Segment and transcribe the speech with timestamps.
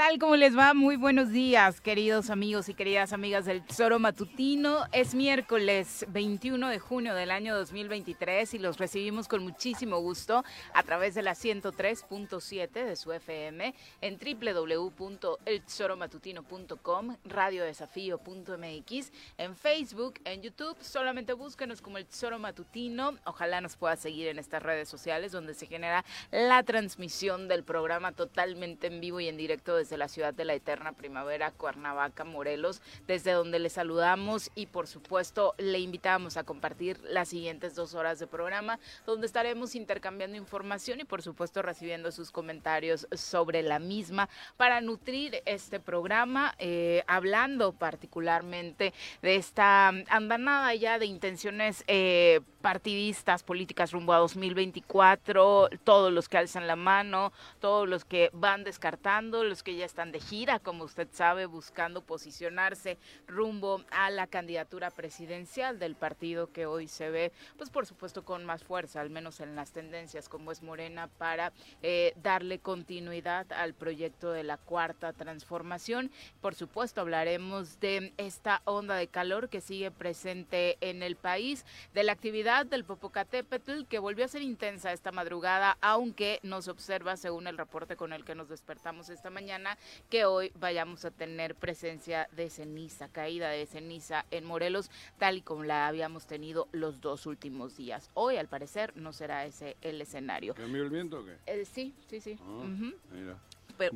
[0.00, 0.18] Tal?
[0.18, 0.72] ¿Cómo les va?
[0.72, 4.86] Muy buenos días, queridos amigos y queridas amigas del Tesoro Matutino.
[4.92, 10.82] Es miércoles 21 de junio del año 2023 y los recibimos con muchísimo gusto a
[10.84, 20.78] través de la 103.7 de su FM en www.eltesoromatutino.com, radiodesafío.mx, en Facebook, en YouTube.
[20.80, 23.18] Solamente búsquenos como El Tesoro Matutino.
[23.26, 28.12] Ojalá nos pueda seguir en estas redes sociales donde se genera la transmisión del programa
[28.12, 33.32] totalmente en vivo y en directo la ciudad de la eterna primavera, Cuernavaca, Morelos, desde
[33.32, 38.26] donde le saludamos y por supuesto le invitamos a compartir las siguientes dos horas de
[38.26, 44.80] programa, donde estaremos intercambiando información y por supuesto recibiendo sus comentarios sobre la misma para
[44.80, 53.92] nutrir este programa, eh, hablando particularmente de esta andanada ya de intenciones eh, partidistas, políticas
[53.92, 59.62] rumbo a 2024, todos los que alzan la mano, todos los que van descartando, los
[59.62, 65.78] que ya están de gira, como usted sabe, buscando posicionarse rumbo a la candidatura presidencial
[65.78, 69.56] del partido que hoy se ve, pues por supuesto con más fuerza, al menos en
[69.56, 71.52] las tendencias como es Morena, para
[71.82, 76.10] eh, darle continuidad al proyecto de la cuarta transformación.
[76.42, 81.64] Por supuesto, hablaremos de esta onda de calor que sigue presente en el país,
[81.94, 87.16] de la actividad del Popocatépetl que volvió a ser intensa esta madrugada, aunque nos observa,
[87.16, 89.59] según el reporte con el que nos despertamos esta mañana,
[90.08, 95.42] que hoy vayamos a tener presencia de ceniza, caída de ceniza en Morelos, tal y
[95.42, 98.10] como la habíamos tenido los dos últimos días.
[98.14, 100.54] Hoy, al parecer, no será ese el escenario.
[100.54, 101.36] ¿Cambió el viento o qué?
[101.46, 102.38] Eh, sí, sí, sí.
[102.40, 102.64] Ah,
[103.12, 103.38] mira.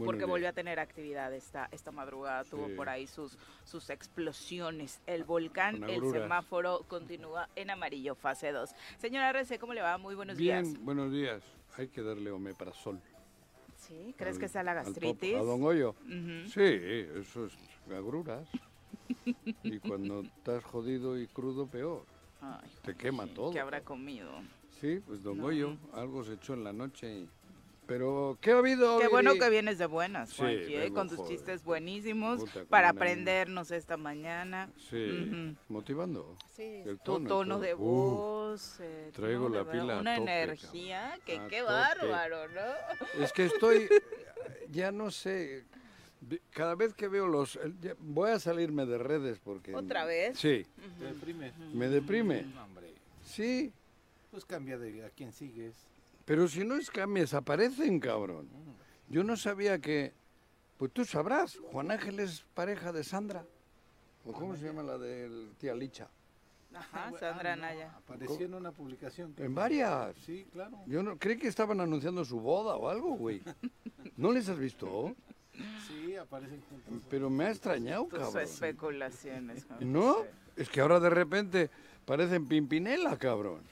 [0.04, 5.00] porque volvió a tener actividad esta, esta madrugada, tuvo por ahí sus, sus explosiones.
[5.06, 8.70] El volcán, el semáforo continúa en amarillo, fase 2.
[8.98, 9.98] Señora RC, ¿cómo le va?
[9.98, 10.62] Muy buenos días.
[10.62, 11.42] Bien, buenos días.
[11.76, 13.00] Hay que darle omeprazol.
[13.86, 14.14] ¿Sí?
[14.16, 15.36] ¿Crees que sea la gastritis?
[15.36, 15.94] a Don Goyo.
[16.46, 17.52] Sí, eso es
[17.92, 18.48] agruras.
[19.62, 22.04] y cuando estás jodido y crudo, peor.
[22.84, 23.52] Te quema todo.
[23.52, 24.30] ¿Qué habrá comido?
[24.80, 27.28] Sí, pues Don Goyo, algo se echó en la noche y...
[27.86, 28.98] Pero, ¿qué ha habido?
[28.98, 30.90] Qué bueno que vienes de buenas, Juanqui, ¿eh?
[30.92, 34.70] con tus chistes buenísimos para aprendernos esta mañana.
[34.90, 36.36] Sí, motivando.
[36.54, 38.80] Sí, tu tono de voz.
[38.80, 43.22] Eh, traigo la pila Una energía que qué bárbaro, ¿no?
[43.22, 43.88] Es que estoy,
[44.70, 45.64] ya no sé,
[46.50, 47.58] cada vez que veo los...
[47.98, 49.74] Voy a salirme de redes porque...
[49.74, 50.38] ¿Otra vez?
[50.38, 50.66] Sí.
[50.98, 51.52] ¿Te deprime?
[51.72, 52.46] Me deprime.
[52.62, 52.94] hombre.
[53.22, 53.72] Sí.
[54.30, 55.86] Pues cambia de a quién sigues.
[56.24, 58.48] Pero si no es cambies, aparecen, cabrón.
[59.08, 60.14] Yo no sabía que...
[60.76, 63.46] Pues tú sabrás, Juan Ángel es pareja de Sandra.
[64.24, 66.08] ¿O cómo se llama la de tía Licha?
[66.74, 67.94] Ajá, Sandra ah, Naya.
[67.96, 69.34] Apareció en una publicación.
[69.38, 70.16] ¿En varias?
[70.24, 70.78] Sí, claro.
[70.86, 73.42] Yo no, creí que estaban anunciando su boda o algo, güey.
[74.16, 75.14] ¿No les has visto?
[75.86, 77.06] Sí, aparecen juntos.
[77.08, 78.32] Pero me ha extrañado, cabrón.
[78.32, 79.66] Tus especulaciones.
[79.80, 80.16] ¿No?
[80.56, 81.70] Es que ahora de repente
[82.04, 83.62] parecen Pimpinela, cabrón.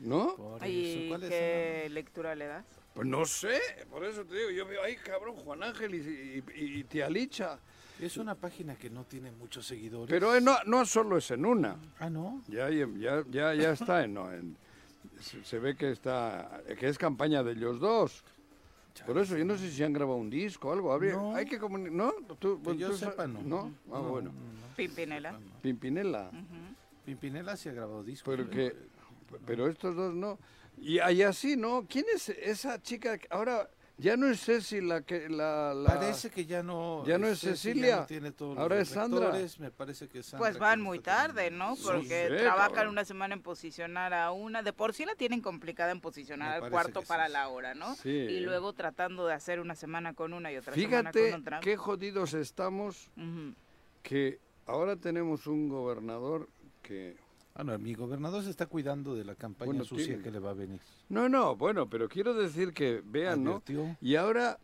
[0.00, 0.34] ¿No?
[0.36, 2.64] Por eso, ¿Y ¿cuál es qué lectura le das?
[2.94, 3.60] Pues no sé,
[3.90, 7.58] por eso te digo, yo veo, ay cabrón, Juan Ángel y, y, y tía Licha.
[8.00, 10.08] Es una página que no tiene muchos seguidores.
[10.08, 12.42] Pero eh, no, no solo es en una, Ah, ¿no?
[12.48, 12.86] ya, ya,
[13.28, 14.56] ya, ya está en, no, en-
[15.20, 18.22] se, se ve que está, que es campaña de ellos dos.
[19.06, 21.34] Por eso, yo no sé si han grabado un disco o algo, habría, No.
[21.34, 22.12] hay que comunicar, ¿no?
[22.38, 23.42] ¿Tú, Que yo tú sa- sepa, no.
[23.42, 23.72] ¿No?
[23.86, 24.30] Ah, No, bueno.
[24.32, 24.36] no,
[24.68, 24.74] no.
[24.76, 25.38] Pimpinela.
[25.62, 26.30] Pimpinela.
[27.04, 28.32] Pimpinela sí ha grabado discos.
[28.34, 28.50] Pero ¿no?
[28.50, 28.74] que,
[29.46, 30.38] pero estos dos no.
[30.80, 31.86] Y, y así, ¿no?
[31.88, 33.18] ¿Quién es esa chica?
[33.18, 37.04] que Ahora ya no es Ceci la que la, la- Parece que ya no...
[37.04, 37.96] Ya no es ya Cecilia.
[37.96, 39.32] no tiene todos los Ahora es Sandra.
[39.58, 41.70] Me parece que es Sandra Pues van muy tarde, teniendo.
[41.70, 41.76] ¿no?
[41.82, 42.92] Porque sí, trabajan cabrón.
[42.92, 44.62] una semana en posicionar a una.
[44.62, 47.08] De por sí la tienen complicada en posicionar al cuarto sí.
[47.08, 47.96] para la hora, ¿no?
[47.96, 48.10] Sí.
[48.10, 51.58] Y luego tratando de hacer una semana con una y otra semana Fíjate con otra.
[51.60, 53.10] qué jodidos estamos
[54.04, 56.48] que ahora tenemos un gobernador
[56.82, 57.16] que...
[57.58, 60.38] Ah, no, mi gobernador se está cuidando de la campaña Bueno, sucia tiene- que le
[60.38, 60.80] va a venir.
[61.08, 63.62] No, no, bueno, pero quiero decir que vean, ¿no?
[64.00, 64.58] Y ahora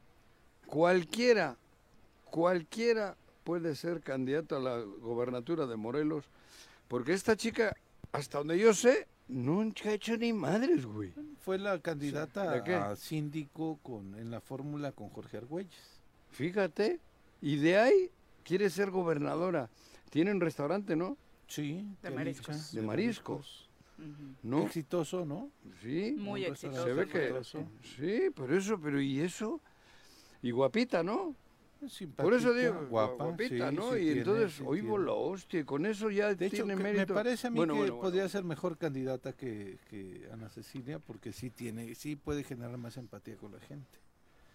[0.66, 1.56] cualquiera,
[2.30, 6.24] cualquiera puede ser candidato a la gobernatura de Morelos,
[6.88, 7.76] porque esta chica,
[8.12, 11.12] hasta donde yo sé, nunca ha hecho ni madres, güey.
[11.40, 16.00] Fue la candidata a síndico con, en la fórmula con Jorge Argüelles.
[16.30, 17.00] Fíjate,
[17.42, 18.10] y de ahí
[18.44, 19.68] quiere ser gobernadora.
[20.10, 21.16] Tiene un restaurante, ¿no?
[21.46, 21.86] Sí.
[22.02, 22.72] De mariscos.
[22.72, 23.68] De mariscos.
[24.64, 25.50] Exitoso, ¿no?
[25.82, 26.14] Sí.
[26.18, 26.84] Muy exitoso.
[26.84, 27.18] Se ve que...
[27.24, 27.64] exitoso.
[27.96, 29.60] Sí, por eso, pero ¿y eso?
[30.42, 31.34] Y guapita, ¿no?
[31.88, 33.92] Simpática, Por eso digo, guapa, guapita, sí, ¿no?
[33.92, 35.04] sí y tiene, entonces, sí oigo tiene.
[35.04, 37.12] la hostia, con eso ya De hecho, tiene me mérito.
[37.12, 38.28] parece a mí Bueno, que bueno, podría bueno.
[38.30, 43.36] ser mejor candidata que, que Ana Cecilia porque sí tiene, sí puede generar más empatía
[43.36, 43.98] con la gente.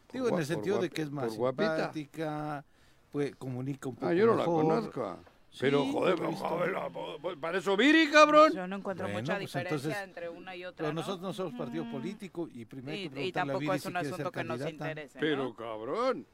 [0.07, 2.65] Por Digo, en el sentido de que es más simpática,
[3.11, 5.19] pues comunica un poco Ah, yo no la conozco.
[5.59, 6.47] Pero, Sí, joder, visto.
[6.47, 6.73] joder,
[7.21, 8.53] pues, para eso Viri, cabrón.
[8.53, 10.83] Yo no encuentro Bueno, mucha pues diferencia entonces- entre una y otra.
[10.83, 11.01] Pero ¿no?
[11.01, 11.91] nosotros no somos partido Mm.
[11.91, 14.05] político y primero hay Y, que y preguntarle a tampoco Viri es si un ser
[14.13, 15.19] asunto que nos interese.
[15.19, 15.55] Pero, ¿no?
[15.55, 16.27] cabrón,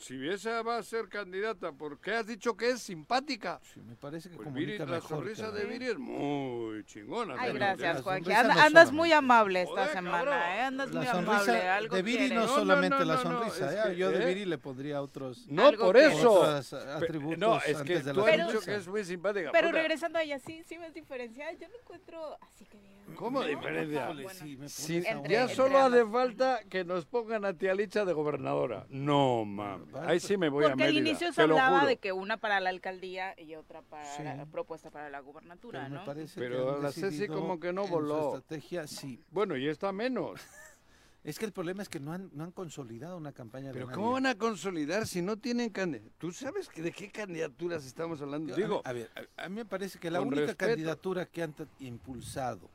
[0.00, 3.60] si esa va a ser candidata, ¿por qué has dicho que es simpática?
[3.62, 5.08] Sí, me parece que Pues Viri, la mejor.
[5.08, 7.36] sonrisa de la- Viri es muy chingona.
[7.38, 7.54] Ay, ¿no?
[7.58, 10.34] gracias, la sonrisa Anda- andas muy amable esta Joder, semana, cabrón.
[10.34, 10.60] ¿eh?
[10.62, 11.44] Andas muy La amable.
[11.44, 13.90] sonrisa Algo de Viri no No, no, solamente no, la no, no, sonrisa, es ¿eh?
[13.90, 14.26] que, yo de ¿eh?
[14.26, 16.44] Viri le pondría otros, No, por eso.
[16.44, 19.50] atributos no, es que antes de tú la has dicho que es muy simpática.
[19.52, 19.78] Pero puta.
[19.80, 21.52] regresando a ella, sí, sí ves diferencia.
[21.52, 22.90] Yo no encuentro así que diga.
[23.16, 23.46] ¿Cómo ¿no?
[23.46, 23.98] diferencia?
[24.04, 24.40] Ajá, Híjole, bueno.
[24.40, 27.74] sí, me Sí, pones a Entre- ya solo hace falta que nos pongan a tía
[27.74, 28.86] Licha de gobernadora.
[28.88, 29.89] No, mames.
[29.98, 32.70] Ahí sí me voy a Porque al inicio se hablaba de que una para la
[32.70, 34.22] alcaldía y otra para Sí.
[34.22, 36.04] la propuesta para la gubernatura, Pero me ¿no?
[36.04, 38.34] parece que Pero han la Ceci como que no voló.
[38.36, 39.22] estrategia, sí.
[39.30, 40.40] Bueno, y está menos.
[41.22, 43.92] Es que el problema es que no han, no han consolidado una campaña Pero de
[43.92, 46.14] ¿cómo van a consolidar si no tienen candidatura?
[46.16, 48.56] ¿Tú sabes que de qué candidaturas estamos hablando?
[48.56, 50.66] Digo, a, ver, a, a mí me parece que la única respeto.
[50.68, 52.70] candidatura que han impulsado,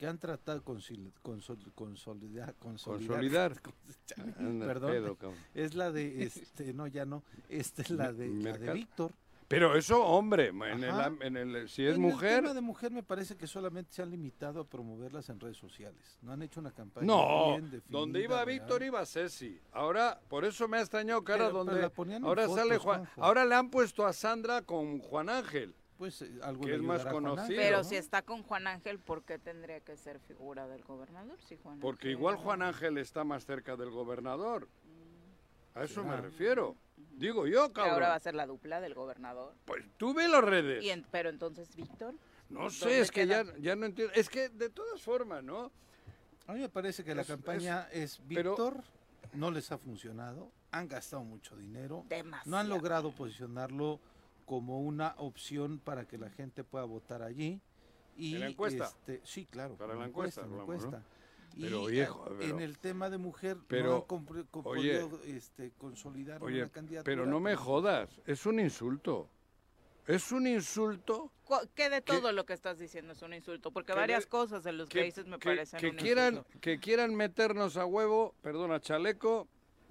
[0.00, 3.60] que han tratado de consolidar, consolidar, Consolidar.
[3.60, 5.18] perdón, pedo,
[5.52, 8.72] es la de, este, no, ya no, esta es la de, la de.
[8.72, 9.12] Víctor.
[9.46, 12.36] Pero eso, hombre, en el, en si es En mujer...
[12.36, 15.56] El tema de mujer me parece que solamente se han limitado a promoverlas en redes
[15.56, 16.18] sociales.
[16.22, 18.44] No han hecho una campaña No, bien definida, donde iba.
[18.44, 19.60] Víctor iba Ceci.
[19.72, 21.82] Ahora, por eso me ha extrañado Pero- pero donde...
[21.82, 21.92] la
[22.28, 23.00] ahora sale Juan...
[23.00, 23.24] Juanjo.
[23.24, 25.74] Ahora le han puesto a Sandra con Juan Ángel.
[26.00, 27.60] Pues eh, algo que es más conocido.
[27.60, 27.84] Pero ¿no?
[27.84, 31.38] si está con Juan Ángel, ¿por qué tendría que ser figura del gobernador?
[31.46, 34.66] Si Juan Porque Ángel- igual Juan Ángel está más cerca del gobernador.
[35.74, 36.22] A eso me Será.
[36.22, 36.74] refiero.
[37.18, 38.16] Digo yo, Que ahora va cabrón.
[38.16, 39.54] a ser la dupla del gobernador.
[39.66, 40.82] Pues tú ve las redes.
[40.82, 42.14] Y en- pero entonces, Víctor,
[42.48, 43.58] No ¿dónde sé, es que ya, queda?
[43.58, 44.14] ya no entiendo.
[44.14, 45.70] Es que de todas formas, ¿no?
[46.46, 48.82] A mí me parece que la campaña es, Víctor,
[49.34, 52.50] no les ha funcionado, han gastado mucho dinero, demasiado.
[52.50, 54.00] no han logrado posicionarlo
[54.50, 57.60] como una opción para que la gente pueda votar allí.
[58.16, 58.86] Y, ¿En la encuesta?
[58.86, 59.76] este, sí, claro.
[59.76, 61.04] Para en la encuesta, en encuesta.
[61.54, 64.06] Y Pero, eh, viejo, en pero- el tema de mujer pero, no
[64.50, 67.04] podido este, consolidar Oye, una candidatura.
[67.04, 68.10] pero no me jodas.
[68.26, 69.28] Es un insulto.
[70.08, 71.30] Es un insulto
[71.76, 74.30] Que de Que- todo lo que estás diciendo es un insulto, porque que varias de-
[74.30, 76.60] cosas de los que, dices me que- parecen que un quieran insulto.
[76.60, 79.46] que quieran meternos a huevo, perdona, chaleco.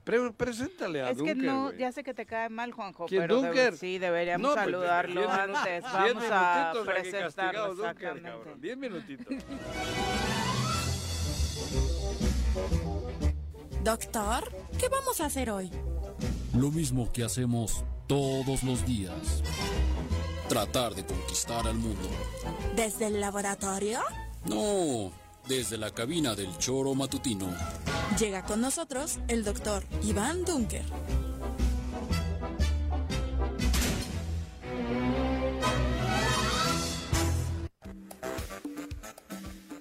[0.09, 1.77] Pre- preséntale a Es que Dunker, no, güey.
[1.77, 3.77] ya sé que te cae mal, Juanjo, ¿Quién, pero Dunker?
[3.77, 5.83] sí, deberíamos No, pues, saludarlo antes.
[5.83, 8.29] Vamos a presentarlo Dunker, exactamente.
[8.29, 8.59] cabrón.
[8.61, 9.27] Diez minutitos.
[13.83, 15.71] Doctor, ¿qué vamos a hacer hoy?
[16.55, 19.43] Lo mismo que hacemos todos los días.
[20.47, 22.09] Tratar de conquistar al mundo.
[22.75, 23.99] ¿Desde el laboratorio?
[24.45, 25.11] No,
[25.49, 27.47] desde la cabina del choro matutino.
[28.19, 30.85] Llega con nosotros el doctor Iván Dunker.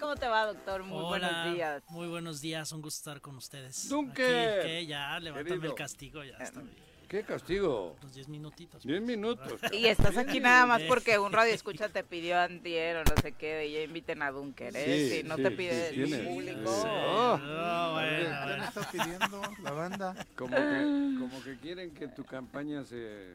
[0.01, 0.85] ¿Cómo te va, doctor?
[0.85, 1.83] Muy Hola, buenos días.
[1.91, 3.89] Muy buenos días, un gusto estar con ustedes.
[3.89, 4.61] Dunker.
[4.61, 5.71] Aquí, que ya, levántame Querido.
[5.73, 6.88] el castigo, ya está bien.
[7.09, 7.97] ¿Qué castigo?
[8.03, 8.83] Los 10 minutitos.
[8.83, 9.59] Diez minutos.
[9.73, 13.33] Y estás aquí nada más porque un radio escucha te pidió antier o no sé
[13.33, 15.09] qué, de ya inviten a Dunker, ¿eh?
[15.09, 16.71] Sí, si no sí, te pide sí, el público.
[16.71, 16.87] Sí.
[16.87, 18.65] Oh, ¿Qué bueno, me bueno.
[18.65, 20.27] está pidiendo la banda?
[20.37, 23.35] Como que, como que quieren que tu campaña se,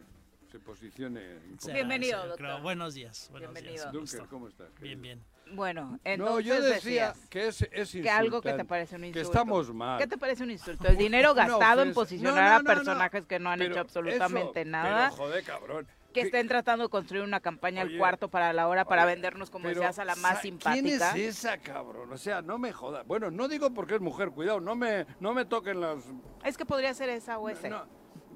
[0.53, 1.19] se posicione.
[1.57, 2.45] Será, Bienvenido, sí, doctor.
[2.45, 2.61] creo.
[2.61, 3.27] Buenos días.
[3.31, 3.91] Buenos Bienvenido.
[3.91, 3.91] días.
[3.91, 4.29] Dunker.
[4.29, 4.67] ¿cómo estás?
[4.79, 5.01] Bien, querido?
[5.01, 5.55] bien.
[5.55, 6.73] Bueno, No, entonces yo decía
[7.07, 9.19] decías que es, es que algo que te parece un insulto.
[9.31, 9.97] Que estamos mal.
[9.99, 10.87] ¿Qué te parece un insulto?
[10.87, 12.75] El dinero gastado en posicionar No, no, a no, no.
[12.75, 15.09] personajes que no han Pero hecho absolutamente eso, nada.
[15.09, 15.87] Pero joder, cabrón.
[16.13, 19.15] que ¿Qué- estén tratando de construir una campaña al cuarto para la hora para oye,
[19.15, 21.13] vendernos como pero, decías a la más simpática.
[21.13, 22.13] ¿Quién es esa, cabrón?
[22.13, 23.07] O sea, no me jodas.
[23.07, 25.97] Bueno, no digo porque es mujer, cuidado, no me, no me toquen las...
[26.45, 27.69] Es que podría ser esa o ese.
[27.71, 27.85] No,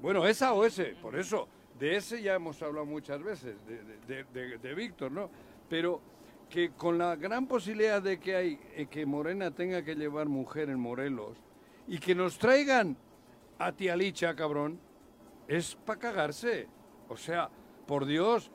[0.00, 1.48] bueno, esa o ese, por eso.
[1.78, 5.30] De ese ya hemos hablado muchas veces, de, de- de- de- Víctor, ¿no?
[5.68, 6.00] Pero
[6.50, 10.70] que con la gran posibilidad de que hay eh, que Morena tenga que llevar mujer
[10.70, 11.36] en Morelos
[11.86, 12.96] y que nos traigan
[13.58, 14.78] a tía Licha, cabrón,
[15.46, 16.66] es para cagarse.
[17.08, 17.48] O sea,
[17.86, 18.50] por Dios,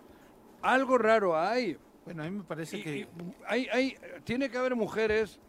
[0.62, 1.78] algo raro hay.
[2.06, 2.98] Bueno, a mí me parece Y- que...
[2.98, 3.08] y
[3.48, 5.40] hay, hay- tiene que haber mujeres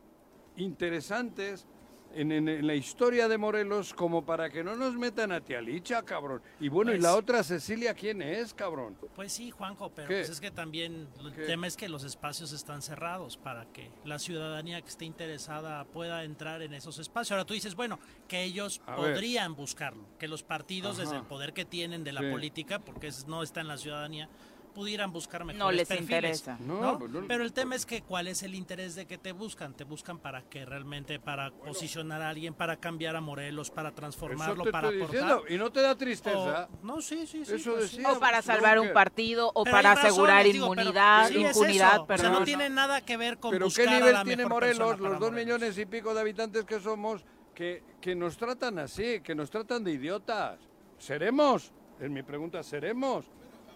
[0.56, 1.66] interesantes
[2.14, 5.60] en, en- en la historia de Morelos como para que no nos metan a tía
[5.60, 6.42] Licha, cabrón.
[6.60, 8.96] Y bueno, y Pues- la otra Cecilia, ¿quién es, cabrón?
[9.14, 11.42] Pues sí, Juanjo, pero pues es que también el ¿Qué?
[11.44, 16.24] tema es que los espacios están cerrados para que la ciudadanía que esté interesada pueda
[16.24, 17.32] entrar en esos espacios.
[17.32, 19.12] Ahora tú dices, bueno, que ellos A ver.
[19.14, 22.30] podrían buscarlo, que los partidos desde el poder que tienen de la Sí.
[22.30, 24.28] política, porque es- no está en la ciudadanía,
[24.74, 26.58] pudieran buscar mejores No les perfiles, interesa.
[26.60, 26.98] No, ¿no?
[26.98, 29.72] pues no- Pero el tema es que cuál es el interés de que te buscan.
[29.74, 34.64] Te buscan para que realmente, para posicionar a alguien, para cambiar a Morelos, para transformarlo,
[34.70, 35.40] para aportar.
[35.48, 36.68] Y no te da tristeza.
[36.70, 37.54] O- no, sí, sí, sí.
[37.54, 38.10] Eso pues decía.
[38.12, 41.36] O para pues, salvar un partido o Pero para razones, asegurar digo, pero- inmunidad, es
[41.36, 41.50] impunidad,
[41.94, 42.02] eso.
[42.02, 42.32] O sea, perdón.
[42.32, 44.98] no tiene nada que ver con Pero buscar ¿qué a nivel la tiene mejor Morelos,
[44.98, 49.34] los dos millones y pico de habitantes que somos, que, que nos tratan así, que
[49.34, 50.58] nos tratan de idiotas?
[50.98, 51.72] ¿Seremos?
[52.00, 53.24] Es mi pregunta, ¿seremos?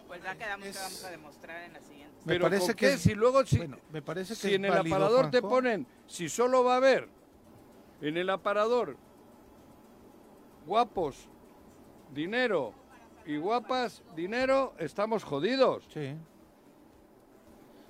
[0.09, 2.17] Pues ya quedamos que Es- vamos a demostrar en la siguiente.
[2.25, 2.93] Me Pero parece ¿con que qué?
[2.95, 5.87] es- si luego si, bueno, me parece que si en el válido, aparador te ponen,
[6.07, 7.09] si solo va a haber
[8.01, 8.97] en el aparador
[10.67, 11.29] guapos,
[12.13, 12.73] dinero
[13.27, 15.85] y guapas, dinero, estamos jodidos.
[15.93, 16.15] Sí.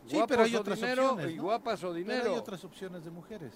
[0.07, 2.31] Sí, pero hay o otras dinero opciones, y guapas o Pero dinero.
[2.33, 3.53] hay otras opciones de mujeres.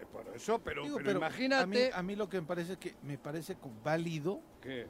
[0.00, 2.46] Eh, Por eso, pero, Digo, pero pero imagínate A mí, a mí lo que me
[2.46, 4.86] parece que me parece válido que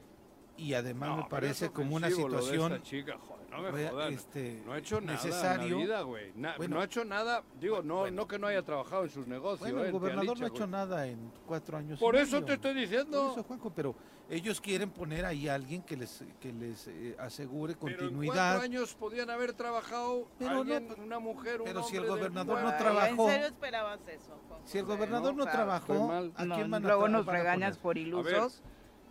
[0.57, 4.11] y además No, me parece como una situación esta chica, joder, no me rea- jodas.
[4.13, 5.65] este, no ha hecho nada necesario.
[5.67, 6.31] en la vida, güey.
[6.35, 6.75] Na- Bueno.
[6.75, 9.59] no ha hecho nada, digo, no, no que no haya trabajado en sus negocios.
[9.61, 11.99] Bueno, eh, el en gobernador no ha hecho nada en cuatro años.
[11.99, 12.45] y Por eso medio.
[12.47, 13.21] te estoy diciendo.
[13.21, 13.95] Por eso, Juanjo, pero
[14.29, 18.33] ellos quieren poner ahí a alguien que les, que les eh, asegure Pero en continuidad.
[18.53, 22.75] cuatro años podían haber trabajado Pero alguien, una mujer, un pero si el gobernador no
[22.77, 24.37] trabajó- ¿En serio esperabas eso?
[24.49, 26.11] Juan Si el gobernador no, trabajó.
[26.11, 27.77] ¿a no, quién van a luego nos poner?
[27.77, 28.61] por ilusos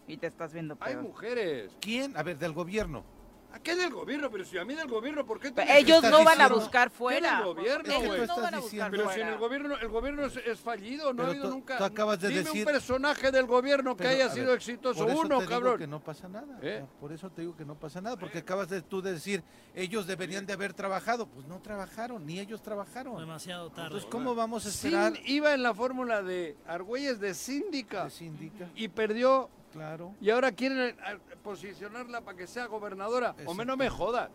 [0.07, 1.03] y te estás viendo Hay peor.
[1.05, 1.73] mujeres.
[1.81, 2.17] ¿Quién?
[2.17, 3.05] A ver, del gobierno.
[3.53, 4.31] ¿A qué del gobierno?
[4.31, 5.79] Pero si a mí del gobierno, ¿por qué te?
[5.79, 7.37] Ellos no van a buscar ¿Qué fuera.
[7.37, 10.37] del gobierno, Ellos no van a buscar Pero si en el gobierno, el gobierno es,
[10.37, 11.79] es fallido, no ha habido nunca.
[11.79, 15.01] tú acabas de Dime decir- un personaje del gobierno que Pero, haya sido ver, exitoso.
[15.01, 15.65] Por eso Uno, te cabrón.
[15.71, 16.59] digo que no pasa nada.
[16.61, 16.85] ¿Eh?
[17.01, 19.43] Por eso te digo que no pasa nada, porque acabas de tú de decir,
[19.75, 21.27] ellos deberían de haber trabajado.
[21.27, 23.17] Pues no trabajaron, ni ellos trabajaron.
[23.19, 23.85] Demasiado tarde.
[23.87, 25.15] Entonces, ¿cómo vamos a esperar?
[25.17, 28.69] Sin- iba en la fórmula de Argüelles de síndica de síndica?
[28.75, 30.14] y perdió Claro.
[30.21, 30.97] y ahora quieren eh,
[31.42, 33.35] posicionarla para que sea gobernadora.
[33.47, 34.30] Hombre, no me jodas.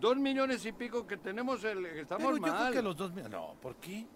[0.00, 2.70] Dos millones y pico que tenemos, el, que estamos Pero yo mal.
[2.70, 3.12] creo que los dos.
[3.30, 4.06] No, ¿por qué?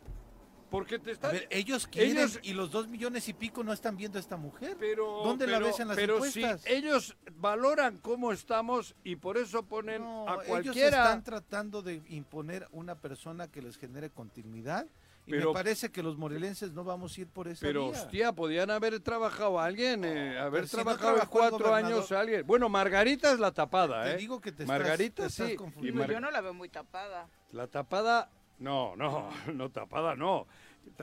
[0.70, 1.32] Porque te A están...
[1.32, 4.36] ver, ellos quieren ellos- y los dos millones y pico no están viendo a esta
[4.36, 4.76] mujer.
[4.78, 6.60] Pero, ¿Dónde la ves en las pero encuestas?
[6.62, 11.02] si ellos valoran cómo estamos y por eso ponen No, a ellos cualquiera...
[11.02, 14.86] están tratando de imponer una persona que les genere continuidad
[15.26, 18.00] y Pero- me parece que los morelenses no vamos a ir por esa Pero vía.
[18.00, 22.20] hostia, podían haber trabajado a alguien, eh, haber pero si no trabajado cuatro años a
[22.20, 22.46] alguien.
[22.46, 24.16] Bueno, Margarita es la tapada, Te ¿eh?
[24.16, 25.52] digo que te estás- Margarita te estás sí.
[25.52, 26.00] Y confundiendo.
[26.02, 27.28] Mar- Yo no la veo muy tapada.
[27.52, 30.46] La tapada, no, no, no tapada, no.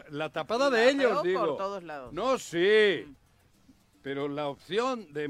[0.10, 1.46] La tapada La de ellos, veo digo.
[1.46, 2.12] por todos lados.
[2.12, 3.16] No, sí.
[4.02, 5.30] Pero la opción de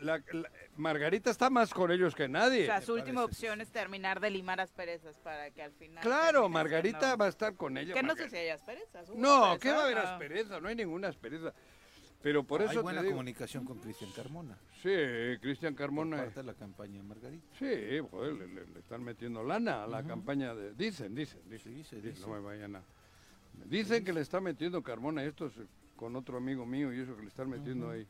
[0.00, 2.66] la- la- Margarita está más con ellos que O nadie.
[2.66, 6.02] sea, su última parece, opción es terminar de limar asperezas para que al final...
[6.02, 7.94] Claro, Margarita siendo- va a estar con ella.
[7.94, 9.08] Que no sé si hay asperezas.
[9.10, 9.58] ¿hubo No, asperezas?
[9.60, 10.02] ¿qué va a haber No.
[10.02, 10.60] aspereza?
[10.60, 11.52] No hay ninguna aspereza.
[12.22, 13.14] Pero por Hay eso buena te digo.
[13.16, 14.58] comunicación con Cristian Carmona.
[14.82, 14.90] Sí,
[15.40, 16.16] Cristian Por Carmona.
[16.18, 17.46] parte de la campaña de Margarita.
[17.58, 20.74] Sí, joder, le, le- le están metiendo lana a la campaña de...
[20.74, 21.72] Dicen, dicen, dicen.
[21.76, 22.20] Sí, se dicen, dice.
[22.26, 22.82] No me vayan a...
[23.66, 25.54] Dicen que le está metiendo Carmona, esto es
[25.96, 28.06] con otro amigo mío y eso que le están metiendo ahí.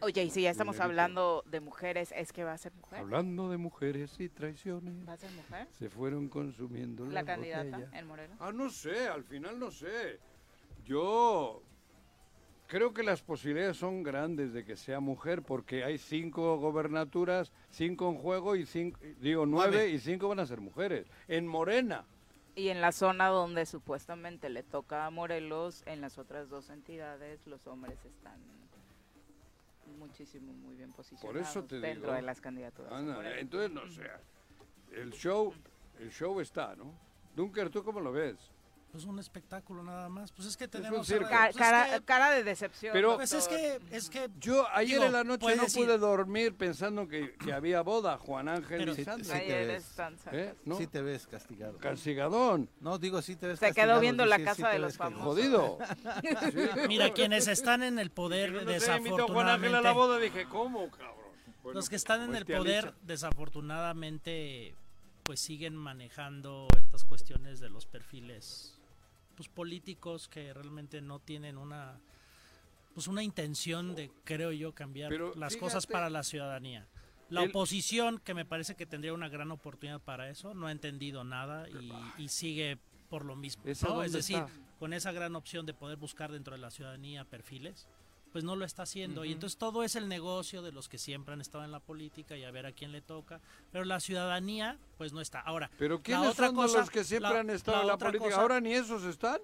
[0.00, 3.00] Oye, y si ya estamos hablando de mujeres, ¿es que va a ser mujer?
[3.00, 5.66] Hablando de mujeres y traiciones, ¿Va a ser mujer?
[5.72, 7.92] se fueron consumiendo La las candidata botellas.
[7.94, 8.36] en Morelos.
[8.40, 10.20] Ah, no sé, al final no sé.
[10.84, 11.62] Yo
[12.68, 18.08] creo que las posibilidades son grandes de que sea mujer porque hay cinco gobernaturas, cinco
[18.10, 19.90] en juego y cinco, digo nueve Nueve.
[19.90, 21.08] y cinco van a ser mujeres.
[21.26, 22.04] En Morena.
[22.54, 27.44] Y en la zona donde supuestamente le toca a Morelos, en las otras dos entidades,
[27.46, 28.40] los hombres están
[29.96, 32.14] muchísimo, muy bien posicionados eso te dentro digo.
[32.14, 32.92] de las candidaturas.
[33.38, 34.08] entonces no sé.
[34.92, 35.52] El show,
[35.98, 36.92] el show está, ¿no?
[37.36, 38.36] Dunker, ¿tú cómo lo ves?
[38.90, 40.32] Pues un espectáculo nada más.
[40.32, 41.06] Pues es que tenemos...
[41.06, 41.26] circo.
[41.26, 42.92] ahora- Ca- pues es cara, que- cara de decepción.
[42.94, 45.98] Pero- Pues es que, es que Yo ayer Digo, en la noche no decir- pude
[45.98, 49.24] dormir pensando que, que había boda, Juan Ángel Pero- y Sí, Sandra.
[49.38, 49.94] sí te Ayer ves.
[50.32, 50.54] ¿Eh?
[50.64, 50.78] ¿No?
[50.78, 51.76] Sí te ves castigado.
[51.78, 54.72] Castigadón, No, digo, sí te ves Se quedó castigado, viendo sí, la sí casa te
[54.72, 55.24] de los famosos.
[55.26, 55.78] jodido.
[56.88, 59.90] Mira, quienes están en el poder, Pero no sé, invitó a Juan Ángel a la
[59.90, 61.14] desafortunadamente, boda, dije, ¿cómo, cabrón?
[61.62, 64.74] Bueno, los que están en el tía poder, desafortunadamente,
[65.24, 68.77] pues siguen manejando estas cuestiones de los perfiles
[69.38, 72.00] pues políticos que realmente no tienen una
[72.92, 76.88] pues una intención de creo yo cambiar Pero las cosas para la ciudadanía.
[77.30, 80.72] La el- oposición, que me parece que tendría una gran oportunidad para eso, no ha
[80.72, 82.78] entendido nada y, y sigue
[83.08, 83.62] por lo mismo.
[83.64, 84.02] ¿Esa ¿no?
[84.02, 84.50] Es decir, está?
[84.80, 87.86] con esa gran opción de poder buscar dentro de la ciudadanía perfiles,
[88.32, 89.24] pues no lo está haciendo.
[89.24, 92.36] Y entonces todo es el negocio de los que siempre han estado en la política
[92.36, 93.40] y a ver a quién le toca.
[93.72, 95.40] Pero la ciudadanía, pues no está.
[95.40, 97.86] Ahora, Pero la ¿quiénes otra son cosa- los que siempre la- han estado la en
[97.88, 98.30] la otra política?
[98.30, 99.40] cosa- Ahora ni esos están.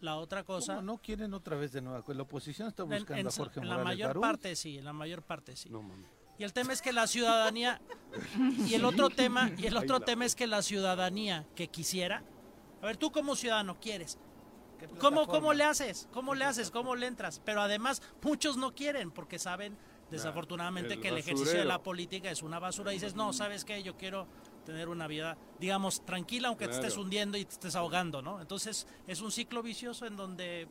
[0.00, 0.76] la otra cosa...
[0.76, 2.02] ¿Cómo no quieren otra vez de nuevo?
[2.14, 4.92] La oposición está buscando en, a Jorge en la Morales mayor parte sí, en la
[4.94, 5.68] mayor parte sí.
[5.68, 6.06] No, mames.
[6.38, 7.82] Y el tema es que la ciudadanía
[8.66, 11.68] y el otro tema y el otro Ay, la tema es que la ciudadanía que
[11.68, 12.22] quisiera,
[12.80, 14.29] a ver, tú como ciudadano quieres, ¿Qué
[14.98, 16.08] ¿cómo cómo le haces?
[16.12, 16.70] ¿Cómo le haces?
[16.70, 17.40] ¿Cómo le entras?
[17.44, 19.76] Pero además muchos no quieren porque saben
[20.10, 23.64] desafortunadamente el que el ejercicio de la política es una basura y dices, "No, ¿sabes
[23.64, 23.82] qué?
[23.82, 24.26] Yo quiero
[24.64, 28.40] tener una vida, digamos, tranquila aunque te estés hundiendo y te estés ahogando, ¿no?
[28.40, 30.68] Entonces, es un ciclo vicioso en donde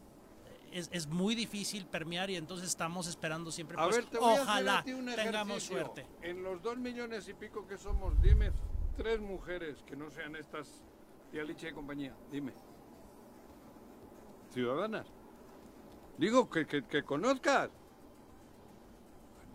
[0.71, 4.29] es, es muy difícil permear y entonces estamos esperando siempre A pues, ver, te voy
[4.29, 6.05] a hacer ojalá a ti un tengamos suerte.
[6.21, 8.51] En los dos millones y pico que somos, dime
[8.97, 10.83] tres mujeres que no sean estas
[11.31, 12.15] tía Licha y compañía.
[12.31, 12.53] Dime.
[14.51, 15.05] Ciudadanas.
[16.17, 17.69] Digo, que, que, que conozcas.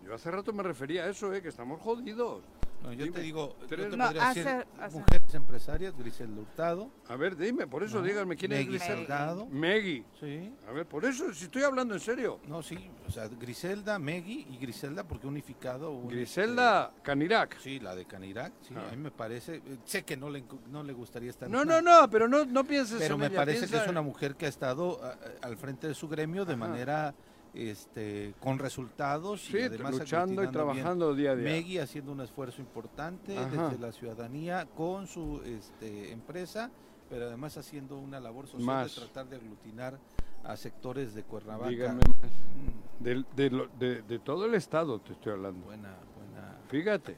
[0.04, 2.42] Yo hace rato me refería a eso, eh, que estamos jodidos.
[2.82, 4.98] No, yo Dime, te digo, yo te No, podría hace- decir hace-
[5.34, 8.94] empresarias, Griselda Hurtado, A ver, dime, por eso No, díganme quién es Griselda.
[8.96, 10.04] Salgado, Megui.
[10.20, 12.40] sí, A ver, por eso, si estoy hablando en serio.
[12.46, 15.90] no, sí, o sea, Griselda, Megui y Griselda porque unificado.
[15.92, 17.52] un, Griselda Canirac.
[17.52, 18.88] este, sí, la de Canirac, sí, Ah.
[18.88, 21.80] a mí me parece, eh, sé que no le, no le gustaría estar No, no,
[21.82, 24.46] no, pero no, no pienses Pero en me ella, parece que es una mujer que
[24.46, 26.60] ha estado a- a- al frente de su gremio de Ajá.
[26.68, 27.14] manera
[27.54, 30.52] este con resultados Sí, y además luchando y bien.
[30.52, 31.44] trabajando día a día.
[31.50, 33.68] Megui haciendo un esfuerzo importante Ajá.
[33.68, 36.70] desde la ciudadanía con su este, empresa,
[37.08, 38.94] pero además haciendo una labor social Más.
[38.94, 39.98] de tratar de aglutinar
[40.42, 41.70] a sectores de Cuernavaca.
[41.70, 42.08] Dígame más.
[42.18, 45.64] Mm, Del- de, lo- de- de todo el estado te estoy hablando.
[45.64, 46.58] buena, buena.
[46.68, 47.16] Fíjate.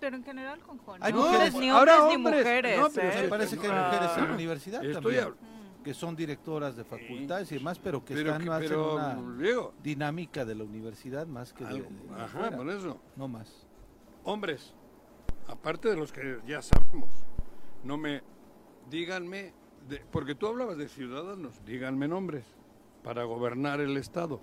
[0.00, 1.00] Pero en general con Juan.
[1.02, 2.80] Hay no mujeres- es ni ahora hombres ni hombres, mujeres.
[2.80, 3.22] no, pero ¿eh?
[3.22, 3.90] Me parece que hay Ah.
[3.92, 5.34] mujeres en la universidad Estoy también, hab-
[5.82, 9.36] que son directoras de facultades y demás, pero que pero, están que- más en una
[9.38, 12.56] Diego, dinámica de la universidad más que de, algo- de ajá, afuera.
[12.56, 13.00] por eso.
[13.16, 13.66] No más.
[14.24, 14.74] Hombres,
[15.48, 17.10] aparte de los que ya sabemos,
[17.84, 18.22] no me,
[18.90, 19.52] díganme,
[19.88, 22.44] de- porque tú hablabas de ciudadanos, díganme nombres
[23.02, 24.40] para gobernar el Estado.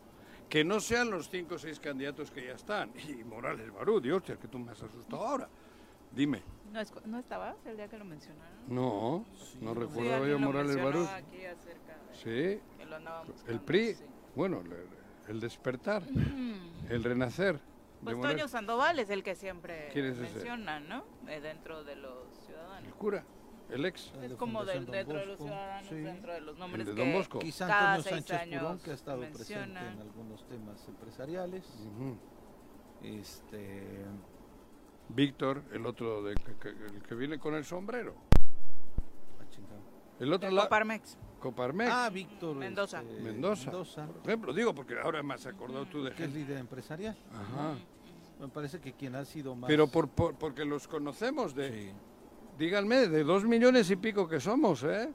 [0.50, 2.92] Que no sean los cinco o seis candidatos que ya están.
[3.08, 5.48] Y Morales Barú, Dios, es que tú me has asustado ahora.
[6.12, 6.42] Dime.
[6.72, 8.60] ¿No, es- ¿No estabas el día que lo mencionaron?
[8.68, 9.26] No,
[9.62, 11.00] no Sí, recordaba alguien yo Morales Barú.
[11.02, 11.50] de
[12.14, 14.04] Sí, que el PRI, sí.
[14.36, 14.74] bueno, el,
[15.28, 16.04] el despertar,
[16.90, 17.56] el renacer.
[17.56, 17.60] de
[18.04, 18.38] Pues Morales.
[18.38, 20.34] Toño Sandoval es el que siempre ¿Quién es ese?
[20.34, 21.04] menciona, ¿no?
[21.28, 22.94] Eh, dentro de los El ciudadanos.
[22.96, 23.24] cura,
[23.70, 24.12] el ex.
[24.16, 25.96] El Es de como del, dentro de los ciudadanos, sí.
[25.96, 27.40] dentro de los nombres de que Don Bosco.
[27.40, 29.94] Quizá cada Antonio seis Sánchez años Purón, que ha estado presente mencionan.
[29.94, 31.66] en algunos temas empresariales.
[31.96, 32.18] Ujú.
[33.04, 34.06] Este,
[35.10, 38.14] Víctor, el otro de, que, el que viene con el sombrero.
[39.40, 39.44] ah.
[40.20, 41.18] El otro de la Coparmex.
[41.40, 41.90] Coparmex.
[41.92, 43.02] Ah, Víctor Mendoza.
[43.02, 43.66] este, Mendoza.
[43.72, 47.18] Mendoza, Por ejemplo, digo porque ahora me has acordado tú de que es líder empresarial.
[47.34, 47.76] Ajá.
[48.40, 49.68] Me parece que quien ha sido más.
[49.68, 51.92] Pero por, por- porque los conocemos de, Sí.
[52.58, 55.10] díganme, de dos millones y pico que somos, ¿eh?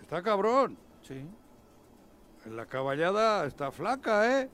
[0.00, 0.76] Está cabrón.
[1.02, 1.26] Sí.
[2.50, 4.50] La caballada está flaca, ¿eh?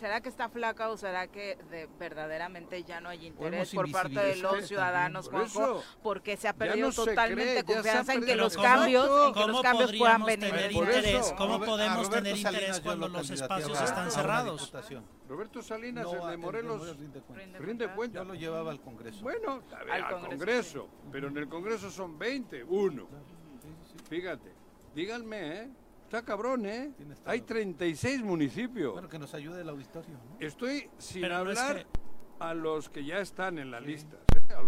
[0.00, 4.18] ¿Será que está flaca o será que de, verdaderamente ya no hay interés por parte
[4.18, 5.82] de los ciudadanos, Juanjo?
[6.02, 10.48] Porque se ha perdido totalmente confianza en que los cambios, que los cambios puedan venir.
[10.52, 11.34] Tener interés?
[11.36, 14.72] ¿Cómo podemos tener interés cuando los espacios están cerrados?
[15.28, 16.96] Roberto Salinas, el de Morelos,
[17.58, 18.20] rinde cuenta.
[18.20, 19.20] Yo lo llevaba al Congreso.
[19.20, 23.06] Bueno, al, Congreso, pero en el Congreso son 20, uno.
[24.08, 24.50] Fíjate,
[24.94, 25.70] díganme, ¿eh?
[26.10, 26.92] Está cabrón, ¿eh?
[27.24, 28.94] Hay 36 municipios.
[28.94, 30.14] Bueno, que nos ayude el auditorio.
[30.14, 30.44] ¿no?
[30.44, 31.86] Estoy sin hablar
[32.40, 34.16] a los que ya están en la lista.
[34.16, 34.40] ¿eh?
[34.48, 34.64] Pero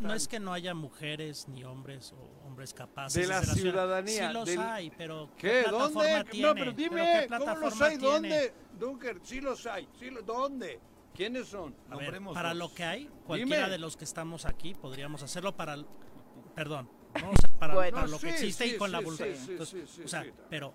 [0.00, 4.30] no, es, que no haya mujeres ni hombres o hombres capaces de la, ciudadanía.
[4.30, 6.24] Sí los hay, pero ¿qué, ¿Dónde?
[6.40, 7.96] No, pero dime, ¿cómo los hay?
[7.96, 8.52] ¿Dónde?
[8.76, 9.88] Dunker, sí los hay.
[9.96, 10.80] Sí ¿Dónde?
[11.14, 11.72] ¿Quiénes son?
[11.88, 15.76] A ver, para lo que hay, cualquiera de los que estamos aquí podríamos hacerlo para...
[16.56, 16.90] Perdón,
[17.58, 19.26] para, lo que existe y con la voluntad.
[20.04, 20.74] o sea, pero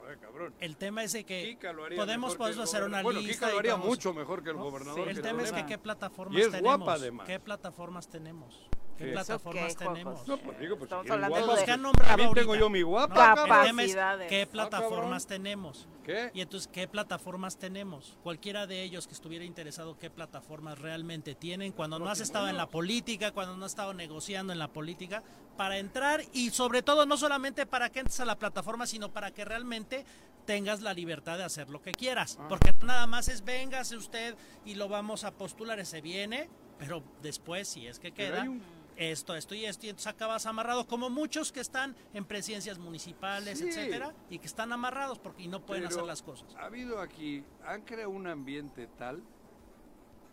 [0.60, 1.58] el tema es de que
[1.96, 3.50] podemos, podemos hacer una bueno, lista.
[3.50, 5.08] lo haría mucho mejor que el gobernador.
[5.10, 7.26] El tema es que qué plataformas tenemos.
[7.26, 8.70] ¿Qué plataformas tenemos?
[8.98, 10.28] ¿Qué plataformas tenemos?
[10.28, 12.70] No, pues digo, pues Estamos si hablando guapa, de que han nombrado También tengo yo
[12.70, 13.36] mi guapa.
[13.36, 13.96] No, el tema es
[14.30, 15.88] qué Ah, plataformas tenemos.
[16.04, 16.32] ¿Qué?
[16.34, 18.18] Y entonces, ¿qué plataformas tenemos?
[18.24, 21.72] Cualquiera de ellos que estuviera interesado, ¿qué plataformas realmente tienen?
[21.74, 25.24] Cuando no has estado en la política, cuando no has estado negociando en la política,
[25.58, 29.32] para entrar y sobre todo no solamente para que entres a la plataforma, sino para
[29.32, 30.06] que realmente
[30.46, 32.38] tengas la libertad de hacer lo que quieras.
[32.40, 32.46] Ah.
[32.48, 37.68] Porque nada más es véngase usted y lo vamos a postular, ese viene, pero después,
[37.68, 38.62] si es que Pero queda, hay un-
[38.98, 43.60] esto, esto y esto, y entonces acabas amarrado, como muchos que están en presidencias municipales,
[43.60, 43.68] Sí.
[43.68, 46.56] etcétera, y que están amarrados porque y no pueden Pero hacer las cosas.
[46.56, 49.22] Ha habido aquí, han creado un ambiente tal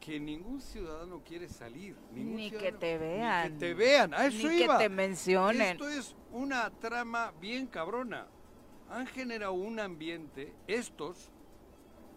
[0.01, 1.96] que ningún ciudadano quiere salir.
[2.12, 3.53] ningún Ni que te Ni vean.
[3.53, 5.62] que te vean, a eso Ni que te mencionen.
[5.72, 8.27] Esto es una trama bien cabrona.
[8.90, 11.31] Han generado un ambiente, estos,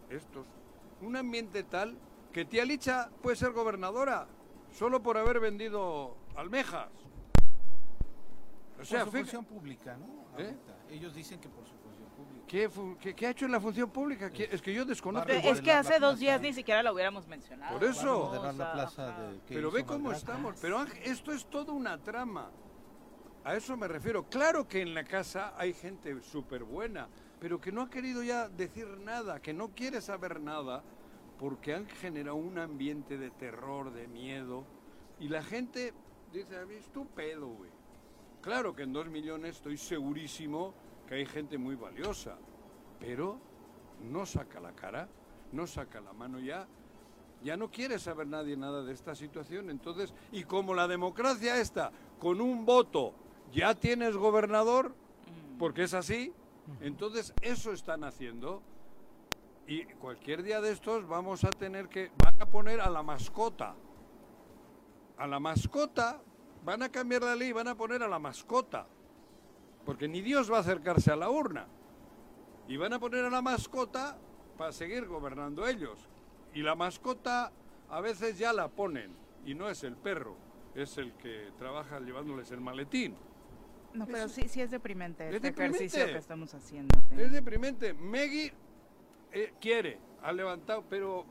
[0.10, 0.46] estos,
[1.02, 1.96] un ambiente tal
[2.34, 4.28] que tía Licha puede ser gobernadora
[4.72, 6.90] solo por haber vendido almejas.
[8.74, 10.38] O Por sea, su fí- función pública, ¿no?
[10.38, 10.56] ¿Eh?
[10.92, 12.46] Ellos dicen que por su función pública.
[12.48, 14.30] ¿qué, fu- qué- qué ha hecho en la función pública?
[14.30, 15.32] ¿Qué- Es que yo desconozco.
[15.32, 17.74] Es que la- hace la dos días ni siquiera lo hubiéramos mencionado.
[17.80, 18.32] Por eso.
[19.48, 20.58] Pero ve cómo estamos.
[20.62, 22.50] Pero esto es toda una trama.
[23.46, 24.24] A eso me refiero.
[24.24, 27.08] Claro que en la casa hay gente súper buena,
[27.40, 30.84] pero que no ha querido ya decir nada, que no quiere saber nada,
[31.40, 34.66] porque han generado un ambiente de terror, de miedo.
[35.20, 35.94] Y la gente
[36.32, 37.72] dice, a mí es tu pedo, güey.
[38.42, 40.74] Claro que en dos millones estoy segurísimo
[41.08, 42.38] que hay gente muy valiosa,
[43.00, 43.40] pero
[44.12, 45.08] no saca la cara,
[45.52, 46.68] no saca la mano ya
[47.46, 49.70] ya no quiere saber nadie nada de esta situación.
[49.70, 53.14] Entonces, y como la democracia está con un voto,
[53.54, 54.96] ya tienes gobernador,
[55.60, 56.34] porque es así,
[56.82, 58.64] entonces eso están haciendo.
[59.68, 63.76] Y cualquier día de estos vamos a tener que, van a poner a la mascota.
[65.18, 66.22] A la mascota,
[66.64, 68.88] van a cambiar la ley, van a poner a la mascota.
[69.86, 71.68] Porque ni Dios va a acercarse a la urna.
[72.68, 74.18] Y van a poner a la mascota
[74.58, 76.00] para seguir gobernando ellos.
[76.54, 77.52] Y la mascota
[77.90, 79.16] a veces ya la ponen.
[79.46, 80.36] Y no es el perro,
[80.74, 83.16] es el que trabaja llevándoles el maletín.
[83.94, 86.12] No, pero sí, sí es deprimente Es este ejercicio deprimente.
[86.14, 87.00] que estamos haciendo.
[87.12, 87.24] ¿eh?
[87.24, 87.94] Es deprimente.
[87.94, 88.52] Meggy
[89.32, 91.26] eh, quiere, ha levantado, pero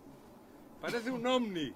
[0.80, 1.74] parece un ovni.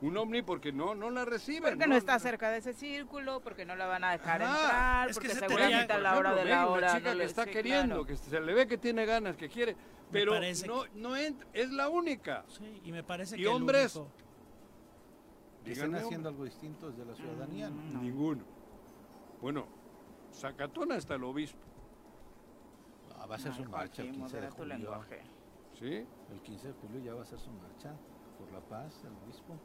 [0.00, 1.74] Un ovni porque no, no la reciben.
[1.74, 5.18] Porque no está cerca de ese círculo, porque no la van a dejar entrar, Es
[5.18, 6.88] que porque se seguramente tenía- a la hora de la hora.
[6.88, 8.06] Una chica no que le- está sí, queriendo, claro.
[8.06, 9.76] que se le ve que tiene ganas, que quiere,
[10.10, 10.32] pero
[10.66, 12.44] no, no ent- es la única.
[12.48, 13.96] Sí, y me parece ¿Y que el hombres?
[13.96, 14.10] único-
[15.64, 16.44] Que están Díganme, haciendo hombre.
[16.44, 17.70] algo distinto desde la ciudadanía.
[17.70, 18.02] ¿no?
[18.02, 18.44] Ninguno.
[19.40, 19.66] Bueno,
[20.32, 21.58] Zacatona está el obispo,
[23.18, 24.76] Ah, va a ser su marcha el Joaquín, 15 de julio.
[24.76, 25.22] lenguaje.
[25.78, 26.06] ¿sí?
[26.30, 27.94] El 15 de julio ya va a ser su marcha
[28.44, 29.58] por la paz, el obispo.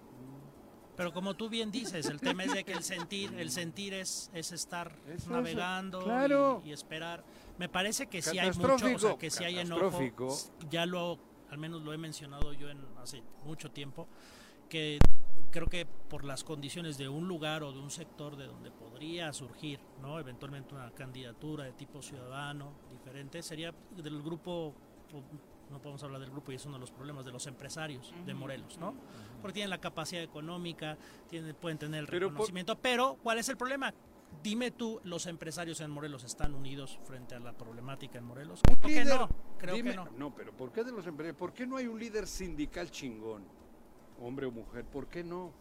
[0.95, 4.29] Pero como tú bien dices, el tema es de que el sentir, el sentir es,
[4.33, 6.61] es estar Eso, navegando eso, claro.
[6.65, 7.23] y, y esperar.
[7.57, 9.97] Me parece que sí hay mucho, o sea, que sí hay enojo.
[10.69, 11.17] Ya lo,
[11.49, 14.07] al menos lo he mencionado yo en hace mucho tiempo,
[14.67, 14.99] que
[15.51, 19.31] creo que por las condiciones de un lugar o de un sector de donde podría
[19.31, 20.19] surgir, ¿no?
[20.19, 24.73] Eventualmente una candidatura de tipo ciudadano diferente, sería del grupo
[25.69, 28.33] no podemos hablar del grupo y es uno de los problemas de los empresarios de
[28.33, 28.93] Morelos, ¿no?
[29.41, 33.49] Porque tienen la capacidad económica, tienen, pueden tener el Pero por- reconocimiento, pero ¿cuál es
[33.49, 33.93] el problema?
[34.43, 38.61] Dime tú, ¿los empresarios en Morelos están unidos frente a la problemática en Morelos?
[38.81, 40.33] Que líder, no, creo dime- que no.
[40.35, 41.37] pero ¿por qué de los empresarios?
[41.37, 43.43] ¿Por qué no hay un líder sindical chingón?
[44.21, 45.51] Hombre o mujer, ¿por qué no?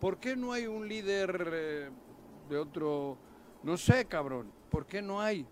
[0.00, 1.90] ¿Por qué no hay un líder eh,
[2.50, 3.16] de otro,
[3.62, 4.52] no sé, cabrón?
[4.70, 5.46] ¿Por qué no hay?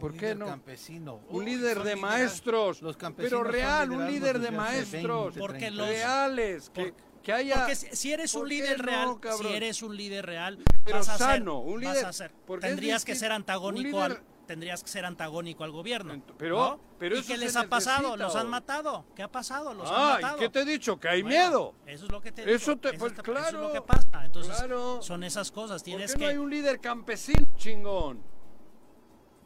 [0.00, 0.46] ¿Por Un qué líder no?
[0.46, 1.20] campesino.
[1.28, 2.82] Un Uy, líder de maestros.
[2.82, 5.24] Los pero campesinos real, un líder de maestros.
[5.34, 6.70] 20, Porque 30 los- Reales.
[6.70, 7.54] Que, que haya.
[7.56, 11.08] Porque si, eres un ¿Por líder no, real, si eres un líder real, Pero vas
[11.08, 14.22] a ser, sano, un vas líder- a ser- tendrías que ser un antagónico líder- al
[14.46, 16.20] tendrías que ser antagónico al gobierno.
[16.36, 16.80] Pero- ¿no?
[16.98, 18.02] pero ¿Y eso qué les ha pasado?
[18.16, 19.04] necesita, Los han matado.
[19.14, 19.74] ¿Qué ha pasado?
[19.74, 20.36] Los han Ah, matado.
[20.38, 20.98] ¿y qué te he dicho?
[20.98, 21.74] Que hay Bueno, miedo.
[21.86, 22.80] Eso es lo que te Eso digo.
[22.80, 24.24] te- pues, claro, eso es lo que pasa.
[24.24, 25.00] Entonces, claro.
[25.02, 25.82] son esas cosas.
[25.82, 26.24] ¿Por Tienes qué que.
[26.24, 28.20] no hay un líder campesino chingón?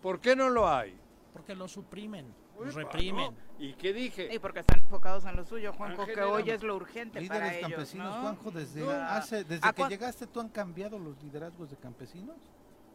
[0.04, 0.94] ¿Por qué no lo hay?
[1.32, 3.32] Porque los suprimen, Uepa, los reprimen.
[3.34, 3.64] ¿no?
[3.64, 4.28] ¿Y qué dije?
[4.34, 7.38] Y porque están enfocados en lo suyo, Juanjo, Ángel que hoy es lo urgente para
[7.46, 8.20] Líderes ellos, campesinos, ¿no?
[8.20, 8.90] Juanjo, desde, No.
[8.90, 12.36] hace, desde ¿A que llegaste, ¿tú han cambiado los liderazgos de campesinos?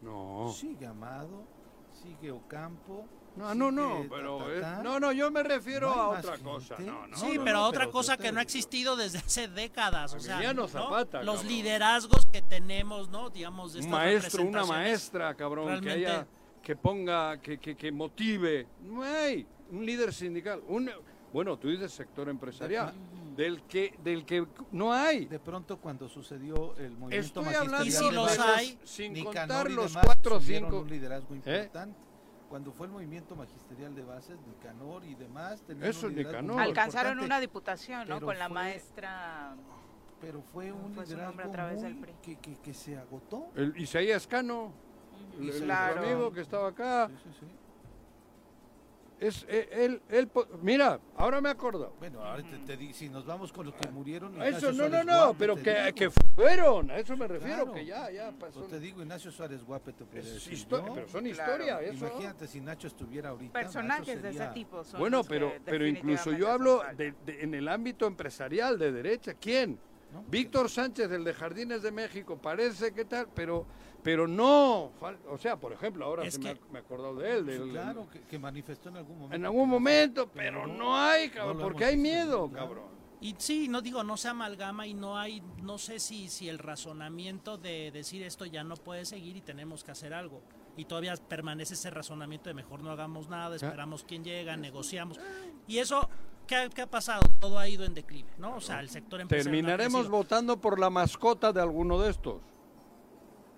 [0.02, 0.54] No.
[0.56, 1.44] Sigue Amado,
[2.04, 3.06] sigue Ocampo.
[3.36, 4.84] No, no, no, pero es- ta.
[4.84, 6.44] no, no, yo me refiero No a otra gente.
[6.50, 6.76] cosa.
[6.80, 9.48] No, no, Sí, no, pero no, otra pero cosa que no ha existido desde hace
[9.48, 10.14] décadas.
[10.14, 10.40] O sea.
[10.68, 11.48] Zapata, los cabrón.
[11.48, 13.30] liderazgos que tenemos, ¿no?
[13.30, 16.28] Digamos, de un maestro, una maestra, cabrón, que haya,
[16.70, 18.68] que ponga, que, que, que motive.
[18.84, 20.62] No hay un líder sindical.
[20.68, 20.88] Un,
[21.34, 22.94] bueno, tú dices sector empresarial,
[23.36, 25.26] del que, del que no hay.
[25.26, 29.72] De pronto, cuando sucedió el movimiento Estoy hablando Y si los hay, sin Nicanor contar
[29.72, 30.82] los cuatro o cinco.
[30.82, 31.38] un liderazgo ¿Eh?
[31.38, 31.98] importante.
[32.48, 36.62] Cuando fue el movimiento magisterial de bases, Nicanor y demás tenían Eso un Nicanor.
[36.62, 38.22] Alcanzaron una diputación, ¿no?
[38.22, 39.56] Con la fue- maestra...
[40.22, 42.14] Pero fue un fue su liderazgo nombre a través del PRI.
[42.22, 43.48] que, que, que se agotó.
[43.56, 44.74] El Isaías Cano,
[45.40, 46.02] el, el Claro.
[46.04, 47.08] amigo que estaba acá.
[47.08, 47.46] Sí, sí, sí.
[49.22, 50.30] Es, eh, él, él,
[50.62, 51.92] mira, ahora me acuerdo.
[52.00, 54.42] Bueno, ahora te, te di- si nos vamos con los que murieron.
[54.42, 57.28] A Eso, Ignacio no, no, Suárez no, Guape, pero que, que fueron, a eso me
[57.28, 57.74] refiero, Claro.
[57.74, 58.60] que ya, ya pasó.
[58.62, 60.54] Pues te digo, Ignacio Suárez Guape te puede Es decir.
[60.54, 60.94] histo- ¿no?
[60.94, 61.30] pero son Claro.
[61.52, 62.08] historia, eso.
[62.08, 63.52] Imagínate si Nacho estuviera ahorita.
[63.60, 67.68] Personajes de ese tipo son Bueno, pero, pero incluso yo hablo de, de- en el
[67.68, 69.34] ámbito empresarial de derecha.
[69.34, 69.78] ¿Quién?
[70.14, 70.24] ¿no?
[70.30, 73.66] Víctor Sánchez, el de Jardines de México, parece que tal, pero,
[74.04, 74.92] pero no.
[75.00, 77.32] fal- O sea, por ejemplo, ahora Es se me, que- ha, me he acordado de
[77.32, 77.46] él.
[77.46, 79.36] Del- claro, que, que manifestó en algún momento.
[79.36, 82.68] en algún no- momento, pero pero no- no hay, cabrón, porque hay miedo, claro.
[82.68, 83.00] cabrón.
[83.22, 86.58] Y sí, no digo, no se amalgama y no hay, no sé si, si el
[86.58, 90.42] razonamiento de decir esto ya no puede seguir y tenemos que hacer algo.
[90.78, 95.20] Y todavía permanece ese razonamiento de mejor no hagamos nada, esperamos quién llega, negociamos.
[95.68, 96.08] Y eso,
[96.48, 97.20] ¿qué ha, qué ha pasado?
[97.42, 98.56] Todo ha ido en declive, ¿no?
[98.56, 99.54] O sea, el sector empresarial.
[99.54, 102.38] Terminaremos votando por la mascota de alguno de estos.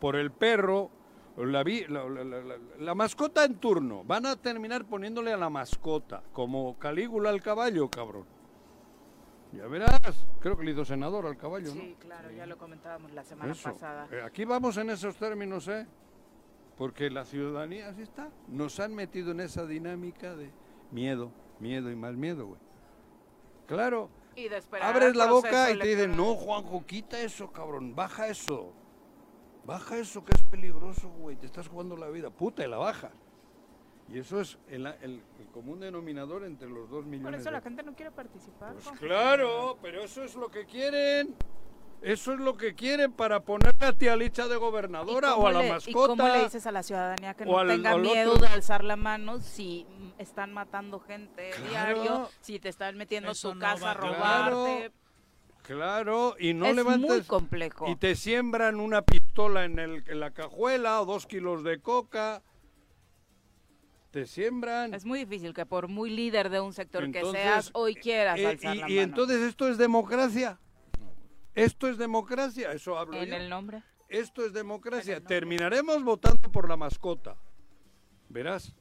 [0.02, 0.90] Por el perro,
[1.38, 4.04] la, vi- la, la- la- mascota en turno.
[4.04, 8.26] Van a terminar poniéndole a la mascota, como Calígula al caballo, cabrón.
[9.54, 11.82] Ya verás, creo que le hizo senador al caballo, ¿no?
[11.82, 13.72] Sí, claro, ya lo comentábamos la semana Eso.
[13.72, 14.08] pasada.
[14.12, 15.86] Eh, Aquí vamos en esos términos, ¿eh?
[16.78, 20.50] Porque la ciudadanía, así está, nos han metido en esa dinámica de
[20.90, 22.60] miedo, miedo y más miedo, güey.
[23.68, 24.48] Claro, Y
[24.82, 28.74] abres la boca y te dicen, no, Juanjo, quita eso, cabrón, baja eso.
[29.66, 32.30] Baja eso que es peligroso, güey, te estás jugando la vida.
[32.30, 33.12] Puta, y la baja.
[34.10, 37.32] Y eso es el, el- el común denominador entre los dos millones.
[37.32, 38.74] Por eso de- la gente no quiere participar.
[38.74, 41.36] Pues claro, pero eso es lo que quieren.
[42.02, 45.52] Eso es lo que quieren para ponerle a tía Licha de ¿Y gobernadora o a
[45.52, 45.92] la le- mascota.
[45.92, 48.48] ¿Y cómo le dices a la ciudadanía que no al- tenga al miedo otro?
[48.48, 49.86] de alzar la mano si
[50.18, 51.70] están matando gente Claro.
[52.02, 54.92] diario, si te están metiendo a tu no casa a va a robarte?
[55.62, 57.88] Claro, y no es levantes muy complejo.
[57.88, 62.44] y te siembran una pistola en, el, en la cajuela o dos kilos de coca.
[64.12, 64.94] Te siembran.
[64.94, 68.38] Es muy difícil que por muy líder de un sector Entonces, que seas, hoy quieras
[68.40, 69.02] Eh, alzar y, la y mano.
[69.04, 70.60] entonces esto es democracia.
[71.56, 73.36] Esto es democracia, eso hablo ¿En yo.
[73.36, 73.84] el nombre?
[74.10, 75.22] Esto es democracia.
[75.24, 77.38] Terminaremos votando por la mascota.
[78.28, 78.74] Verás,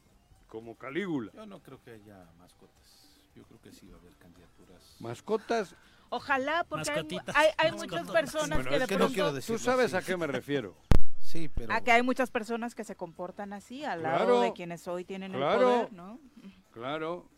[0.48, 1.30] como Calígula.
[1.32, 3.30] Yo no creo que haya mascotas.
[3.36, 4.96] Yo creo que sí va a haber candidaturas.
[4.98, 5.76] Mascotas,
[6.10, 7.36] Ojalá, porque hay, Mascotitas.
[7.36, 8.00] hay, hay Mascotas.
[8.02, 9.40] muchas personas Bueno, que es de que no pronto...
[9.40, 10.76] tú sabes a qué me refiero.
[11.22, 11.72] Sí, pero.
[11.72, 15.32] a que hay muchas personas que se comportan así al lado de quienes hoy tienen
[15.32, 15.52] Claro.
[15.60, 16.18] el poder, ¿no?
[16.72, 17.28] Claro.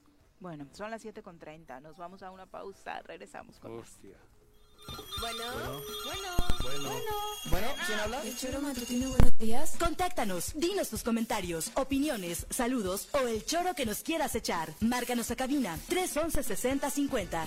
[0.40, 3.88] Bueno, son las 7.30, nos vamos a una pausa, regresamos con más.
[3.88, 4.16] Hostia.
[5.20, 5.44] Bueno,
[6.04, 6.90] bueno, bueno,
[7.50, 7.66] bueno.
[7.86, 8.22] ¿quién habla?
[8.24, 9.76] El choro matutino, buenos días.
[9.78, 14.70] Contáctanos, dinos tus comentarios, opiniones, saludos o el choro que nos quieras echar.
[14.80, 17.46] Márcanos a cabina 311 6050.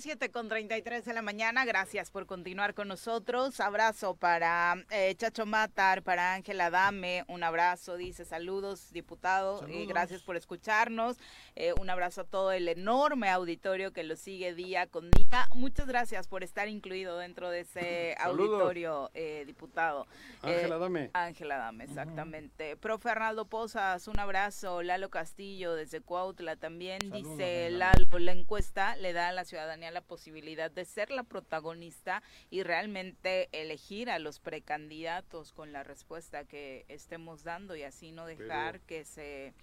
[0.00, 1.66] Las 7 con 33 de la mañana.
[1.66, 3.60] Gracias por continuar con nosotros.
[3.60, 7.24] Abrazo para eh, Chacho Matar, para Ángela Dame.
[7.28, 9.68] Un abrazo, dice saludos, diputado.
[9.68, 11.18] Y gracias por escucharnos.
[11.54, 15.46] Eh, un abrazo a todo el enorme auditorio que lo sigue día con día.
[15.54, 20.06] Muchas gracias por estar incluido dentro de ese auditorio, eh, diputado.
[20.40, 21.10] Ángela Dame.
[21.12, 22.74] Ángela Dame, exactamente.
[22.78, 24.82] Profe Arnaldo Pozas, un abrazo.
[24.82, 27.00] Lalo Castillo desde Cuautla también.
[27.12, 32.22] dice Lalo, la encuesta le da a la ciudadanía la posibilidad de ser la protagonista
[32.50, 38.26] y realmente elegir a los precandidatos con la respuesta que estemos dando y así no
[38.26, 39.54] dejar que se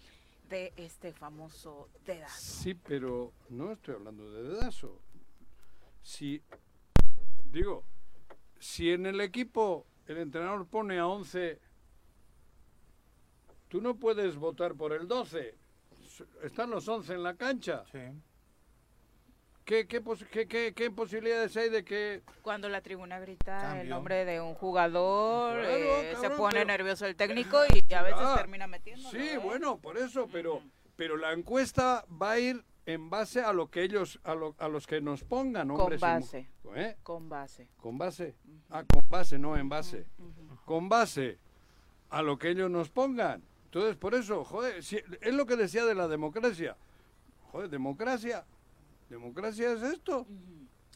[0.49, 2.63] dé este famoso dedazo.
[2.63, 5.01] Sí, pero no estoy hablando de dedazo.
[6.01, 6.41] Si,
[7.51, 7.83] digo,
[8.59, 11.59] si en el equipo el entrenador pone a 11,
[13.67, 15.55] tú no puedes votar por el 12.
[16.43, 17.83] Están los 11 en la cancha.
[17.91, 17.99] Sí.
[19.67, 20.01] ¿Qué, qué,
[20.31, 22.23] qué, qué, qué posibilidades hay de que...
[22.41, 27.57] Cuando la tribuna grita el nombre de un jugador, eh, se pone nervioso el técnico
[27.89, 29.09] y a veces termina metiendo.
[29.11, 30.61] Sí, bueno, por eso, pero,
[30.95, 34.69] pero la encuesta va a ir en base a lo que ellos, a, lo, a
[34.69, 35.99] los que nos pongan, hombres.
[35.99, 36.49] Con base.
[36.73, 36.95] ¿eh?
[37.03, 37.67] Con base.
[37.75, 38.35] Con base.
[38.69, 40.07] Ah, con base, no en base.
[40.63, 41.39] Con base
[42.09, 43.43] a lo que ellos nos pongan.
[43.65, 46.77] Entonces, por eso, joder, es lo que decía de la democracia.
[47.51, 48.45] Joder, democracia
[49.09, 50.27] Democracia es esto.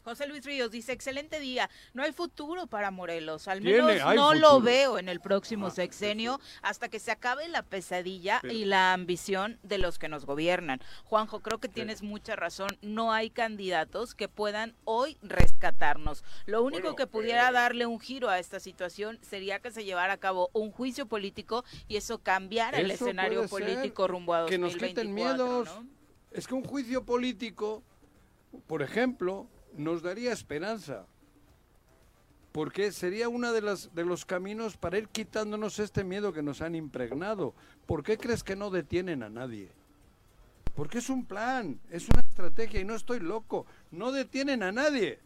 [0.04, 4.60] José Luis Ríos dice, excelente día, no hay futuro para Morelos, al menos no lo
[4.60, 9.60] veo en el próximo ah, sexenio hasta que se acabe la pesadilla y la ambición
[9.62, 10.80] de los que nos gobiernan.
[11.04, 16.24] Juanjo, creo que tienes mucha razón, no hay candidatos que puedan hoy rescatarnos.
[16.46, 20.14] Lo único que pudiera eh, darle un giro a esta situación sería que se llevara
[20.14, 24.48] a cabo un juicio político y eso cambiara el escenario político rumbo a 2024.
[24.48, 25.68] Que nos quiten miedos.
[26.32, 27.84] Es que un juicio político
[28.66, 31.06] por ejemplo, nos daría esperanza,
[32.52, 36.60] porque sería uno de, las, de los caminos para ir quitándonos este miedo que nos
[36.60, 37.54] han impregnado.
[37.86, 39.68] ¿Por qué crees que no detienen a nadie?
[40.74, 43.66] Porque es un plan, es una estrategia y no estoy loco.
[43.90, 45.18] No detienen a nadie.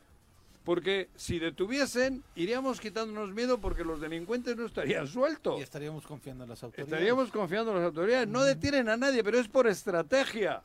[0.64, 5.60] Porque si detuviesen, iríamos quitándonos miedo porque los delincuentes no estarían sueltos.
[5.60, 6.92] Y estaríamos confiando en las autoridades.
[6.92, 8.26] Estaríamos confiando en las autoridades.
[8.26, 10.62] No detienen a nadie, pero es por estrategia.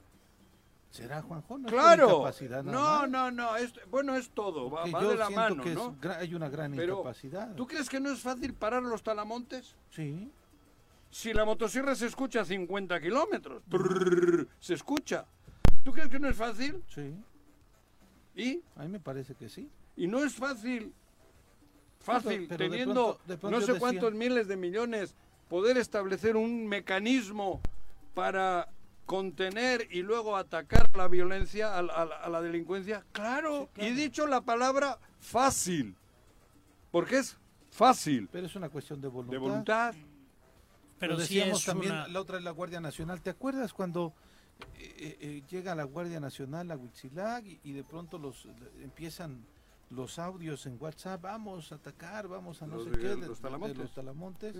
[0.91, 1.58] ¿Será Juanjo?
[1.58, 2.30] ¿No claro.
[2.65, 3.51] no, no, no,
[3.89, 5.95] bueno, es todo, va, de la mano, que ¿no?
[6.19, 7.56] hay una gran incapacidad.
[7.56, 9.77] ¿Tú crees que no es fácil parar los talamontes?
[9.89, 10.30] Sí.
[11.10, 13.63] Si la motosierra se escucha a 50 kilómetros,
[14.60, 15.25] se escucha.
[15.86, 16.84] ¿Tú crees que no es fácil?
[16.93, 17.15] Sí.
[18.36, 18.62] ¿Y?
[18.75, 19.69] A mí me parece que sí.
[19.95, 20.93] Y no es fácil,
[21.99, 25.15] fácil, teniendo no sé cuántos miles de millones,
[25.47, 27.62] poder establecer un mecanismo
[28.13, 28.67] para
[29.12, 33.04] contener y luego atacar la violencia, a, la delincuencia?
[33.12, 35.97] Claro, y he dicho la palabra fácil,
[36.91, 37.38] porque es
[37.71, 38.30] fácil.
[38.32, 39.34] Pero es una cuestión de voluntad.
[39.34, 39.95] De voluntad.
[40.97, 43.21] Pero decíamos también, la otra es la Guardia Nacional.
[43.21, 44.13] ¿Te acuerdas cuando
[44.78, 48.47] eh, eh, eh, llega la Guardia Nacional a Huitzilac y, de pronto los
[48.82, 49.45] empiezan
[49.89, 54.56] los audios en WhatsApp, vamos a atacar, vamos a no sé qué, de, los talamontes.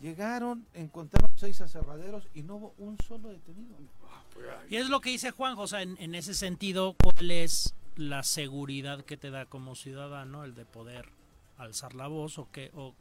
[0.00, 3.76] Llegaron, encontraron seis aserraderos y no hubo un solo detenido.
[4.68, 9.04] Y es lo que dice Juan, o sea, en, ese sentido, ¿cuál es la seguridad
[9.04, 11.10] que te da como ciudadano el de poder
[11.58, 12.94] alzar la voz o que o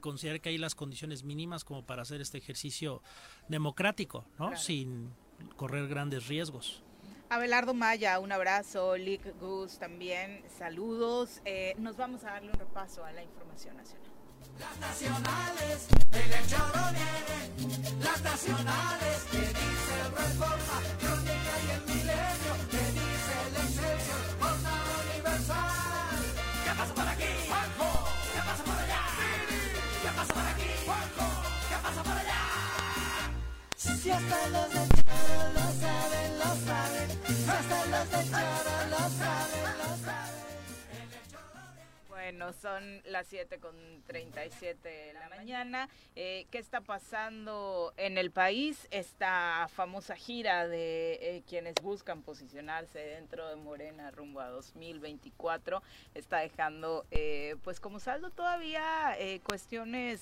[0.00, 3.02] considerar que hay las condiciones mínimas como para hacer este ejercicio
[3.48, 4.56] democrático, ¿no?
[4.56, 5.10] Sin
[5.56, 6.82] correr grandes riesgos.
[7.28, 11.40] Abelardo Maya, un abrazo, Lick Gus también, saludos.
[11.44, 14.10] Eh, nos vamos a darle un repaso a la información nacional.
[14.60, 17.48] Las nacionales, en el choro vienen.
[18.04, 24.92] Las nacionales, que dice el Reforma, Crónica y el Milenio, que dice el Excelsior, Jornada
[25.08, 26.20] Universal.
[26.64, 27.30] ¿Qué pasa por aquí?
[27.48, 27.90] Juanjo.
[28.34, 29.02] ¿Qué pasa por allá?
[30.02, 30.68] ¿Qué pasa por aquí?
[30.84, 31.26] Juanjo.
[31.70, 32.40] ¿Qué pasa por allá?
[33.76, 34.82] Si hasta los de
[35.56, 37.08] lo saben, lo saben.
[37.26, 40.29] Si hasta los de choro lo saben, lo saben.
[42.20, 43.74] Bueno, son las 7 con
[44.06, 45.88] 37 de la mañana.
[46.14, 48.86] Eh, ¿Qué está pasando en el país?
[48.90, 55.82] Esta famosa gira de eh, quienes buscan posicionarse dentro de Morena rumbo a 2024
[56.14, 60.20] está dejando, eh, pues como saldo todavía cuestiones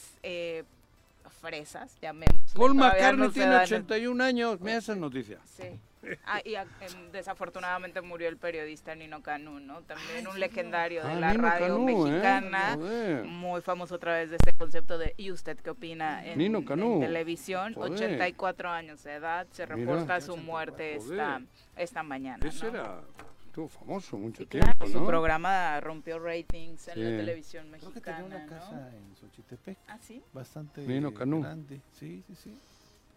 [1.41, 2.53] fresas, llamemos.
[2.55, 5.41] Paul McCartney tiene 81 años, me esa noticia.
[5.45, 5.81] Sí.
[6.25, 6.67] Ah, y em,
[7.13, 9.83] desafortunadamente murió el periodista Nino Canú, ¿no?
[9.83, 11.81] También un legendario de ah, la radio ¿eh?
[11.81, 12.77] mexicana,
[13.25, 16.25] muy famoso a través de este concepto de ¿y usted qué opina?
[16.25, 17.01] En, Nino Canú.
[17.01, 21.41] televisión, 84 años de edad, se reporta su muerte esta,
[21.77, 22.47] esta mañana.
[22.47, 23.01] Ese era
[23.47, 25.01] estuvo famoso mucho Sí, tiempo, claro, ¿no?
[25.01, 27.01] Su programa rompió ratings en Sí.
[27.01, 28.17] la televisión Creo que mexicana.
[28.19, 28.51] tenía una ¿no?
[28.53, 29.79] casa en Xochitepec.
[29.89, 30.23] ¿Ah, sí?
[30.33, 31.43] Bastante Nino Canú.
[31.43, 31.81] grande.
[31.93, 32.59] Sí, sí, sí.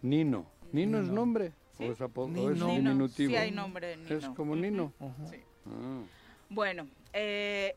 [0.01, 0.47] Nino.
[0.71, 1.15] ¿Nino es Nino.
[1.15, 1.51] nombre?
[1.81, 1.87] Sí.
[1.89, 3.29] ¿O es, es diminutivo?
[3.31, 4.15] Sí, hay nombre Nino.
[4.15, 4.93] Es como Nino.
[5.29, 5.37] Sí.
[5.65, 6.01] Ah.
[6.49, 7.75] Bueno, eh,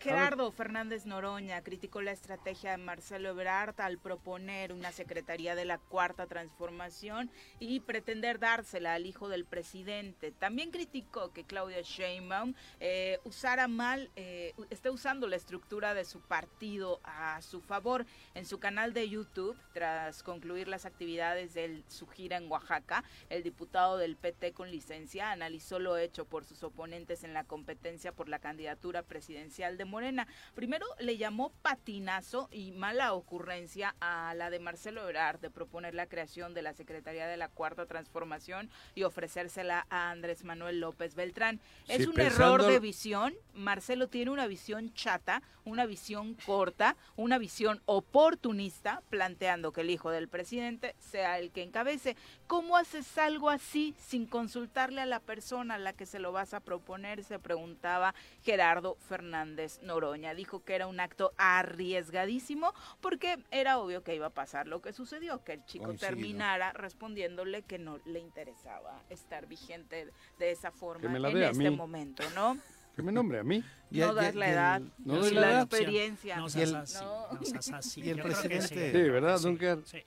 [0.00, 5.78] Gerardo Fernández Noroña criticó la estrategia de Marcelo Ebrard al proponer una secretaría de la
[5.78, 7.30] cuarta transformación
[7.60, 10.32] y pretender dársela al hijo del presidente.
[10.32, 16.20] También criticó que Claudia Sheinbaum eh, usara mal, eh, esté usando la estructura de su
[16.20, 18.04] partido a su favor.
[18.34, 23.44] En su canal de YouTube, tras concluir las actividades de su gira en Oaxaca, el
[23.44, 28.28] diputado del PT con licencia analizó lo hecho por sus oponentes en la competencia por
[28.28, 28.71] la candidatura
[29.06, 30.26] presidencial de Morena.
[30.54, 36.06] Primero le llamó patinazo y mala ocurrencia a la de Marcelo Ebrard de proponer la
[36.06, 41.60] creación de la Secretaría de la Cuarta Transformación y ofrecérsela a Andrés Manuel López Beltrán.
[41.88, 43.34] Es un error de visión.
[43.54, 50.10] Marcelo tiene una visión chata, una visión corta, una visión oportunista, planteando que el hijo
[50.10, 52.16] del presidente sea el que encabece.
[52.46, 56.54] ¿Cómo haces algo así sin consultarle a la persona a la que se lo vas
[56.54, 57.22] a proponer?
[57.24, 58.61] Se preguntaba Gerardo
[59.00, 60.34] Fernández Noroña.
[60.34, 64.92] Dijo que era un acto arriesgadísimo porque era obvio que iba a pasar lo que
[64.92, 66.08] sucedió, que el chico Coincido.
[66.10, 71.76] terminara respondiéndole que no le interesaba estar vigente de esa forma en este mí.
[71.76, 72.56] momento, ¿no?
[72.94, 73.64] Que me nombre a mí.
[73.90, 76.36] Y no das y la edad, no doy la experiencia.
[76.36, 77.32] No Y seas el- así, No.
[77.32, 78.00] no seas así.
[78.02, 79.78] Y el Yo creo que presidente- sí, Sí, ¿verdad, sí, Dunker?
[79.84, 79.98] sí.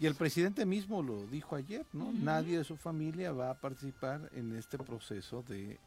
[0.00, 2.10] Y el presidente mismo lo dijo ayer, ¿no?
[2.12, 5.78] Nadie de su familia va a participar en este proceso de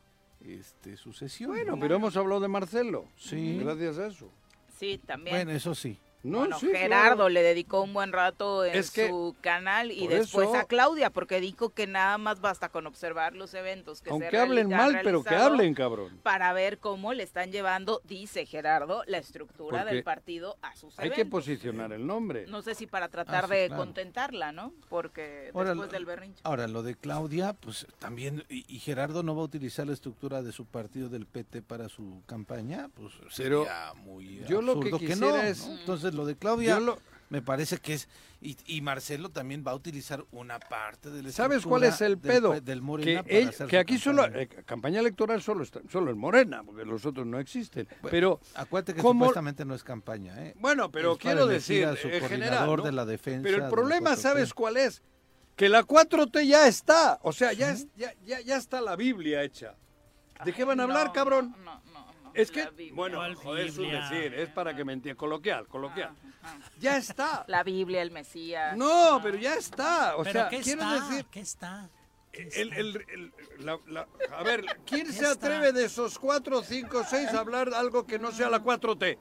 [0.54, 1.52] este sucesión.
[1.52, 1.80] Bueno, ¿no?
[1.80, 3.06] pero hemos hablado de Marcelo.
[3.18, 3.60] Sí.
[3.60, 4.32] Gracias a eso.
[4.78, 5.36] Sí, también.
[5.36, 5.98] Bueno, eso sí.
[6.26, 7.30] No, bueno, sí, Gerardo claro.
[7.30, 11.09] le dedicó un buen rato en Es que, su canal y después eso- a Claudia,
[11.11, 14.73] porque dijo que nada más basta con observar los eventos que se Aunque hablen reali-
[14.73, 16.19] ha mal, pero que hablen, cabrón.
[16.23, 20.97] Para ver cómo le están llevando, dice Gerardo, la estructura Porque del partido a sus
[20.97, 21.15] Hay eventos.
[21.26, 22.47] que posicionar el nombre.
[22.47, 23.84] No sé si para tratar Ah, sí, de claro.
[23.84, 24.73] contentarla, ¿no?
[24.89, 26.41] Porque Ahora, después del berrinche.
[26.43, 30.41] Ahora, lo de Claudia, pues también, y, y Gerardo no va a utilizar la estructura
[30.41, 34.89] de su partido del PT para su campaña, pues Pero sería muy yo lo que
[34.91, 35.78] absurdo no, es- ¿no?
[35.80, 36.97] Entonces, lo de Claudia lo-
[37.30, 38.07] me parece que es,
[38.39, 42.20] y, y Marcelo también va a utilizar una parte de la ¿Sabes cuál es el
[42.20, 42.51] pedo?
[42.51, 44.41] Del, del que, Morena para él- hacer que su aquí solo, campaña.
[44.43, 47.88] eh, campaña electoral solo está, solo en Morena, porque los otros no existen.
[48.11, 50.53] Pero, Acuérdate que ¿cómo- supuestamente no es campaña, ¿eh?
[50.59, 54.11] bueno, pero Es quiero decir, a su en general, de la defensa Pero el problema,
[54.11, 54.18] 4T.
[54.18, 55.01] ¿sabes cuál es?
[55.55, 59.41] Que la 4T ya está, o sea, ya, es- ya, ya, ya está la Biblia
[59.43, 59.76] hecha.
[60.43, 61.55] ¿De qué van a hablar, No, cabrón?
[61.63, 61.82] No,
[62.36, 66.11] Es que, bueno, ¿Cuál joder, es un decir, es para que me entiendan, coloquial, coloquial.
[66.43, 66.57] Ajá.
[66.79, 67.45] Ya está.
[67.47, 68.75] La Biblia, el Mesías.
[68.77, 71.07] No, pero ya está, o Pero sea, ¿qué quiero está?
[71.09, 71.89] decir, ¿Qué está?
[72.33, 72.79] ¿Qué el, está?
[72.81, 73.33] el- el-
[73.65, 74.07] la- la-
[74.38, 75.31] a ver, ¿quién ¿Qué se está?
[75.31, 79.17] atreve de esos cuatro, cinco, seis a hablar algo que no sea la 4T?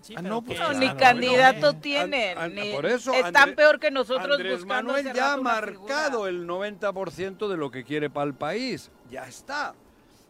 [0.00, 2.38] Sí, Ah, pero no, pues, ¿qué No, Ah, ni candidato no, tienen.
[2.38, 6.24] An- ni- por eso, están André- peor que nosotros Andrés buscando Manuel ya ha marcado
[6.24, 6.30] figura.
[6.30, 8.90] el 90% de lo que quiere para el país.
[9.10, 9.74] Ya está.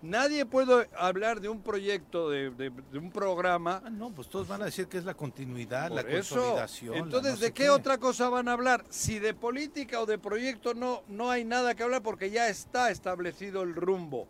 [0.02, 3.80] Nadie puede hablar de un proyecto, de, de- de un programa.
[3.84, 6.34] Ah, no, pues todos van a decir que es la continuidad, por la eso.
[6.34, 6.94] consolidación.
[6.94, 8.84] la Entonces, no ¿de qué, otra cosa van a hablar?
[8.90, 12.90] Si de política o de proyecto no, no hay nada que hablar porque ya está
[12.90, 14.26] establecido el rumbo.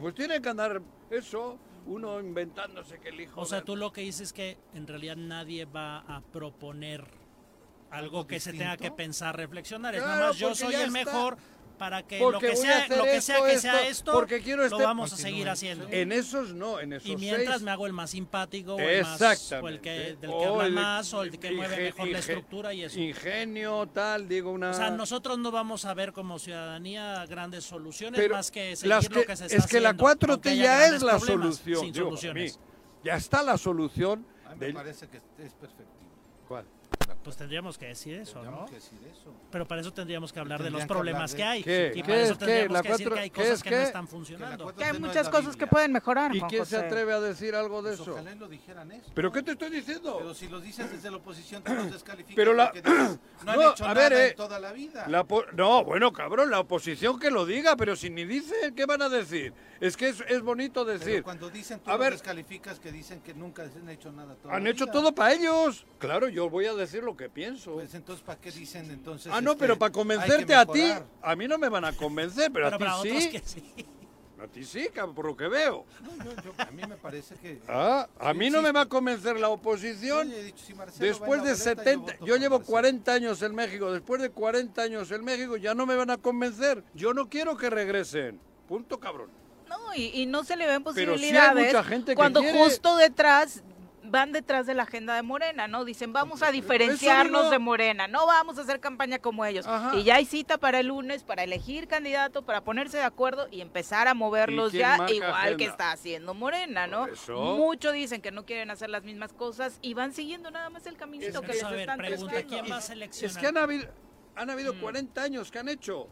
[0.00, 3.40] Pues tiene que andar eso, uno inventándose que el hijo...
[3.40, 7.00] O sea, de- tú lo que dices es que en realidad nadie va a proponer
[7.00, 9.96] algo ¿Algo que se tenga que pensar, reflexionar.
[9.96, 10.92] Es nada más yo soy el está.
[10.92, 11.36] mejor
[11.80, 14.42] para que Porque lo que sea, lo que esto, sea que esto, sea esto, porque
[14.42, 15.88] quiero lo este- vamos a seguir haciendo.
[15.90, 17.62] En esos no, en esos Y mientras seis.
[17.62, 20.66] me hago el más simpático o el, más, o el que, del que O habla
[20.66, 23.00] el- más o el que mueve mejor la estructura y eso.
[23.00, 24.70] Ingenio, tal, digo una...
[24.72, 28.90] O sea, nosotros no vamos a ver como ciudadanía grandes soluciones Pero más que seguir
[28.90, 31.02] las lo que se está es que la haciendo, 4T aunque haya ya grandes es
[31.02, 31.80] la solución.
[31.80, 32.16] Sin digo, a mí.
[32.18, 32.60] soluciones.
[33.02, 34.26] Ya está la solución.
[34.44, 35.88] A mí me del- parece que es perfectible.
[36.46, 36.66] ¿Cuál?
[37.22, 38.42] Pues tendríamos que decir eso, ¿no?
[38.42, 39.34] Tendríamos que decir eso.
[39.50, 41.62] Pero para eso tendríamos que hablar de los que problemas de- que hay.
[41.62, 41.92] ¿Qué?
[41.94, 42.44] Y ¿Qué para eso es qué?
[42.46, 43.82] tendríamos La que decir cuatro- que hay qué cosas es que no qué?
[43.82, 44.74] están Que funcionando.
[44.74, 46.86] Que hay no muchas la cosas que pueden mejorar, ¿Y Juan quién se José.
[46.86, 48.12] atreve a decir algo de Pues eso?
[48.12, 49.10] ojalá lo dijeran eso.
[49.14, 50.16] ¿Pero qué te estoy diciendo?
[50.18, 52.36] Pero si lo dices desde la oposición, te los descalificas.
[52.36, 52.84] Pero la- dices,
[53.44, 55.06] no, han No, hecho a nada ver, eh, en toda la vida.
[55.08, 58.86] La po- no, bueno, cabrón, la oposición que lo diga, pero si ni dicen, ¿qué
[58.86, 59.52] van a decir?
[59.80, 61.22] Es que es, es bonito Pero decir.
[61.22, 62.12] cuando dicen, tú A los ver.
[62.12, 64.92] descalificas que dicen que nunca han hecho nada toda Han la hecho vida.
[64.92, 65.86] todo para ellos.
[65.98, 67.72] Claro, yo voy a decir lo que pienso.
[67.74, 69.32] Pues entonces, ¿para qué dicen entonces?
[69.34, 70.92] ah, no, este, pero para convencerte a ti,
[71.22, 73.30] a mí no me van a convencer, pero, Pero a ti sí.
[73.30, 73.74] que sí.
[74.42, 75.84] A ti sí, cabrón, por lo que veo.
[76.02, 77.60] No, yo- yo- a mí me parece que...
[77.68, 78.64] Ah, a Sí, mí no sí.
[78.64, 80.30] me va a convencer la oposición.
[80.30, 82.70] Yo dicho, si Después de boleta, 70, voto yo por llevo Marcelo.
[82.72, 86.16] 40 años en México, después de 40 años en México ya no me van a
[86.16, 86.82] convencer.
[86.94, 88.40] Yo no quiero que regresen.
[88.66, 89.28] Punto, cabrón.
[89.68, 92.40] No, y, y no se le ven Pero sí hay posibilidades mucha gente que cuando
[92.40, 93.62] quiere- justo detrás
[94.10, 95.84] van detrás de la agenda de Morena, ¿no?
[95.84, 99.66] Dicen, vamos a diferenciarnos de Morena, no vamos a hacer campaña como ellos.
[99.66, 99.96] Ajá.
[99.96, 103.60] Y ya hay cita para el lunes para elegir candidato, para ponerse de acuerdo y
[103.60, 107.06] empezar a moverlos ya, igual que está haciendo Morena, ¿no?
[107.06, 107.40] eso.
[107.56, 110.96] Muchos dicen que no quieren hacer las mismas cosas y van siguiendo nada más el
[110.96, 112.42] caminito que les están pregunta.
[112.42, 113.40] ¿quién va a Es seleccionar?
[113.40, 113.88] que han habido,
[114.36, 114.80] han habido Mm.
[114.80, 116.08] 40 años que han hecho.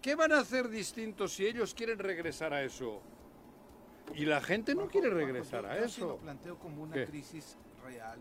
[0.00, 3.00] ¿Qué van a hacer distintos si ellos quieren regresar a eso?
[4.14, 6.16] Y la gente no quiere regresar a Yo sí lo eso.
[6.18, 8.20] planteo como una crisis real,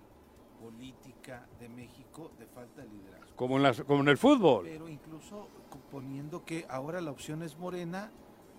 [0.60, 3.36] política de México, de falta de liderazgo.
[3.36, 4.66] Como en, las- como en el fútbol.
[4.66, 5.48] Pero incluso
[5.90, 8.12] poniendo que ahora la opción es Morena,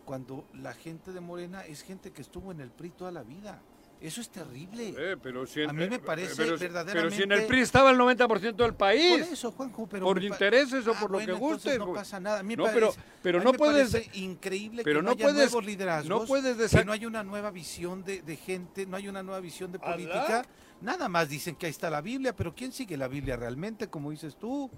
[0.04, 3.62] cuando la gente de Morena es gente que estuvo en el PRI toda la vida.
[4.02, 4.94] Eso es terrible.
[4.98, 7.02] Eh, pero si en- A mí me eh, parece pero, verdaderamente...
[7.08, 9.22] Pero si en el PRI estaba el 90% del país.
[9.24, 11.78] Por eso, Juanjo, pero por intereses o Ah, por lo bueno, que guste.
[11.78, 12.40] No pasa nada.
[12.40, 13.92] A mí me No, pero, parece- pero a mí no me puedes.
[13.92, 17.06] parece increíble pero que no, haya puedes- nuevos liderazgos, no puedes que desa- no hay
[17.06, 19.92] una nueva visión de, de gente, no hay una nueva visión de ¿Alá?
[19.92, 20.46] política.
[20.80, 24.10] Nada más dicen que ahí está la Biblia, pero ¿quién sigue la Biblia realmente, como
[24.10, 24.68] dices tú?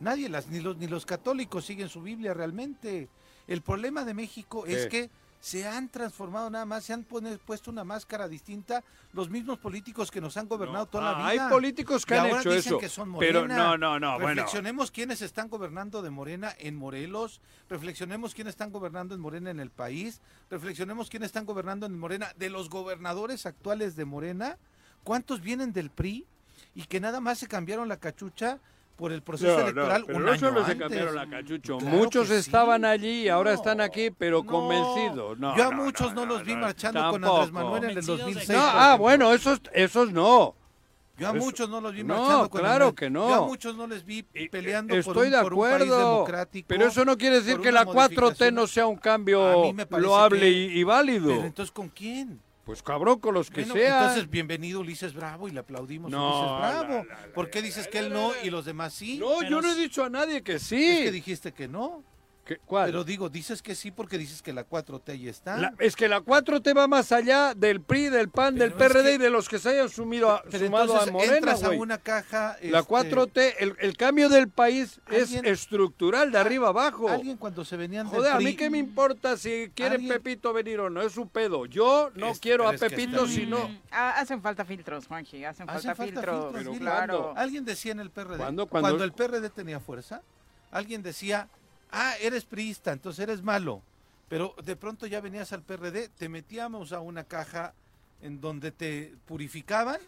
[0.00, 3.08] Nadie, las, ni, los, ni los católicos siguen su Biblia realmente.
[3.46, 5.08] El problema de México es que
[5.40, 8.82] se han transformado nada más, se han puesto una máscara distinta
[9.12, 11.44] los mismos políticos que nos han gobernado toda la Ah, vida.
[11.46, 14.12] hay políticos que Y han ahora hecho dicen eso, que son pero no, no, no,
[14.14, 14.28] bueno.
[14.28, 19.60] Reflexionemos quiénes están gobernando de Morena en Morelos, reflexionemos quiénes están gobernando en Morena en
[19.60, 20.20] el país,
[20.50, 24.58] reflexionemos quiénes están gobernando en Morena, de los gobernadores actuales de Morena,
[25.04, 26.26] cuántos vienen del PRI
[26.74, 28.58] y que nada más se cambiaron la cachucha
[28.98, 30.78] por el proceso No, no, electoral pero un no año solo se antes.
[30.88, 31.78] cambiaron la cachucho.
[31.78, 32.40] Claro Muchos que sí.
[32.40, 35.38] estaban allí y ahora están aquí, pero No, convencidos.
[35.38, 37.52] No, Yo a no, muchos no, los vi marchando con Andrés tampoco.
[37.52, 38.46] Manuel en el Convencidos de 2006.
[38.48, 38.52] qué?
[38.56, 40.54] No, por ah, bueno, esos, esos no.
[41.16, 42.94] Yo a Eso- muchos no los vi No, marchando con claro Andrés.
[42.98, 43.28] que no.
[43.28, 45.98] Yo a muchos no les vi peleando por Estoy un, de por un país acuerdo,
[45.98, 46.66] democrático.
[46.68, 48.54] pero eso no quiere decir por que la 4T modificación.
[48.56, 51.28] no sea un A cambio mí me parece loable que- y, y válido.
[51.28, 52.40] Pero entonces, ¿con quién?
[52.68, 53.98] Pues cabrón, con los que Bueno, sean.
[54.02, 56.94] entonces, bienvenido Ulises Bravo y le aplaudimos No, a Ulises Bravo.
[57.08, 59.16] la, la, la, ¿Por qué dices que él no y los demás sí?
[59.16, 60.86] no, pero yo no he dicho a nadie que sí.
[60.86, 62.04] Es que dijiste que no.
[62.48, 62.86] ¿Qué- ¿Cuál?
[62.86, 65.58] Pero digo, dices que sí porque dices que la 4T ahí está.
[65.58, 68.90] La- es que la 4T va más allá del PRI, del PAN, del Pero es
[68.92, 71.36] PRD que- y de los que se hayan sumido a, Pero sumado entonces a Morena,
[71.36, 71.78] entras a güey.
[71.78, 72.56] una caja...
[72.62, 77.10] La este, 4T, el, el cambio del país Alguien- es estructural, de arriba abajo.
[77.10, 80.54] Alguien cuando se venían del Joder, a mí qué me importa si quiere Alguien- Pepito
[80.54, 81.66] venir o no, es su pedo.
[81.66, 83.68] Yo no Es- quiero pero a es que Pepito si no...
[83.68, 86.54] Mm, ah, hacen falta filtros, Juanji, hacen, Hacen falta, falta filtros.
[86.54, 86.92] filtros, mira.
[86.96, 87.34] claro.
[87.36, 88.66] Alguien decía en el PRD, ¿Cuándo?
[88.66, 90.22] cuando, Cuando- el PRD tenía fuerza,
[90.70, 91.48] alguien decía,
[91.90, 93.82] ah, eres priista, entonces eres malo.
[94.28, 97.72] Pero de pronto ya venías al PRD, te metíamos a una caja
[98.20, 100.00] en donde te purificaban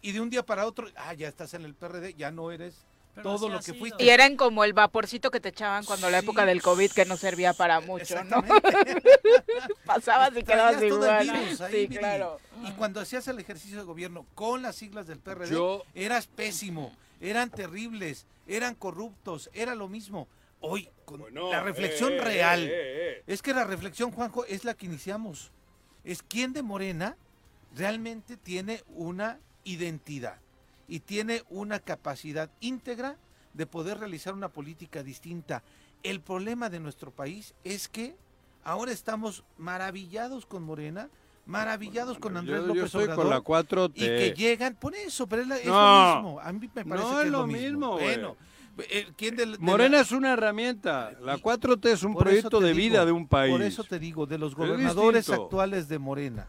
[0.00, 2.86] y de un día para otro, ah, ya estás en el PRD, ya no eres
[3.14, 4.02] Pero todo lo que fuiste.
[4.02, 7.04] Y eran como el vaporcito que te echaban cuando la Sí, época del COVID que
[7.04, 8.42] no servía para mucho, ¿no?
[9.84, 11.44] Pasabas y quedabas Traías todo el igual.
[11.44, 12.40] virus ahí, sí, claro.
[12.64, 16.92] Y cuando hacías el ejercicio de gobierno con las siglas del PRD, Yo- eras pésimo,
[17.20, 20.28] eran terribles, eran corruptos, era lo mismo.
[20.60, 24.64] Hoy, con Bueno, la reflexión eh, real, eh, eh, es que la reflexión, Juanjo, es
[24.64, 25.52] la que iniciamos.
[26.04, 27.16] Es quién de Morena
[27.76, 30.40] realmente tiene una identidad
[30.88, 33.16] y tiene una capacidad íntegra
[33.54, 35.62] de poder realizar una política distinta.
[36.02, 38.16] El problema de nuestro país es que
[38.64, 41.08] ahora estamos maravillados con Morena,
[41.46, 43.16] maravillados con Andrés Yo, López yo Obrador.
[43.16, 43.92] con la 4T.
[43.96, 45.72] Y que llegan, por eso, pero es, la- es No.
[45.72, 46.40] lo mismo.
[46.40, 48.04] A mí me parece No que es lo mismo, güey.
[48.04, 48.36] Bueno,
[49.16, 51.12] ¿quién del- de la- Morena es una herramienta.
[51.20, 53.52] La 4T es un por proyecto de digo, vida de un país.
[53.52, 56.48] Por eso te digo, de los Es gobernadores actuales de Morena,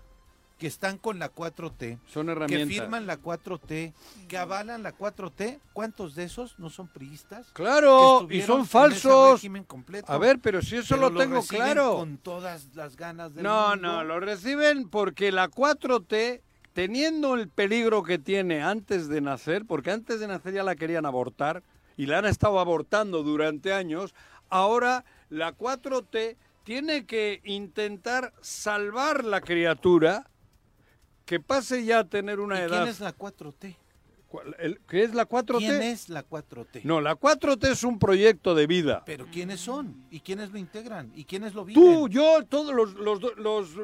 [0.58, 3.94] que están con la 4T, Son que firman la 4T,
[4.28, 7.48] que avalan la 4T, ¿cuántos de esos no son priistas?
[7.54, 9.42] Claro, y son falsos.
[10.08, 11.96] A ver, pero si eso pero lo tengo claro.
[11.96, 13.88] Con todas las ganas del No, mundo.
[13.88, 16.42] no, lo reciben porque la 4T,
[16.74, 21.06] teniendo el peligro que tiene antes de nacer, porque antes de nacer ya la querían
[21.06, 21.64] abortar
[22.00, 24.16] y la han estado abortando durante años,
[24.48, 30.26] ahora la 4T tiene que intentar salvar la criatura
[31.26, 32.84] que pase ya a tener una ¿Y edad.
[32.84, 33.76] ¿Quién es la 4T?
[34.30, 35.58] ¿Cuál- el- ¿Qué es la 4T?
[35.58, 36.86] ¿Quién es la 4T?
[36.86, 39.04] No, la 4T es un proyecto de vida.
[39.06, 40.06] Pero ¿quiénes son?
[40.10, 41.12] ¿Y quiénes lo integran?
[41.14, 41.84] ¿Y quiénes lo viven?
[41.84, 43.76] Tú, yo, todos los, los, los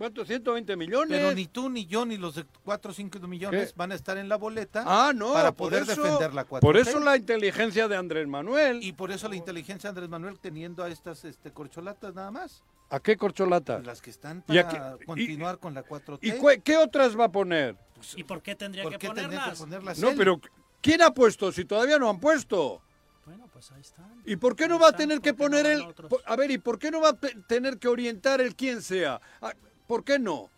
[0.00, 0.26] ¿cuántos?
[0.28, 1.18] 120 millones.
[1.20, 3.74] Pero ni tú, ni yo, ni los de 4 o 5 millones ¿Qué?
[3.76, 6.60] van a estar en la boleta Ah, no, para poder eso- defender la 4T.
[6.62, 8.82] Por eso la inteligencia de Andrés Manuel.
[8.82, 12.64] Y por eso la inteligencia de Andrés Manuel teniendo a estas este, corcholatas nada más.
[12.88, 13.76] ¿A qué corcholata?
[13.76, 16.18] Pues las que están ¿Y a para qué- y- continuar con la 4T.
[16.26, 17.76] ¿Y cu- qué otras va a poner?
[18.16, 19.98] ¿Y por qué tendría ¿Por que qué tendría que ponerlas?
[19.98, 20.14] No, él?
[20.16, 20.40] pero
[20.80, 22.80] ¿quién ha puesto si todavía no han puesto?
[23.26, 24.02] Bueno, pues ahí está.
[24.24, 25.84] ¿Y por qué no va a tener que poner el...
[26.24, 29.20] A ver, ¿y por qué no va a tener que orientar el quien sea?
[29.40, 29.52] Ah,
[29.90, 30.48] ¿Por qué no?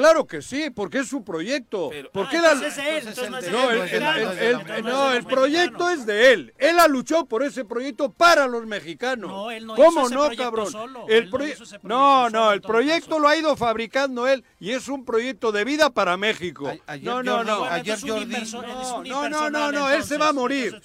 [0.00, 1.90] Claro que sí, porque es su proyecto.
[2.10, 6.54] ¿Por qué ah, es él, no, el, proyecto es de él.
[6.56, 9.30] Él ha luchado por ese proyecto para los mexicanos.
[9.30, 10.72] No, él no ¿Cómo hizo no, cabrón?
[11.06, 11.30] El
[11.82, 15.90] no, no, el proyecto lo ha ido fabricando él y es un proyecto de vida
[15.90, 16.72] para México.
[17.02, 17.64] no, no, no.
[17.64, 17.98] Ayer
[19.04, 20.80] no, no, no, no, él se va a morir.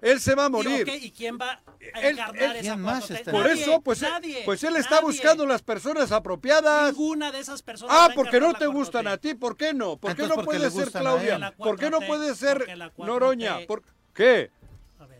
[0.00, 0.88] Él se va a morir.
[1.02, 1.60] ¿Y quién va
[1.92, 4.04] a encarnar esa más Por eso, pues,
[4.44, 6.92] pues él está buscando las personas apropiadas.
[6.92, 7.96] Ninguna de esas personas.
[7.98, 9.34] Ah, porque no te gustan a ti?
[9.34, 9.96] ¿Por qué no?
[9.96, 11.54] ¿Por qué no puede ser Claudia?
[11.56, 12.66] ¿Por qué no puede ser
[12.98, 13.58] Noroña?
[13.66, 13.82] ¿Por
[14.14, 14.50] qué?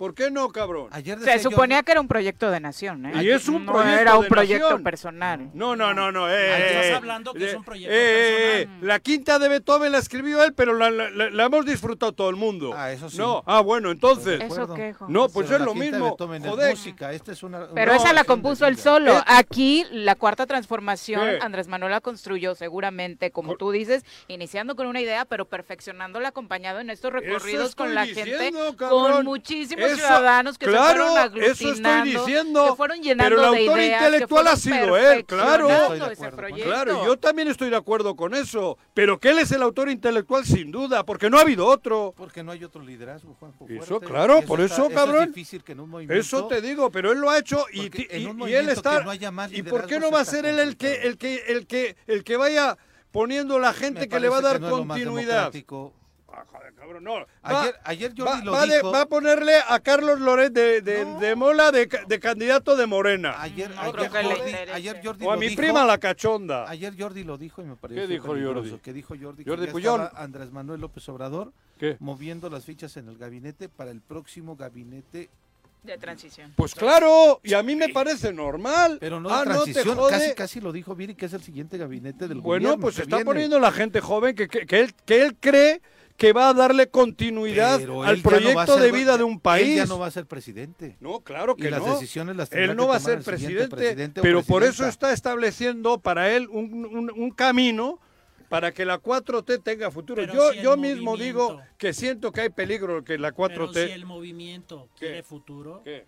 [0.01, 0.89] ¿Por qué no, cabrón?
[1.23, 3.23] Se suponía que era un proyecto de nación, ¿eh?
[3.23, 5.51] Y es un no proyecto era un proyecto personal.
[5.53, 6.27] No, no, no, no.
[6.31, 8.87] Eh, Estás eh, hablando que es un eh, proyecto eh, personal.
[8.89, 12.31] La quinta de Beethoven la escribió él, pero la, la- la- la hemos disfrutado todo
[12.31, 12.73] el mundo.
[12.75, 13.19] Ah, eso sí.
[13.19, 14.41] No, ah, bueno, entonces.
[14.41, 15.05] ¿Eso qué, jo?
[15.11, 16.17] No, pues Pero es la lo mismo.
[16.19, 16.71] Es Joder.
[16.71, 19.19] música, esta es una- Pero esa la compuso él solo.
[19.19, 19.23] Eh.
[19.27, 21.39] Aquí la cuarta transformación, ¿Qué?
[21.43, 26.81] Andrés Manuel la construyó seguramente, como tú dices, iniciando con una idea, pero perfeccionándola acompañado
[26.81, 29.13] en estos recorridos con la diciendo, gente, cabrón.
[29.13, 32.67] con muchísimos Eso- ciudadanos que claro, se fueron eso estoy aglutinando, diciendo.
[32.71, 35.69] que fueron llenando pero el de autor ideas, intelectual ha sido él, claro.
[36.63, 38.79] Claro, yo también estoy de acuerdo con eso.
[38.95, 42.13] Pero que él es el autor intelectual sin duda, porque no ha habido otro.
[42.17, 43.67] Porque no hay otro liderazgo, Juanjo.
[43.69, 44.07] Eso, fuerte.
[44.07, 45.27] claro, Y por está- eso, es cabrón.
[45.29, 47.91] difícil que en un movimiento, Eso te digo, pero él lo ha hecho y,
[48.53, 49.03] él está.
[49.03, 51.45] no haya más ¿Y por qué no va a ser él el que, el que,
[51.49, 52.77] el que, el que vaya
[53.11, 55.53] poniendo la gente que le va a dar que no es lo más continuidad?
[56.41, 56.57] Democrático.
[56.57, 57.13] Ah, joder, cabrón, no.
[57.15, 57.27] Va-
[57.63, 58.91] Ayer, ayer Jordi va, lo va de- dijo.
[58.93, 62.87] va a ponerle a Carlos Loret de, de, de Mola de, ca- de candidato de
[62.87, 63.41] Morena.
[63.41, 66.69] Ayer, No ayer Jordi, ayer Jordi o a lo mi dijo, prima la cachonda.
[66.69, 68.79] Ayer Jordi lo dijo y me pareció ¿Qué dijo peligroso, Jordi?
[68.83, 70.01] Que dijo Jordi, Jordi que ya Puyol.
[70.03, 71.97] estaba Andrés Manuel López Obrador ¿Qué?
[72.01, 75.29] moviendo las fichas en el gabinete para el próximo gabinete.
[75.83, 76.53] De transición.
[76.57, 78.99] Pues claro, y a mí me parece normal.
[79.01, 80.11] Pero no ah, de transición, no te jode.
[80.13, 82.83] casi casi lo dijo Viri que es el siguiente gabinete del Bueno, gobierno.
[82.83, 83.25] pues que está viene.
[83.25, 85.81] poniendo la gente joven que, que, que él, que él cree
[86.21, 87.81] que va a darle continuidad al
[88.17, 89.77] él no proyecto ser- de vida de un Él país.
[89.77, 90.99] ya no va a ser presidente.
[91.01, 91.95] No, claro que y las no.
[91.95, 95.99] decisiones las tendrá Él no que va a ser presidente, pero por eso está estableciendo
[95.99, 97.99] para él un, un- un camino
[98.51, 100.21] para que la 4T tenga futuro.
[100.21, 103.73] Pero yo si yo mismo digo que siento que hay peligro que la 4T...
[103.73, 105.07] Pero si el movimiento ¿Qué?
[105.07, 106.05] quiere futuro, ¿Qué?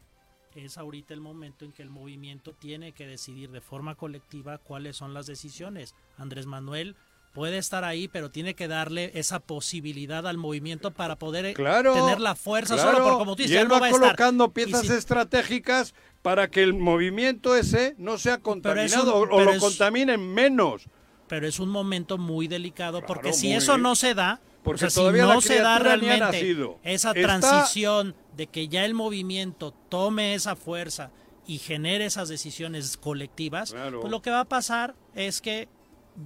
[0.56, 4.94] es ahorita el momento en que el movimiento tiene que decidir de forma colectiva cuáles
[4.96, 5.94] son las decisiones.
[6.18, 6.96] Andrés Manuel
[7.32, 11.94] puede estar ahí, pero tiene que darle esa posibilidad al movimiento para poder eh, Claro,
[11.94, 14.00] tener la fuerza claro, solo por como tú dices, y él va, va a estar.
[14.02, 19.52] colocando piezas si- estratégicas para que el movimiento ese no sea contaminado un- o- lo
[19.52, 20.88] es- contaminen menos.
[21.28, 23.82] pero es un momento muy delicado porque si eso bien.
[23.82, 26.52] no se da, Porque o sea, todavía si no se da realmente
[26.84, 31.10] esa Está- transición de que ya el movimiento tome esa fuerza
[31.46, 35.68] y genere esas decisiones colectivas, pues lo que va a pasar es que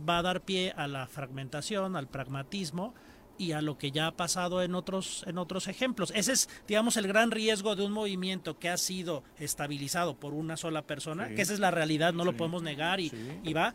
[0.09, 2.95] va a dar pie a la fragmentación, al pragmatismo
[3.39, 6.11] y a lo que ya ha pasado en otros en otros ejemplos.
[6.15, 10.57] Ese es, digamos, el gran riesgo de un movimiento que ha sido estabilizado por una
[10.57, 11.35] sola persona, Sí.
[11.35, 13.13] que esa es la realidad, no lo podemos negar y,
[13.45, 13.75] y va.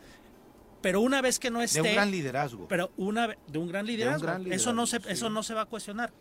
[0.80, 2.66] Pero una vez que no De esté, un gran liderazgo.
[2.66, 5.60] pero una de un gran liderazgo, gran eso no se liderazgo, eso no se va
[5.62, 6.12] a cuestionar.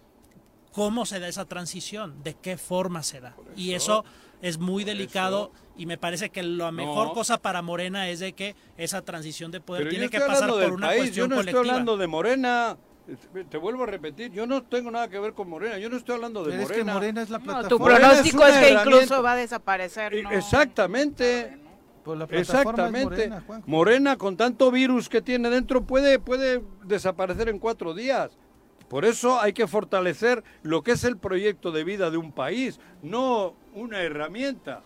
[0.71, 2.23] ¿Cómo se da esa transición?
[2.23, 3.35] ¿De qué forma se da?
[3.55, 4.05] y eso
[4.41, 7.13] es muy delicado y me parece que la mejor No.
[7.13, 10.49] cosa para Morena es de que esa transición de poder Pero yo tiene que pasar
[10.49, 11.59] por una país, yo cuestión no colectiva.
[11.61, 12.77] estoy hablando de Morena.
[13.49, 16.15] Te vuelvo a repetir, yo no tengo nada que ver con Morena, yo no estoy
[16.15, 16.93] hablando de Pero es que Morena.
[16.93, 17.69] Morena es la No, plataforma.
[17.69, 20.31] tu Morena pronóstico es que incluso va a desaparecer, ¿no?
[20.31, 21.57] Exactamente.
[22.03, 23.29] Pues la Exactamente.
[23.29, 23.63] Morena.
[23.67, 28.37] Morena, con tanto virus que tiene dentro, puede, puede desaparecer en cuatro días.
[28.87, 32.79] Por eso hay que fortalecer lo que es el proyecto de vida de un país,
[33.01, 34.81] no una herramienta.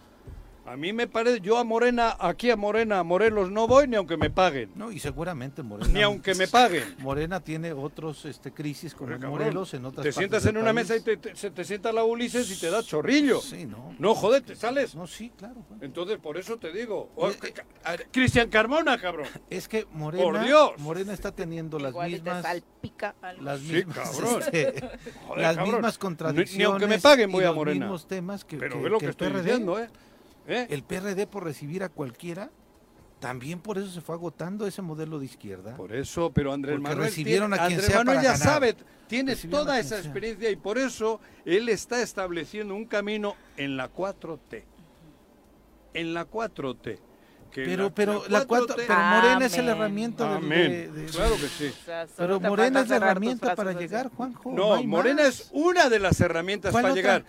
[0.67, 3.97] A mí me parece, yo a Morena, aquí a Morena, a Morelos no voy ni
[3.97, 4.71] aunque me paguen.
[4.73, 5.91] No, y seguramente Morena.
[5.93, 6.95] Ni aunque me paguen.
[6.99, 10.73] Morena tiene otros este, crisis como Cabrón, Morelos, en otras Te partes sientas en una
[10.73, 10.89] país.
[10.89, 13.41] mesa y te, te- se te sienta la Ulises y te da chorrillo.
[13.41, 13.95] Sí, no.
[13.99, 14.95] No, joder, te sales.
[14.95, 15.63] No, sí, claro.
[15.81, 17.11] Entonces, por eso te digo.
[17.15, 17.65] Eh, eh, ca-
[17.97, 19.27] ca- Cristian Carmona, cabrón.
[19.51, 20.71] Es que Morena, Por Dios.
[20.79, 23.43] Morena está teniendo las Igual te mismas salpica algo.
[23.43, 24.41] las Sí, mismas, cabrón.
[24.51, 24.71] este,
[25.27, 25.73] Joder, las cabrón.
[25.75, 27.85] mismas contradicciones ni aunque me paguen voy y a los Morena.
[27.85, 29.89] mismos temas que, Pero que- ve lo que estoy diciendo, ¿eh?
[30.47, 30.67] ¿Eh?
[30.69, 32.49] El PRD por recibir a cualquiera,
[33.19, 35.75] también por eso se fue agotando ese modelo de izquierda.
[35.75, 38.37] Por eso, pero Andrés Porque Manuel, recibieron tiene- a quien Andrés sea Manuel para ya
[38.37, 38.53] ganar.
[38.53, 38.75] sabe,
[39.07, 39.99] tiene Recibieron toda esa sea.
[39.99, 44.65] experiencia y por eso él está estableciendo un camino en la 4T.
[45.93, 46.99] En la 4T.
[47.51, 51.47] Que Pero, pero, la cuatro, pero Morena es la herramienta del- de, de- Claro que
[51.47, 51.67] sí.
[51.67, 54.51] O sea, solo Pero Morena es la herramienta para llegar, Juanjo.
[54.51, 55.39] No, hay Morena más.
[55.39, 57.01] es una de las herramientas ¿Cuál para otra?
[57.01, 57.25] llegar.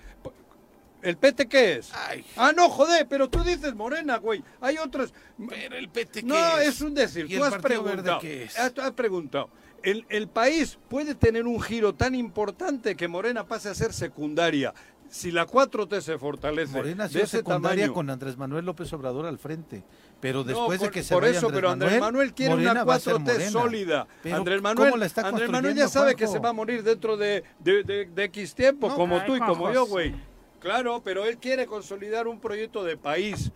[1.07, 1.93] ¿El PT qué es?
[2.37, 4.43] Ah, no, joder, pero tú dices Morena, güey.
[4.61, 5.15] Hay otras.
[5.49, 6.69] Pero el PT qué No, es?
[6.69, 7.27] es un decir.
[7.31, 8.19] ¿Y Tú el has preguntado.
[8.19, 8.59] qué es?
[8.59, 9.49] Has, has preguntado.
[9.85, 14.75] El, el país puede tener un giro tan importante que Morena pase a ser secundaria.
[15.09, 18.93] Si la 4T se fortalece Morena ha de ese secundaria tamaño, con Andrés Manuel López
[18.93, 19.85] Obrador al frente.
[20.21, 22.73] Pero No, después de que se por vaya eso, Andrés pero Andrés Manuel quiere Morena
[22.73, 23.51] una va a ser 4T Morena.
[23.53, 24.07] sólida.
[24.25, 26.83] Pero Andrés ¿cómo Manuel, la está Andrés Manuel ya sabe que se va a morir
[26.83, 30.01] dentro de, de, de- de X tiempo, No, como ay, tú y como Juanjo, yo,
[30.03, 30.13] sí.
[30.67, 33.53] Claro, pero él quiere consolidar un proyecto de país.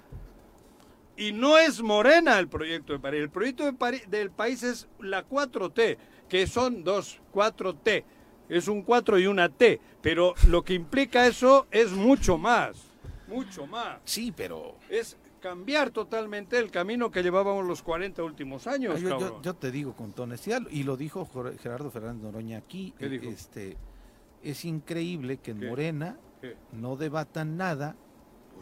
[1.17, 3.21] Y no es Morena el proyecto de país.
[3.21, 5.99] El proyecto de del país es la 4T,
[6.29, 8.05] que son dos 4T.
[8.49, 9.81] Es un 4 y una T.
[10.01, 12.77] Pero lo que implica eso es mucho más.
[13.27, 13.99] Mucho más.
[14.05, 14.77] Sí, pero...
[14.89, 19.73] Es cambiar totalmente el camino que llevábamos los 40 últimos años, Ah, yo, yo- te
[19.73, 21.29] digo con honestidad, y lo dijo
[21.61, 23.29] Gerardo Fernández Noroña aquí, ¿Qué dijo?
[23.31, 23.77] este
[24.45, 25.69] es increíble que en ¿Qué?
[25.69, 26.17] Morena.
[26.73, 27.97] No debatan nada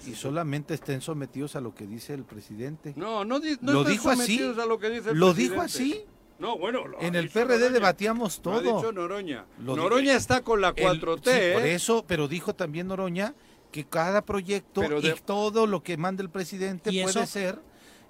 [0.07, 2.95] y solamente estén sometidos a lo que dice el presidente.
[2.97, 4.21] No, no, di- no lo están dijo así.
[4.39, 6.05] sometidos a lo que dice el lo dijo así.
[6.39, 7.73] No, bueno, lo En el PRD Noroña.
[7.73, 8.77] debatíamos Lo ha todo.
[8.77, 9.45] dicho Noroña.
[9.65, 11.53] Lo Noroña está con la El- 4T, sí, ¿eh?
[11.55, 13.35] Por eso, pero dijo también Noroña
[13.73, 17.27] que cada proyecto de- y todo lo que manda el presidente ¿Y puede eso?
[17.27, 17.61] ser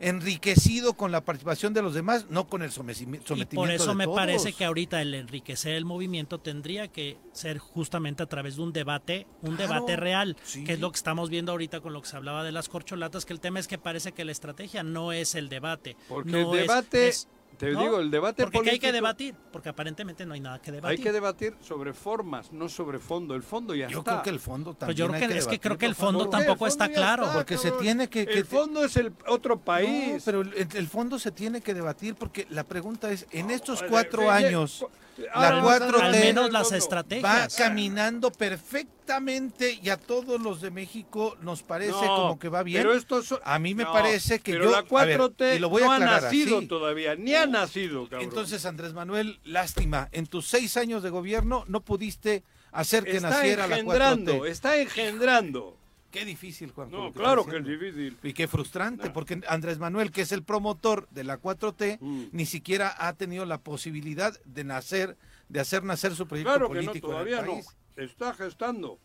[0.01, 3.87] enriquecido con la participación de los demás, no con el someci- Y sometimiento por eso
[3.89, 4.17] de me todos.
[4.17, 8.73] parece que ahorita el enriquecer el movimiento tendría que ser justamente a través de un
[8.73, 10.65] debate, un Claro, debate real, sí.
[10.65, 13.25] que es lo que estamos viendo ahorita con lo que se hablaba de las corcholatas,
[13.25, 15.97] que el tema es que parece que la estrategia no es el debate.
[16.09, 17.29] Porque no el es- debate, es-
[17.59, 17.83] te ¿no?
[17.83, 20.73] digo, el debate Porque ¿qué hay que político- debatir, porque aparentemente no hay nada que
[20.73, 20.99] debatir.
[20.99, 23.35] Hay que debatir sobre formas, no sobre fondo.
[23.35, 24.13] El fondo ya Yo está.
[24.13, 25.95] creo que el fondo también Pues yo creo hay que- es que creo que el
[25.95, 27.25] fondo tampoco El fondo está claro.
[27.25, 30.15] está, Porque se tiene que- que- El fondo es el otro país.
[30.15, 33.81] No, pero el, el fondo se tiene que debatir porque la pregunta es, en estos
[33.83, 34.95] Oye, cuatro oye, años, ahora
[35.35, 36.71] la 4T Al menos las fondo.
[36.73, 37.55] va estrategias.
[37.57, 42.83] caminando perfectamente y a todos los de México nos parece No, como que va bien.
[42.83, 44.71] Pero esto so- A mí me No, parece que pero yo...
[44.71, 46.67] la a ver, 4T y lo voy a no ha nacido así.
[46.67, 48.23] todavía, ni ha nacido, cabrón.
[48.23, 53.31] Entonces, Andrés Manuel, lástima, en tus seis años de gobierno no pudiste hacer que está
[53.31, 54.49] naciera la engendrando, 4T.
[54.49, 55.77] está engendrando.
[56.11, 56.91] Qué difícil, Juan.
[56.91, 58.17] No, claro que es difícil.
[58.23, 62.25] Y qué frustrante, porque Andrés Manuel, que es el promotor de la 4T, Mm.
[62.33, 65.17] ni siquiera ha tenido la posibilidad de nacer,
[65.51, 67.61] de hacer nacer su proyecto Claro que no, político todavía en el no.
[67.97, 68.99] Está gestando.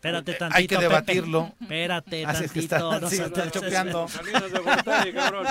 [0.00, 0.88] Espérate Eh, tantito, hay que Pepe.
[0.88, 1.52] debatirlo.
[1.60, 4.00] Espérate Así es que está- no sí, se- está se- chopeando.
[4.00, 5.46] Con Salinas de Gortari, cabrón.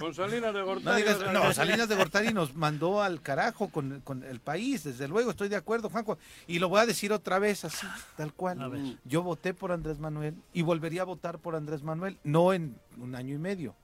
[0.00, 1.02] Con Salinas de No, Gortari.
[1.02, 5.30] digas, no, Salinas de Gortari nos mandó al carajo con, con el país, desde luego,
[5.30, 6.18] estoy de acuerdo, Juanjo.
[6.48, 7.86] Y lo voy a decir otra vez, así,
[8.16, 8.98] tal cual.
[9.04, 13.14] Yo voté por Andrés Manuel y volvería a votar por Andrés Manuel, no en un
[13.14, 13.76] año y medio.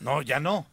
[0.00, 0.66] No, ya no.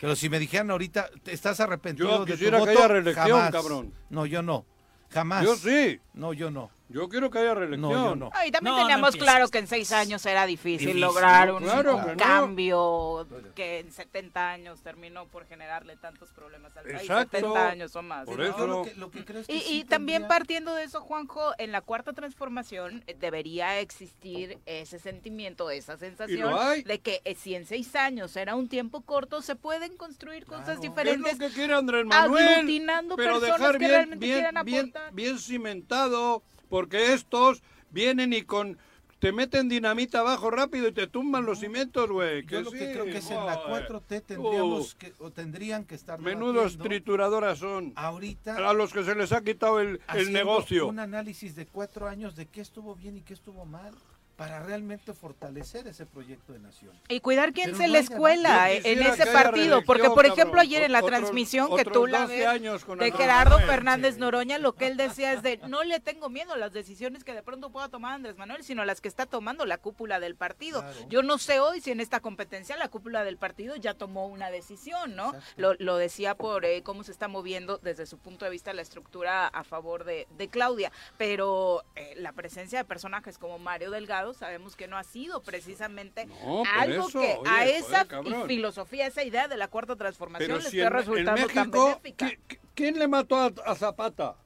[0.00, 2.88] Pero si me dijeran ahorita, "¿Te ¿estás arrepentido Yo de tu quisiera que voto?", haya
[2.88, 3.50] reelección, jamás.
[3.50, 3.92] cabrón.
[4.10, 4.64] No, yo no.
[5.10, 5.44] Jamás.
[5.44, 6.00] Yo sí.
[6.14, 6.70] No, yo no.
[6.88, 7.80] Yo quiero que haya reelección.
[7.92, 8.30] No, no.
[8.46, 9.22] Y también No, no teníamos empieces.
[9.32, 12.16] claro que en seis años era difícil, Difícil, lograr un, claro un que no.
[12.16, 13.26] cambio
[13.56, 17.00] que en 70 años terminó por generarle tantos problemas al país.
[17.02, 17.38] Exacto.
[17.38, 18.24] 70 años o más.
[18.26, 18.44] Por ¿no?
[18.44, 18.58] eso.
[18.58, 21.00] Yo lo que, lo que creo es que Y, sí y también partiendo de eso,
[21.00, 27.34] Juanjo, en la cuarta transformación eh, debería existir ese sentimiento, esa sensación de que eh,
[27.34, 30.72] si en seis años era un tiempo corto, se pueden construir cosas Claro.
[30.76, 31.38] Es diferentes.
[31.40, 32.46] lo que quiere Andrés Manuel.
[32.48, 35.12] aglutinando pero personas dejar que bien, realmente bien, quieran bien, aportar.
[35.12, 38.78] bien cimentado, porque estos vienen y con
[39.18, 42.44] te meten dinamita abajo rápido y te tumban los cimientos, güey.
[42.44, 43.88] Yo lo que sí, creo que es en la joder.
[43.88, 47.92] 4T tendríamos Uh, que, o tendrían que estar Menudos trituradoras son.
[47.96, 50.86] ahorita A los que se les ha quitado el, el negocio.
[50.86, 53.94] un análisis de cuatro años de qué estuvo bien y qué estuvo mal
[54.36, 56.92] para realmente fortalecer ese proyecto de nación.
[57.08, 60.60] Y cuidar quién se no la escuela en ese partido, porque por ejemplo cabrón.
[60.60, 63.70] ayer en la transmisión que tú la 12 ves años con de Gerardo Manuel.
[63.70, 67.24] Fernández Noroña, lo que él decía es de no le tengo miedo a las decisiones
[67.24, 70.20] que de pronto pueda tomar Andrés Manuel, sino a las que está tomando la cúpula
[70.20, 70.82] del partido.
[70.82, 71.08] Claro.
[71.08, 74.50] Yo no sé hoy si en esta competencia la cúpula del partido ya tomó una
[74.50, 75.34] decisión, ¿no?
[75.56, 78.82] Lo, lo decía por eh, cómo se está moviendo desde su punto de vista la
[78.82, 84.25] estructura a favor de, de Claudia, pero eh, la presencia de personajes como Mario Delgado
[84.34, 88.46] sabemos que no ha sido precisamente No, algo eso, que oye, a joder, esa cabrón.
[88.46, 91.56] filosofía, esa idea de la cuarta transformación Pero le si está en, en resultando tan
[91.70, 92.26] México, benéfica.
[92.26, 94.36] ¿qui- qui- ¿quién le mató a, a Zapata?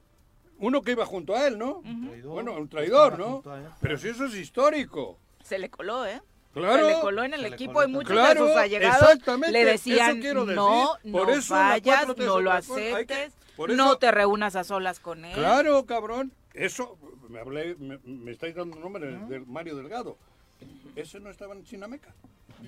[0.59, 1.81] Uno que iba junto a él, ¿no?
[1.81, 3.43] Traidor, Bueno, un traidor, ¿no?
[3.81, 5.17] Pero si eso es histórico.
[5.43, 6.21] Se le coló, ¿eh?
[6.53, 6.87] Claro.
[6.87, 10.17] Se le coló en el equipo y muchos Claro, de sus allegados exactamente, le decían
[10.19, 10.35] decir.
[10.35, 10.45] no,
[11.11, 13.33] Por no vayas, 4T no lo que- aceptes,
[13.69, 15.33] no te reúnas a solas con él.
[15.33, 16.31] Claro, cabrón.
[16.53, 16.97] Eso,
[17.31, 20.17] me, hablé, me, me estáis dando el nombre de Mario Delgado.
[20.95, 22.13] ¿Ese no estaba en Chinameca?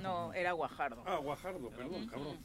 [0.01, 1.03] No, era Guajardo.
[1.05, 2.37] Ah, Guajardo, perdón, cabrón.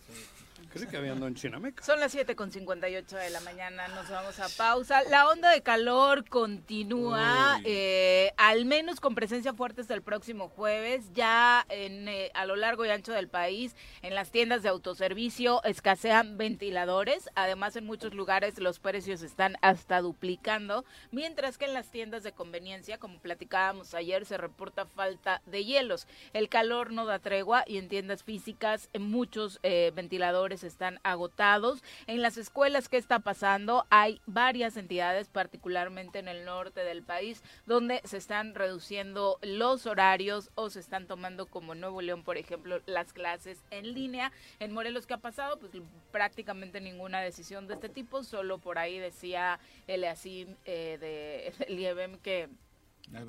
[0.70, 1.82] Creo que había andado en Chinameca.
[1.82, 5.02] Son las 7 con 58 de la mañana, nos vamos a pausa.
[5.04, 11.10] La onda de calor continúa, eh, al menos con presencia fuerte hasta el próximo jueves.
[11.14, 15.62] Ya en, eh, a lo largo y ancho del país, en las tiendas de autoservicio
[15.64, 17.30] escasean ventiladores.
[17.34, 20.84] Además, en muchos lugares los precios están hasta duplicando.
[21.10, 26.06] Mientras que en las tiendas de conveniencia, como platicábamos ayer, se reporta falta de hielos.
[26.32, 31.82] El calor no da tregua y en tiendas físicas, en muchos eh, ventiladores están agotados.
[32.06, 33.86] En las escuelas, ¿qué está pasando?
[33.90, 40.50] Hay varias entidades, particularmente en el norte del país, donde se están reduciendo los horarios
[40.54, 44.32] o se están tomando como Nuevo León, por ejemplo, las clases en línea.
[44.60, 45.58] En Morelos, ¿qué ha pasado?
[45.58, 45.72] Pues
[46.10, 51.74] prácticamente ninguna decisión de este tipo, solo por ahí decía el así eh, de, de
[51.74, 52.48] Lievem que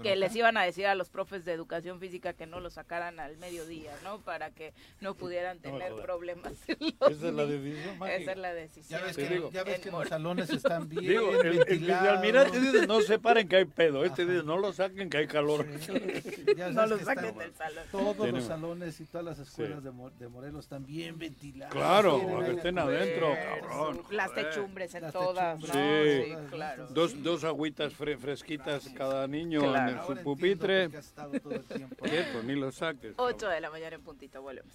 [0.01, 3.19] que les iban a decir a los profes de educación física que no lo sacaran
[3.19, 4.19] al mediodía, ¿no?
[4.19, 6.53] Para que no pudieran tener problemas.
[6.67, 8.07] Esa es la decisión.
[8.07, 8.99] Esa es la decisión.
[8.99, 12.87] Ya ves que, ya ves que los salones están bien Digo, el, el almirante dice
[12.87, 14.03] no se paren que hay pedo.
[14.03, 15.65] Este dice no lo saquen que hay calor.
[16.71, 17.83] no lo saquen del salón.
[17.91, 21.73] Todos los salones y todas las escuelas de, de, Morelos están bien ventilados.
[21.73, 24.03] Claro, para que estén adentro, cabrón.
[24.11, 25.67] Las techumbres en todas, ¿no?
[25.67, 26.87] Sí, claro.
[26.87, 30.89] Dos, dos agüitas fresquitas cada niño en su pupitre.
[30.89, 32.25] ¿Qué?
[32.31, 33.13] Pues ni lo saques.
[33.17, 34.73] 8 de la mañana en puntito, volvemos.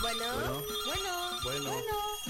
[0.00, 0.24] Bueno,
[0.86, 1.70] bueno, bueno,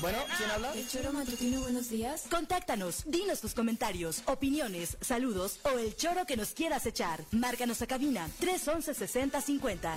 [0.01, 0.19] bueno.
[0.37, 0.75] ¿quién habla?
[0.75, 2.27] El Choro Matutino, buenos días.
[2.31, 7.21] Contáctanos, dinos tus comentarios, opiniones, saludos o el choro que nos quieras echar.
[7.31, 9.97] Márcanos a cabina 311 6050.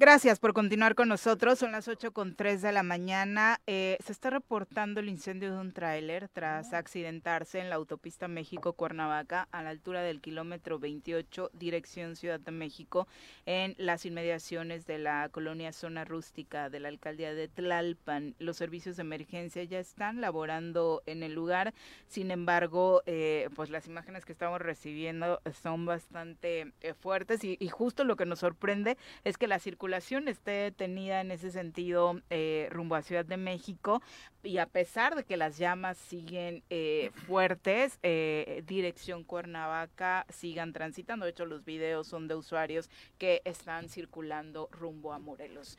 [0.00, 1.58] Gracias por continuar con nosotros.
[1.58, 3.60] Son las 8 con 3 de la mañana.
[3.66, 9.48] Eh, se está reportando el incendio de un tráiler tras accidentarse en la autopista México-Cuernavaca
[9.50, 13.08] a la altura del kilómetro 28, dirección Ciudad de México,
[13.44, 18.36] en las inmediaciones de la colonia Zona Rústica de la alcaldía de Tlalpan.
[18.38, 21.74] Los servicios de emergencia ya están laborando en el lugar.
[22.06, 27.66] Sin embargo, eh, pues las imágenes que estamos recibiendo son bastante eh, fuertes y, y
[27.66, 32.68] justo lo que nos sorprende es que la circulación esté detenida en ese sentido eh,
[32.70, 34.02] rumbo a Ciudad de México
[34.42, 41.24] y a pesar de que las llamas siguen eh, fuertes, eh, dirección Cuernavaca sigan transitando.
[41.24, 45.78] De hecho, los videos son de usuarios que están circulando rumbo a Morelos.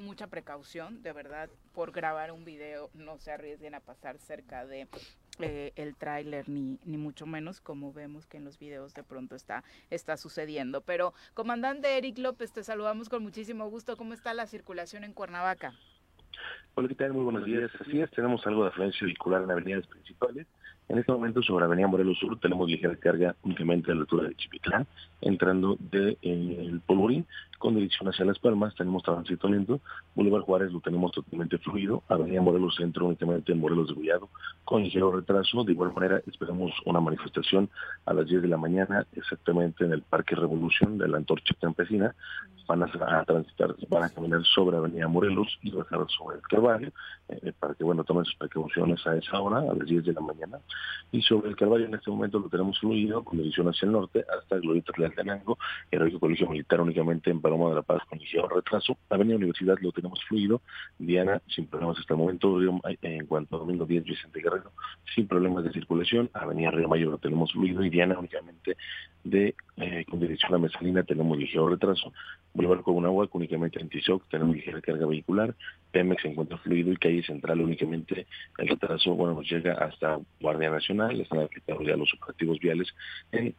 [0.00, 4.88] mucha precaución, de verdad, por grabar un video, no se arriesguen a pasar cerca de
[5.38, 9.34] eh, el tráiler ni, ni mucho menos como vemos que en los videos de pronto
[9.34, 10.82] está, está sucediendo.
[10.82, 13.96] Pero comandante Eric López, te saludamos con muchísimo gusto.
[13.96, 15.74] ¿Cómo está la circulación en Cuernavaca?
[16.74, 17.12] Hola, ¿qué tal?
[17.12, 17.70] Muy buenos días.
[17.80, 20.46] Así es, tenemos algo de afluencia vehicular en avenidas principales.
[20.88, 24.34] En este momento sobre Avenida Morelos Sur tenemos ligera carga únicamente a la altura de
[24.34, 24.86] Chipitlán,
[25.20, 27.26] entrando de eh, Polvorín
[27.62, 29.80] con dirección hacia Las Palmas, tenemos tránsito lento,
[30.16, 34.30] Bolívar Juárez lo tenemos totalmente fluido, Avenida Morelos Centro únicamente en Morelos de Bullado,
[34.64, 37.70] con ligero retraso, de igual manera esperamos una manifestación
[38.04, 42.12] a las 10 de la mañana, exactamente en el Parque Revolución de la Antorcha Campesina,
[42.66, 46.92] van a, transitar, van a caminar sobre Avenida Morelos y bajar sobre el Calvario,
[47.28, 50.20] eh, para que bueno tomen sus precauciones a esa hora, a las 10 de la
[50.20, 50.58] mañana,
[51.10, 54.24] y sobre el Calvario en este momento lo tenemos fluido, con dirección hacia el norte,
[54.36, 55.58] hasta Glorieta de Altenango,
[55.90, 58.96] Heroico Colegio Militar únicamente en Paloma de la Paz con ligero retraso.
[59.10, 60.62] Avenida Universidad lo tenemos fluido.
[60.98, 62.58] Diana, sin problemas hasta el momento.
[63.02, 64.72] En cuanto a Domingo 10, Vicente Guerrero,
[65.14, 66.30] sin problemas de circulación.
[66.32, 67.84] Avenida Río Mayo lo tenemos fluido.
[67.84, 68.76] Y Diana únicamente
[69.22, 72.12] de eh, con dirección a Mesalina tenemos ligero retraso.
[72.54, 75.54] Boulevard agua únicamente Antisoc tenemos ligera carga vehicular.
[75.90, 78.26] Pemex encuentra fluido y calle central únicamente
[78.56, 82.88] el retraso, bueno, nos llega hasta Guardia Nacional, están aplicados ya los operativos viales
[83.30, 83.54] en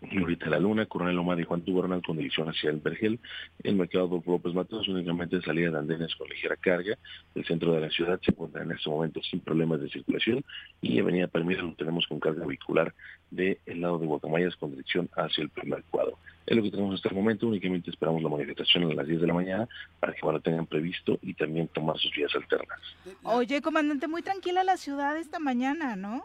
[0.00, 3.20] Glorita La Luna, Coronel Omar y Juan Tubernal con dirección hacia el Vergel,
[3.62, 6.96] el mercado López Mateos únicamente salida de andenes con ligera carga,
[7.34, 10.44] el centro de la ciudad se encuentra en este momento sin problemas de circulación
[10.80, 12.94] y Avenida Palmira lo tenemos con carga vehicular
[13.30, 16.18] del lado de Guacamayas con dirección hacia el primer cuadro.
[16.46, 19.26] Es lo que tenemos hasta el momento, únicamente esperamos la manifestación a las 10 de
[19.26, 19.68] la mañana
[20.00, 22.78] para que lo tengan previsto y también tomar sus vías alternas.
[23.22, 26.24] Oye, comandante, muy tranquila la ciudad esta mañana, ¿no?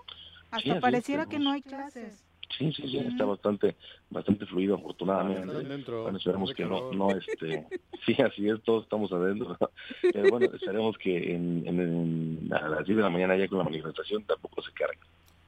[0.50, 2.25] Hasta pareciera que no hay clases.
[2.58, 3.76] Sí, sí, sí, está bastante
[4.10, 5.86] bastante fluido afortunadamente.
[5.88, 7.68] bueno, esperemos que no, no, este,
[8.06, 9.58] sí, así es, todos estamos adentro.
[10.01, 13.64] Pero bueno, esperemos que en, en, a las 10 de la mañana ya con la
[13.66, 14.99] manifestación tampoco se cargue.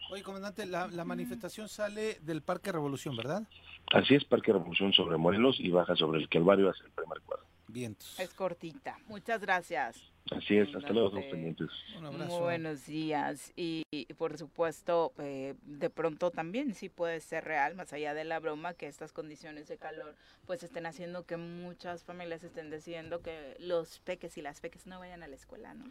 [0.09, 3.43] Oye, comandante, la, la manifestación sale del Parque Revolución, ¿verdad?
[3.91, 7.45] Así es, Parque Revolución sobre Morelos y baja sobre el Calvario hacia el primer cuadro.
[7.67, 8.17] Vientos.
[8.19, 8.97] Es cortita.
[9.07, 9.97] Muchas gracias.
[10.31, 11.69] Así es, hasta luego, pendientes.
[12.01, 13.51] Muy buenos días.
[13.55, 18.23] Y, y, por supuesto, eh, de pronto también sí puede ser real, más allá de
[18.25, 20.15] la broma, que estas condiciones de calor
[20.45, 24.99] pues estén haciendo que muchas familias estén decidiendo que los peques y las peques no
[24.99, 25.85] vayan a la escuela, ¿no?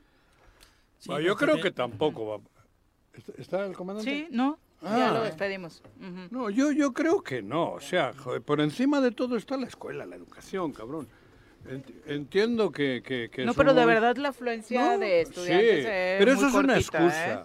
[1.06, 2.40] Bueno, yo creo que tampoco va.
[3.14, 4.10] ¿Está- ¿Está el comandante?
[4.10, 4.58] Sí, ¿no?
[4.82, 5.12] ya Ah.
[5.14, 5.82] lo despedimos.
[6.30, 7.72] No, yo, yo creo que no.
[7.72, 11.08] O sea, joder, por encima de todo está la escuela, la educación, cabrón.
[11.68, 15.84] Ent- Entiendo que, que, que No, pero un de verdad la afluencia No, de estudiantes
[15.84, 17.32] sí, es pero eso muy es una cortita, excusa.
[17.40, 17.44] ¿eh?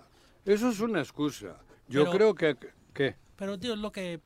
[0.54, 1.58] Eso es una excusa.
[1.88, 2.58] Yo Pero- creo que...
[2.94, 3.16] ¿Qué?
[3.36, 4.20] Pero, tío, lo que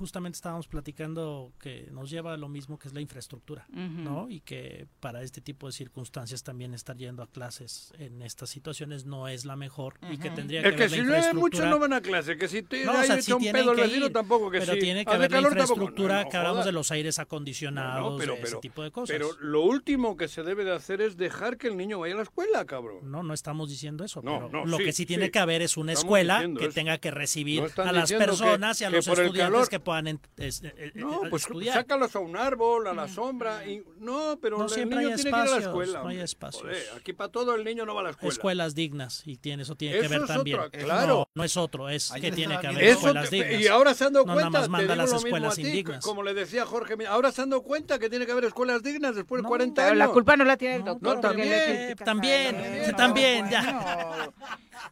[0.00, 3.78] justamente estábamos platicando que nos lleva a lo mismo que es la infraestructura, Ujú.
[4.02, 4.30] ¿no?
[4.30, 9.04] Y que para este tipo de circunstancias también estar yendo a clases en estas situaciones
[9.04, 11.70] no es la mejor y que tendría Es que que haber la si mucho infraestructura-
[11.70, 13.76] no van a clase, que si te No, hay o sea, sí un pedo el
[13.90, 14.78] que ir, tampoco que pero sí.
[14.80, 18.34] tiene que haber la infraestructura No, no que hablamos de los aires acondicionados, No, pero,
[18.36, 19.14] de ese tipo de cosas.
[19.14, 22.16] Pero lo último que se debe de hacer es dejar que el niño vaya a
[22.16, 23.10] la escuela, cabrón.
[23.10, 24.22] No, no estamos diciendo eso.
[24.22, 25.30] No, pero no, lo sí, que sí tiene sí.
[25.30, 26.74] que haber es una Estamos escuela que eso.
[26.74, 30.72] tenga que recibir a las personas y a los estudiantes que puedan en- es- eh,
[30.76, 31.74] eh, No, pues estudiar.
[31.74, 33.66] sácalos a un árbol, a la sombra.
[33.66, 36.02] Y, no, pero No el siempre niño hay tiene que ir a la espacios, escuela.
[36.02, 36.62] no hay espacios.
[36.62, 38.32] Joder, aquí para todo el niño no va a la escuela.
[38.32, 40.60] Escuelas dignas y tiene eso tiene que Eso ver es también.
[40.60, 41.06] otro, claro.
[41.16, 43.60] No, no es otro, es Ayer que tiene que haber escuelas te- dignas.
[43.60, 46.04] Y ahora se han dado no cuenta, nada más manda las escuelas ti, indignas.
[46.04, 48.82] como le decía Jorge, mira, ahora se han dado cuenta que tiene que haber escuelas
[48.82, 49.98] dignas después de 40 Pero años.
[49.98, 51.20] la culpa no la tiene el doctor.
[51.20, 54.30] también, también, también, ya.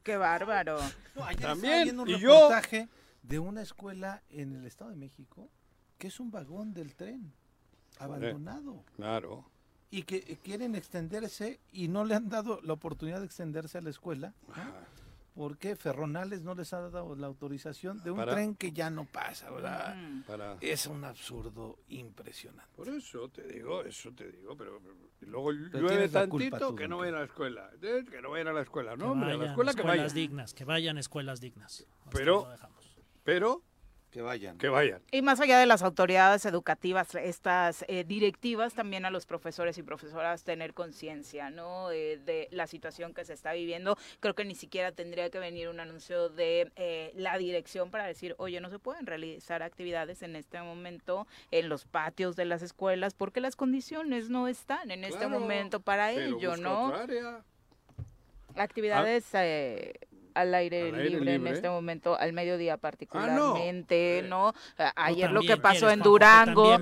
[0.03, 0.79] Qué bárbaro.
[1.41, 2.51] También, y yo-
[3.29, 5.49] de una escuela en el Estado de México
[5.99, 7.33] que es un vagón del tren
[7.99, 9.45] abandonado Claro.
[9.91, 13.81] y que eh, quieren extenderse y no le han dado la oportunidad de extenderse a
[13.81, 14.33] la escuela.
[14.49, 14.55] ¿no?
[15.35, 19.05] Porque Ferronales no les ha dado la autorización de un Para- tren que ya no
[19.05, 19.97] pasa, ¿verdad?
[20.27, 20.57] Para...
[20.61, 22.73] Es un absurdo impresionante.
[22.75, 24.81] Por eso te digo, eso te digo, pero
[25.21, 27.71] luego Pero llueve tantito tú, que no vayan a la escuela.
[27.81, 29.81] Eh, Que no vayan a la escuela, Que no, hombre, a la vayan escuela que
[29.81, 30.15] escuelas vayan.
[30.17, 31.87] dignas, que vayan a escuelas dignas.
[32.05, 32.49] Hasta Pero.
[33.29, 33.63] Pero,
[34.11, 34.57] Que vayan.
[34.57, 35.03] que vayan.
[35.13, 39.83] Y más allá de las autoridades educativas, estas eh, directivas, también a los profesores y
[39.83, 41.91] profesoras tener conciencia, ¿no?
[41.91, 43.99] Eh, de la situación que se está viviendo.
[44.21, 48.35] Creo que ni siquiera tendría que venir un anuncio de eh, la dirección para decir,
[48.39, 53.13] oye, no se pueden realizar actividades en este momento en los patios de las escuelas
[53.13, 56.87] porque las condiciones no están en este momento para ello, ¿no?
[56.87, 57.45] otra área.
[58.57, 59.93] Actividades eh,
[60.35, 64.53] al aire, Al aire libre, en este momento, al mediodía particularmente, Eh, ¿no?
[64.97, 66.79] Ayer lo que pasó en que Durango,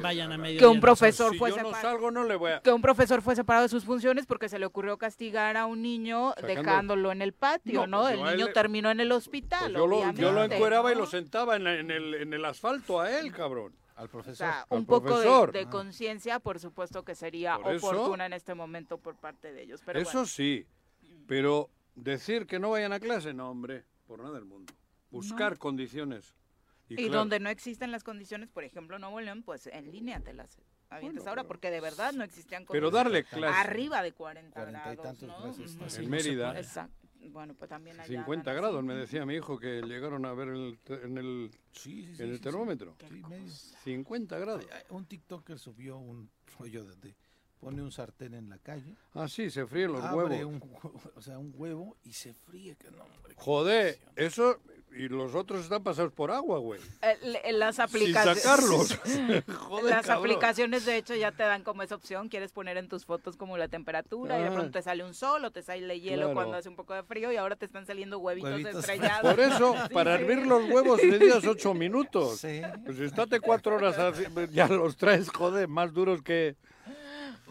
[0.58, 2.60] que un profesor Si fue yo no separ- salgo, no le voy a...
[2.60, 5.82] que un profesor fue separado de sus funciones porque se le ocurrió castigar a un
[5.82, 8.00] niño Sacando- dejándolo en el patio, No, ¿no?
[8.02, 10.96] pues el él niño terminó en el hospital, Pues yo, lo, yo lo encueraba y
[10.96, 13.74] lo sentaba en, la- en el, en el asfalto a él, cabrón.
[13.96, 14.36] Al O profesor.
[14.36, 15.52] sea, al un poco de, profesor.
[15.52, 15.70] de Ah.
[15.70, 19.80] conciencia, por supuesto que sería Por eso- oportuna en este momento por parte de ellos.
[19.86, 20.26] Pero Eso bueno.
[20.26, 20.66] sí,
[21.26, 24.72] pero decir que no vayan a clase, no, hombre, por nada del mundo.
[25.10, 26.34] Buscar condiciones.
[26.88, 30.32] Y, claro, donde no existen las condiciones, por ejemplo, Nuevo León, pues en línea te
[30.32, 30.56] las
[30.88, 33.58] avientas Bueno, ahora, pero- porque de verdad no existían Pero condiciones darle clase.
[33.58, 35.36] arriba de 40, Cuarenta y grados, tantos ¿no?
[35.38, 36.56] grados En no se Mérida.
[36.56, 37.08] Exacto.
[37.30, 38.86] Bueno, pues también allá 50 van grados, así.
[38.86, 42.28] me decía mi hijo que llegaron a ver el en el, Sí, sí, sí, en
[42.30, 42.94] el sí, termómetro.
[43.00, 43.06] sí.
[43.08, 43.50] Sí, medio.
[43.82, 44.64] 50 grados.
[44.70, 47.16] Ay, ay, Un TikToker subió un rollo de, de-
[47.60, 50.44] pone un sartén en la calle, Ah, sí, se fríen los abre huevos.
[50.62, 50.62] un
[51.14, 53.34] o sea, un huevo y se fríe, que no, hombre.
[53.36, 54.58] Joder, eso...
[54.98, 56.80] Y los otros están pasados por agua, güey.
[57.02, 58.42] Eh, le- las Sin aplicaciones.
[58.42, 58.94] sacarlos.
[59.58, 60.24] Joder, Las cabrón.
[60.24, 63.58] aplicaciones de hecho ya te dan como esa opción, quieres poner en tus fotos como
[63.58, 64.52] la temperatura y de Ah.
[64.54, 66.34] pronto te sale un sol o te sale hielo Claro.
[66.34, 68.76] cuando hace un poco de frío y ahora te están saliendo huevitos, Huevitos.
[68.76, 69.34] estrellados.
[69.34, 70.22] Por eso, Sí, para sí.
[70.22, 72.38] hervir los huevos necesitas 8 minutos.
[72.40, 72.62] Sí.
[72.86, 73.96] Pues estate cuatro horas
[74.50, 76.56] ya los traes, joder, más duros que...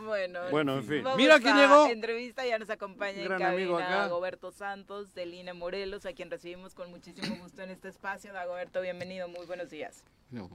[0.06, 1.04] Bueno, Bueno, en fin.
[1.04, 1.88] vamos Mira quién a llegó.
[1.88, 4.08] Entrevista, ya nos acompaña Gran en amigo cabina acá.
[4.10, 8.32] Goberto Santos del INE Morelos, a quien recibimos con muchísimo gusto en este espacio.
[8.34, 10.04] Dagoberto, bienvenido, muy buenos días.
[10.32, 10.50] No,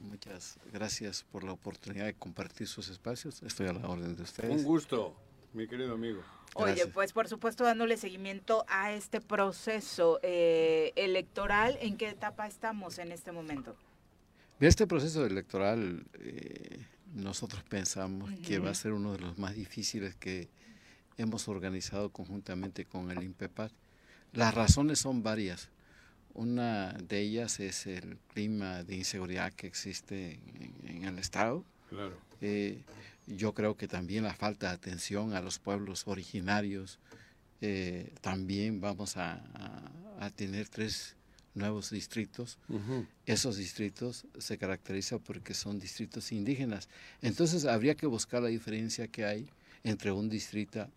[0.00, 3.42] muchas gracias por la oportunidad de compartir sus espacios.
[3.42, 4.50] Estoy a la orden de ustedes.
[4.50, 5.14] Un gusto,
[5.52, 6.22] mi querido amigo.
[6.54, 12.98] Oye, pues por supuesto dándole seguimiento a este proceso eh, electoral, ¿en qué etapa estamos
[12.98, 13.76] en este momento?
[14.58, 16.84] De este proceso electoral, eh,
[17.14, 20.48] nosotros pensamos que va a ser uno de los más difíciles que
[21.16, 23.70] hemos organizado conjuntamente con el INPEPAD.
[24.32, 25.68] Las razones son varias.
[26.34, 30.38] Una de ellas es el clima de inseguridad que existe
[30.84, 31.64] en, en el Estado.
[31.88, 32.16] Claro.
[32.40, 32.82] Eh,
[33.26, 36.98] yo creo que también la falta de atención a los pueblos originarios.
[37.60, 39.90] eh, también vamos a, a-
[40.26, 41.16] a tener tres
[41.58, 42.58] nuevos distritos.
[43.26, 46.88] Esos distritos se caracterizan porque son distritos indígenas.
[47.22, 49.48] Entonces habría que buscar la diferencia que hay
[49.84, 50.88] entre un distrito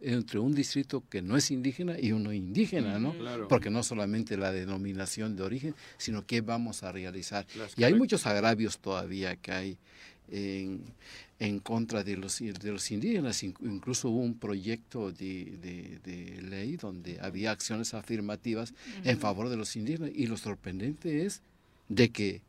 [0.00, 3.14] entre un distrito que no es indígena y uno indígena, ¿no?
[3.48, 7.46] Porque no solamente la denominación de origen, sino qué vamos a realizar.
[7.76, 9.78] y hay muchos agravios todavía que hay
[10.30, 10.82] en,
[11.40, 13.42] en contra de los, de los indígenas.
[13.42, 18.74] Incluso hubo un proyecto de, de, ley donde había acciones afirmativas
[19.04, 20.10] en favor de los indígenas.
[20.14, 21.42] Y lo sorprendente es
[21.88, 22.42] de que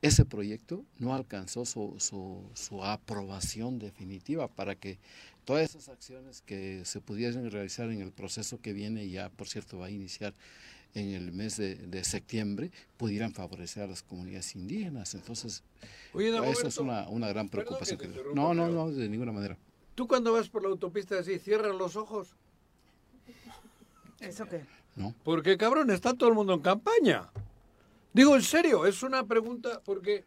[0.00, 4.98] ese proyecto no alcanzó su, su, su, aprobación definitiva para que
[5.44, 9.78] todas esas acciones que se pudieran realizar en el proceso que viene, ya por cierto
[9.78, 10.34] va a iniciar
[10.94, 15.14] en el mes de, septiembre pudieran favorecer a las comunidades indígenas.
[15.14, 15.62] Entonces,
[16.14, 17.98] eso es una, una gran preocupación.
[18.34, 19.56] no, no, no, de ninguna manera.
[19.94, 22.34] ¿Tú cuando vas por la autopista así, cierras los ojos?
[24.20, 24.64] ¿Eso qué?
[24.96, 25.14] No.
[25.24, 27.30] Porque, cabrón, está todo el mundo en campaña.
[28.12, 30.24] Digo, en serio, es una pregunta porque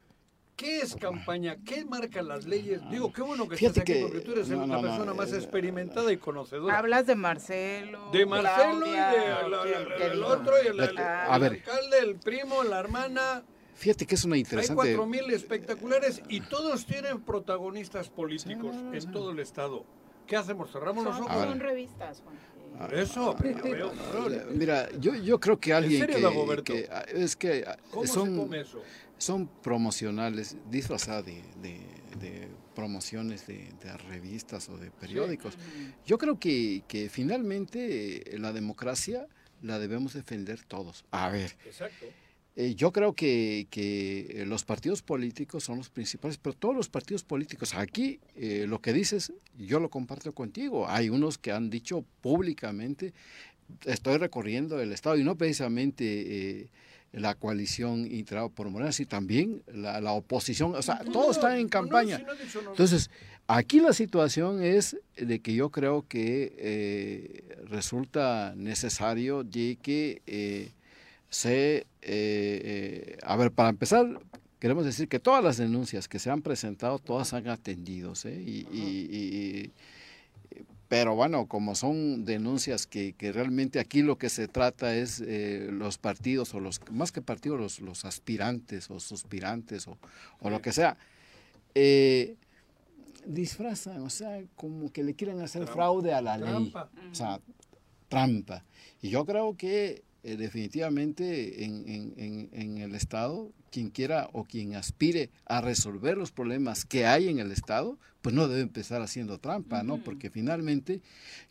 [0.56, 1.58] ¿Qué es campaña?
[1.66, 2.82] ¿Qué marcan las leyes?
[2.90, 6.18] Digo, qué bueno que estás aquí porque tú eres la persona más eh, experimentada y
[6.18, 6.78] conocedora.
[6.78, 8.10] Hablas de Marcelo.
[8.12, 13.44] De Marcelo y de el otro y el, alcalde, el primo, la hermana.
[13.76, 14.82] Fíjate que es una interesante.
[14.82, 19.84] Hay cuatro mil espectaculares y todos tienen protagonistas políticos en todo el estado.
[20.26, 20.72] ¿Qué hacemos?
[20.72, 21.44] ¿Cerramos los ojos?
[21.44, 22.36] Son revistas, Juan.
[22.78, 23.36] Ah, eso,
[24.54, 26.06] Mira, yo, yo creo que alguien
[26.64, 28.82] que, es que ¿Cómo son, se come eso?
[29.18, 33.70] Son promocionales, disfrazadas de, de, promociones de,
[34.10, 35.58] revistas o de periódicos.
[36.06, 39.28] Yo creo que, que finalmente eh, la democracia
[39.62, 41.06] la debemos defender todos.
[41.12, 41.56] A ver.
[41.66, 42.06] Exacto.
[42.58, 47.24] Eh, yo creo que, que, los partidos políticos son los principales, pero todos los partidos
[47.24, 50.88] políticos, aquí eh, lo que dices, yo lo comparto contigo.
[50.88, 53.14] Hay unos que han dicho públicamente,
[53.84, 56.70] estoy recorriendo el Estado, y no precisamente
[57.16, 62.24] la coalición integrada por Morena, sino también la, oposición, o sea, todos están en campaña.
[62.68, 63.10] Entonces,
[63.48, 70.72] aquí la situación es de que yo creo que eh, resulta necesario de que eh,
[71.30, 74.20] se, eh, a ver, para empezar,
[74.60, 79.72] queremos decir que todas las denuncias que se han presentado, todas han atendido, y
[80.88, 85.70] pero bueno, como son denuncias que, que, realmente aquí lo que se trata es eh,
[85.72, 89.98] los partidos, o los más que partidos, los, los aspirantes o suspirantes o,
[90.40, 90.98] o lo que sea,
[91.74, 92.36] eh,
[93.26, 96.74] disfrazan, o sea, como que le quieren hacer fraude a la ley.
[97.12, 97.40] O sea,
[98.08, 98.64] trampa.
[99.02, 104.74] Y yo creo que eh, definitivamente en, en, en, el Estado, quien quiera o quien
[104.74, 109.38] aspire a resolver los problemas que hay en el Estado, pues no debe empezar haciendo
[109.38, 110.04] trampa, ¿no?
[110.04, 111.02] Porque finalmente,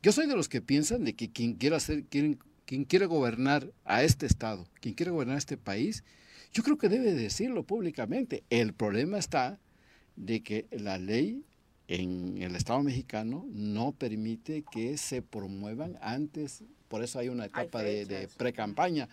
[0.03, 3.71] yo soy de los que piensan de que quien quiera hacer, quien, quien quiere gobernar
[3.85, 6.03] a este Estado, quien quiere gobernar a este país,
[6.53, 8.43] yo creo que debe decirlo públicamente.
[8.51, 9.61] El problema está
[10.17, 11.45] de que la ley
[11.87, 16.65] en el Estado mexicano no permite que se promuevan antes
[16.95, 19.09] por eso hay una etapa de, pre-campaña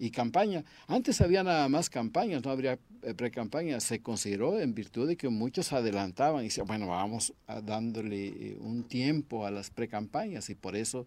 [0.00, 0.64] y campaña.
[0.88, 3.78] Antes había nada más campañas, no habría eh, pre-campaña.
[3.78, 8.82] Se consideró en virtud de que muchos adelantaban y decían, bueno, vamos dándole eh, un
[8.82, 11.06] tiempo a las pre-campañas y por eso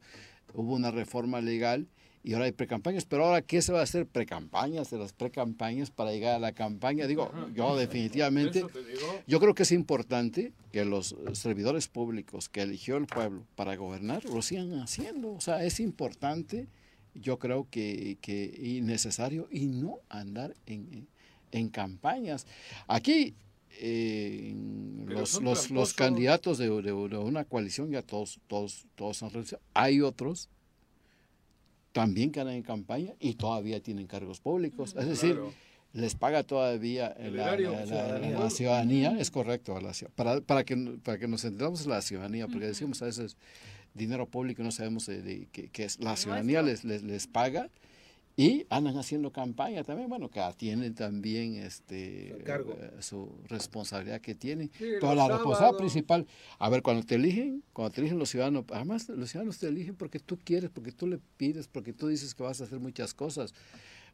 [0.54, 1.88] hubo una reforma legal
[2.24, 4.08] y ahora hay precampañas, pero ahora ¿qué se va a hacer?
[4.08, 7.06] Precampañas de las precampañas para llegar a la campaña.
[7.06, 8.66] Digo, yo definitivamente,
[9.28, 14.24] yo creo que es importante que los servidores públicos que eligió el pueblo para gobernar
[14.24, 15.34] lo sigan haciendo.
[15.34, 16.68] O sea, es importante,
[17.14, 21.10] yo creo que, que y necesario, y no andar en,
[21.52, 22.48] en campañas.
[22.88, 23.36] Aquí
[23.82, 24.56] eh,
[25.08, 29.62] los, los, los, candidatos de, de, una coalición ya todos, todos, todos han realizado.
[29.74, 30.48] Hay otros
[31.94, 34.96] también ganan en campaña y todavía tienen cargos públicos.
[34.98, 35.40] Es decir,
[35.94, 39.80] les paga todavía la, ciudadanía, es correcto,
[40.16, 43.38] para, para, que, para que nos entendamos la ciudadanía, porque decimos a veces
[43.94, 46.00] dinero público no sabemos de, qué es.
[46.00, 47.70] La ciudadanía les, les, les paga
[48.36, 54.72] y andan haciendo campaña también, bueno, que atienden también este, eh, su responsabilidad que tienen.
[54.80, 56.28] Pero la responsabilidad principal,
[56.58, 59.96] a ver, cuando te eligen, cuando te eligen los ciudadanos, además los ciudadanos te eligen
[59.96, 63.14] porque tú quieres, porque tú le pides, porque tú dices que vas a hacer muchas
[63.14, 63.54] cosas.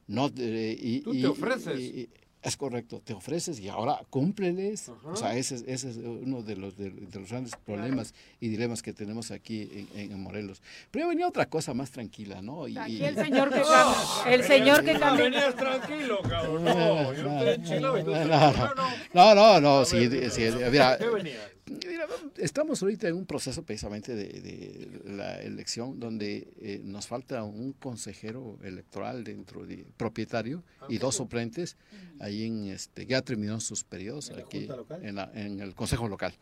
[0.06, 2.10] No, eh, y, tú te ofreces.
[2.42, 4.90] Es correcto, te ofreces y ahora cúmpleles.
[5.04, 8.94] O sea, ese, ese, es uno de los, de, los grandes problemas y dilemas que
[8.94, 10.62] tenemos aquí en, en, Morelos.
[10.90, 12.66] Pero yo venía otra cosa más tranquila, ¿no?
[12.70, 14.34] Y, aquí el señor que cambia.
[14.34, 15.26] El señor que cambia.
[15.26, 16.64] venías tranquilo, cabrón.
[16.80, 17.36] No, yo no,
[19.14, 20.98] no, no, no, sí, sí, mira,
[22.38, 28.58] estamos ahorita en un proceso precisamente de, la elección donde eh, nos falta un consejero
[28.64, 31.78] electoral dentro de propietario y dos suplentes.
[32.20, 34.68] Ahí en este ya terminó sus periodos aquí
[35.02, 36.34] en, el consejo local.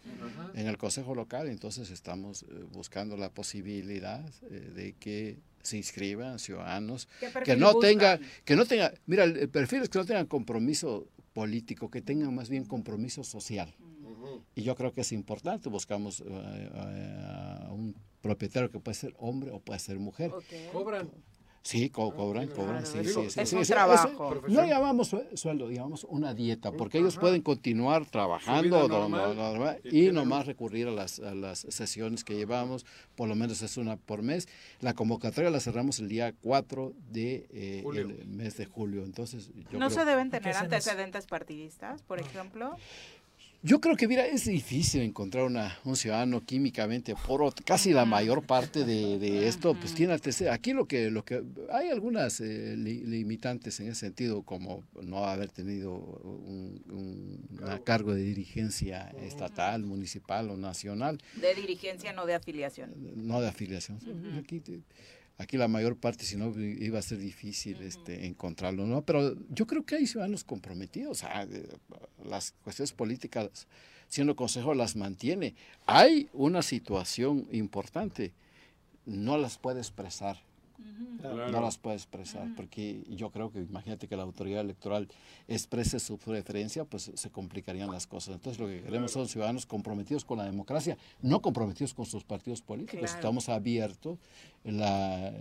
[0.53, 6.39] En el consejo local entonces estamos eh, buscando la posibilidad eh, de que se inscriban
[6.39, 7.09] ciudadanos
[7.43, 11.91] que no tenga que no tenga mira el perfil es que no tengan compromiso político
[11.91, 13.75] que tengan más bien compromiso social
[14.57, 19.51] y yo creo que es importante, buscamos uh, a un propietario que puede ser hombre
[19.51, 20.31] o puede ser mujer.
[20.73, 21.11] ¿Cobran?
[21.67, 24.41] Sí, cobran, cobran, sí, sí, sí, Es un trabajo.
[24.47, 30.87] no llamamos sueldo, llamamos una dieta, porque ellos pueden continuar trabajando normal, y nomás recurrir
[30.87, 32.85] a las, a las sesiones que llevamos,
[33.15, 34.47] por lo menos es una por mes.
[34.79, 39.03] La convocatoria la cerramos el día 4 de eh, el mes de julio.
[39.03, 42.77] Entonces, ¿No se deben tener antecedentes partidistas, por ejemplo?
[43.63, 47.51] Yo creo que, mira, es difícil encontrar una, un ciudadano químicamente puro.
[47.65, 50.15] Casi la mayor parte de, esto, pues tiene.
[50.51, 55.51] Aquí lo que, lo que hay algunas eh, limitantes en ese sentido, como no haber
[55.51, 56.77] tenido un,
[57.83, 61.17] cargo de dirigencia estatal, municipal o nacional.
[61.35, 62.93] De dirigencia, no de afiliación.
[63.15, 63.99] No de afiliación.
[64.39, 64.61] Aquí
[65.37, 69.03] aquí la mayor parte, si no, iba a ser difícil este, encontrarlo, ¿no?
[69.03, 71.23] Pero yo creo que hay ciudadanos comprometidos,
[72.25, 73.67] las cuestiones políticas,
[74.07, 75.55] siendo consejo, las mantiene.
[75.85, 78.33] Hay una situación importante,
[79.05, 80.46] no las puede expresar
[80.77, 85.07] no las puede expresar, porque yo creo que, imagínate que la autoridad electoral
[85.47, 88.35] exprese su preferencia, pues se complicarían las cosas.
[88.35, 92.61] Entonces lo que queremos son ciudadanos comprometidos con la democracia, no comprometidos con sus partidos
[92.61, 93.13] políticos.
[93.13, 94.19] Estamos abiertos,
[94.63, 95.33] la,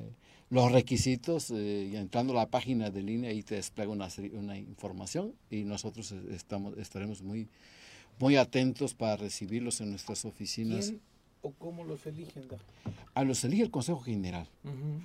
[0.49, 5.35] los requisitos, eh, entrando a la página de línea, ahí te despliega una, una información
[5.51, 7.49] y nosotros estamos, estaremos muy,
[8.19, 10.95] muy atentos para recibirlos en nuestras oficinas
[11.47, 12.45] o cómo los eligen?
[13.15, 14.49] A los elige el Consejo General.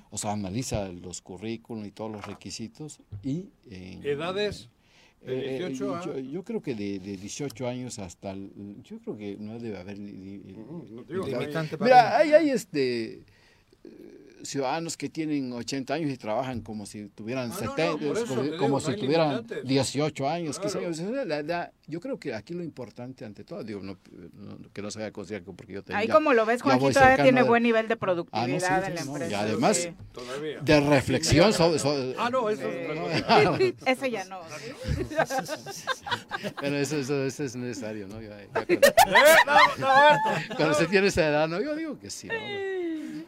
[0.10, 3.00] O sea, analiza los currículos y todos los requisitos.
[3.24, 4.70] y ¿Edades?
[5.22, 8.34] ¿De 18 eh, yo, creo que de, de, 18 años hasta...
[8.36, 10.00] yo creo que no debe haber...
[10.00, 13.24] limitante Mira, hay, hay este
[14.44, 19.46] ciudadanos que tienen 80 años y trabajan como si tuvieran 70, ah, como, si tuvieran
[19.64, 20.60] 18 años.
[21.88, 23.98] yo creo que aquí lo importante ante todo, digo, no,
[24.74, 25.98] que no se vaya a porque yo tengo...
[25.98, 29.32] Ahí como lo ves, Juanito todavía tiene buen nivel de productividad ah, en la empresa.
[29.32, 29.90] Y además,
[30.62, 31.80] de reflexión sobre...
[32.18, 32.68] ah, no, eso
[33.86, 34.42] Ese ya no.
[36.60, 38.22] Pero eso, eso, eso, es necesario, ¿no?
[38.22, 38.82] Ya, cuando, eh,
[39.46, 41.62] no, no, cuando se tiene esa edad, ¿no?
[41.62, 42.34] Yo digo que sí, ¿no?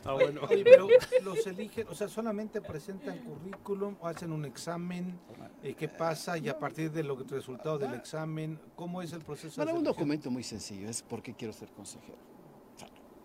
[0.05, 0.41] Ah, bueno.
[0.47, 0.87] Pero
[1.23, 5.19] los eligen, o sea, solamente presentan currículum o hacen un examen,
[5.61, 6.37] eh, ¿qué pasa?
[6.37, 9.63] Y a partir de lo que resultado del examen, ¿cómo es el proceso?
[9.63, 12.17] Bueno, un documento muy sencillo, es por qué quiero ser consejero.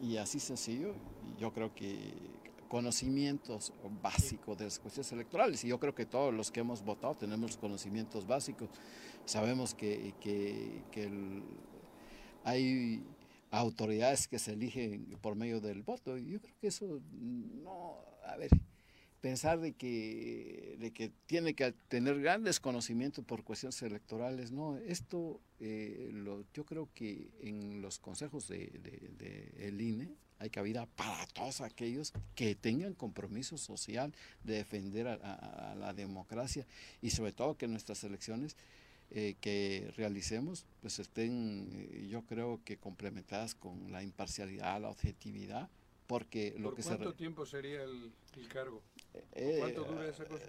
[0.00, 0.94] Y así sencillo,
[1.38, 2.14] yo creo que
[2.68, 3.72] conocimientos
[4.02, 5.64] básicos de las cuestiones electorales.
[5.64, 8.68] Y yo creo que todos los que hemos votado tenemos conocimientos básicos.
[9.24, 11.10] Sabemos que, que, que
[12.44, 13.02] hay
[13.50, 16.16] autoridades que se eligen por medio del voto.
[16.16, 18.50] Yo creo que eso no, a ver,
[19.20, 25.40] pensar de que, de que tiene que tener grandes conocimientos por cuestiones electorales, no, esto
[25.60, 30.08] eh, lo, yo creo que en los consejos del de, el INE
[30.40, 34.14] hay cabida para todos aquellos que tengan compromiso social
[34.44, 36.64] de defender a la democracia
[37.02, 38.56] y sobre todo que nuestras elecciones
[39.10, 45.70] eh, que realicemos pues estén eh, yo creo que complementadas con la imparcialidad, la objetividad,
[46.06, 48.12] porque lo que cuánto tiempo sería el,
[48.48, 48.82] cargo?
[49.32, 50.44] Eh, ¿Cuánto dura esa cosa?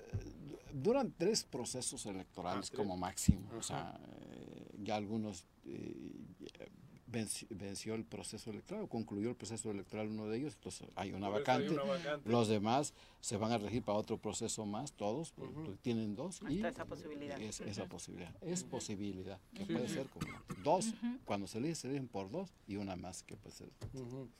[0.73, 3.99] duran tres procesos electorales ah, como máximo, o sea,
[4.84, 5.45] ya algunos
[7.11, 11.30] venció, el proceso electoral, o concluyó el proceso electoral uno de ellos, entonces hay una,
[11.30, 11.76] vacante,
[12.26, 15.34] los demás se van a regir para otro proceso más, todos
[15.81, 16.41] tienen dos.
[16.49, 17.40] y esa posibilidad.
[17.41, 20.27] Es, esa posibilidad, es posibilidad, que puede ser como
[20.64, 20.94] dos,
[21.26, 23.69] cuando se eligen, se eligen por dos y una más que puede ser.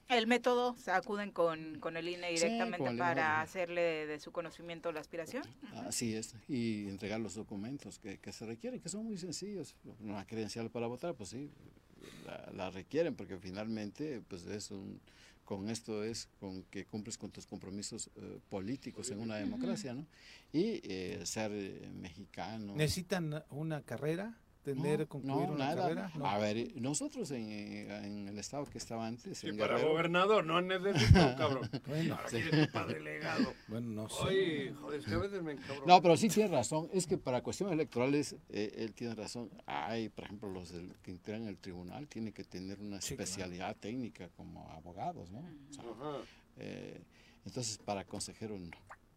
[0.08, 5.00] El método, se acuden con, con el INE directamente para hacerle de, su conocimiento la
[5.00, 5.44] aspiración.
[5.88, 10.26] Así es, y entregar los documentos que, que se requieren, que son muy sencillos, una
[10.26, 11.50] credencial para votar, pues sí,
[12.56, 15.00] la, requieren porque finalmente pues es un
[15.46, 20.06] con esto es con que cumples con tus compromisos eh, políticos en una democracia, ¿no?
[20.54, 22.76] Y eh, ser eh, mexicano.
[22.76, 24.38] ¿Necesitan una carrera
[24.76, 26.12] tener, concluir una carrera?
[26.24, 29.38] A ver, nosotros en, el estado que estaba antes.
[29.38, 31.70] Sí, para gobernador, no necesito, cabrón.
[31.88, 32.40] bueno, sí.
[32.72, 33.54] para delegado.
[33.68, 34.24] Bueno, no sé.
[34.24, 35.86] Oye, joder, es que a veces me encabro.
[35.86, 36.90] No, pero sí tiene razón.
[36.94, 39.50] Es que para cuestiones electorales, eh, él tiene razón.
[39.66, 44.30] Hay, por ejemplo, los del, que integran el tribunal tienen que tener una especialidad técnica
[44.36, 45.44] como abogados, ¿no?
[46.58, 47.02] Eh,
[47.46, 48.70] entonces, para consejero, no.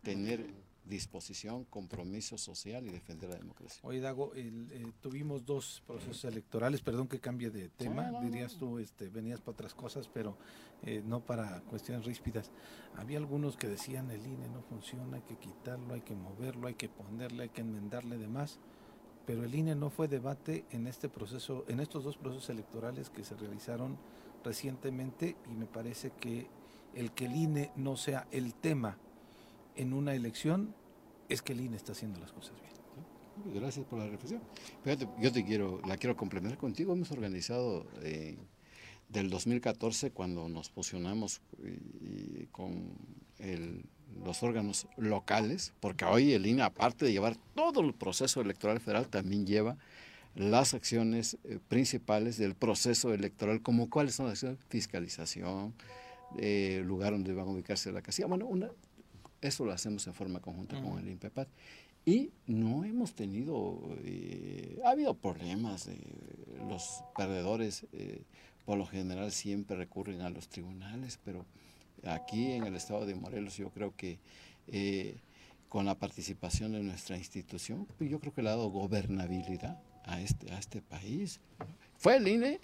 [0.03, 0.47] Tener
[0.85, 3.81] disposición, compromiso social y defender la democracia.
[3.85, 9.09] Oye, Dago, eh, tuvimos dos procesos electorales, perdón que cambie de tema, dirías tú, este,
[9.09, 10.37] venías para otras cosas, pero
[10.83, 12.51] eh, no para cuestiones ríspidas.
[12.97, 16.75] Había algunos que decían el INE no funciona, hay que quitarlo, hay que moverlo, hay
[16.75, 18.59] que ponerle, hay que enmendarle demás,
[19.25, 23.23] pero el INE no fue debate en este proceso, en estos dos procesos electorales que
[23.23, 23.99] se realizaron
[24.43, 26.49] recientemente y me parece que
[26.95, 28.99] el que el INE no sea el tema
[29.77, 30.75] en una elección
[31.29, 32.73] es que el INE está haciendo las cosas bien.
[33.55, 34.43] Gracias por la reflexión.
[35.19, 36.93] yo te quiero, la quiero complementar contigo.
[36.93, 38.37] Hemos organizado eh,
[39.09, 41.41] del 2014 cuando nos fusionamos
[42.51, 42.93] con
[44.25, 49.09] los órganos locales, porque hoy el INE, aparte de llevar todo el proceso electoral federal,
[49.09, 49.77] también lleva
[50.35, 55.75] las acciones eh, principales del proceso electoral, como cuáles son las acciones, fiscalización,
[56.39, 58.71] eh, lugar donde van a ubicarse la casilla, bueno, una,
[59.43, 61.49] eso lo hacemos en forma conjunta con el INPEPAD.
[62.05, 65.89] Y no hemos tenido, eh, ha habido problemas,
[66.69, 68.23] los perdedores eh,
[68.65, 71.45] por lo general siempre recurren a los tribunales, pero
[72.05, 74.19] aquí en el estado de Morelos yo creo que
[74.69, 75.17] eh,
[75.69, 80.21] con la participación de nuestra institución, pues yo creo que le ha dado gobernabilidad a
[80.21, 81.41] este, a este país.
[81.97, 82.61] Fue el INE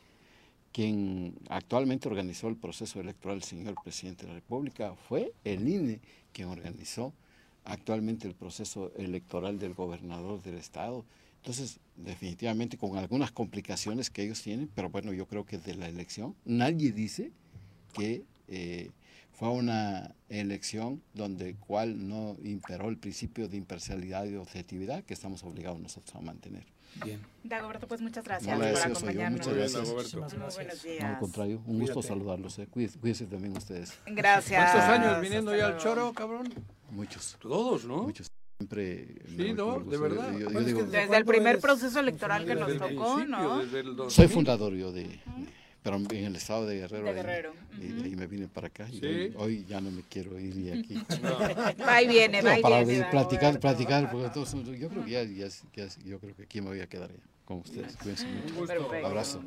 [0.72, 6.00] quien actualmente organizó el proceso electoral, el señor presidente de la República, fue el INE
[6.38, 7.12] quien organizó
[7.64, 11.04] actualmente el proceso electoral del gobernador del estado.
[11.38, 15.88] Entonces, definitivamente con algunas complicaciones que ellos tienen, pero bueno, yo creo que de la
[15.88, 17.32] elección nadie dice
[17.92, 18.90] que eh,
[19.32, 25.42] fue una elección donde cual no imperó el principio de imparcialidad y objetividad que estamos
[25.42, 26.77] obligados nosotros a mantener.
[27.04, 27.20] Bien.
[27.44, 29.46] Dagoberto, pues muchas gracias por acompañarnos.
[29.46, 29.88] Muchas gracias.
[29.88, 31.02] Muy buenos días.
[31.02, 32.58] No, al contrario, un gusto saludarlos.
[32.58, 32.68] Eh.
[32.70, 33.94] Cuídense, también ustedes.
[34.06, 34.72] Gracias.
[34.72, 36.52] ¿Cuántos años viniendo ya al choro, cabrón?
[36.90, 37.36] Muchos.
[37.40, 38.04] Todos, ¿no?
[38.04, 38.30] Muchos.
[38.58, 39.14] Siempre.
[39.36, 39.78] Sí, ¿no?
[39.80, 40.30] De verdad.
[40.32, 44.10] desde el primer proceso electoral que nos tocó, ¿no?
[44.10, 45.20] Soy fundador yo de
[45.82, 47.52] pero en el estado de Guerrero.
[47.80, 48.88] Y, me vine para acá.
[48.90, 50.94] Y hoy, ya no me quiero ir de aquí.
[51.86, 53.00] Va y viene, va y para viene.
[53.04, 55.48] Para platicar, platicar, porque todos, yo creo que ya, ya,
[56.04, 57.96] yo creo que aquí me voy a quedar ya con ustedes.
[57.96, 59.06] Cuídense mucho.
[59.06, 59.42] Abrazo.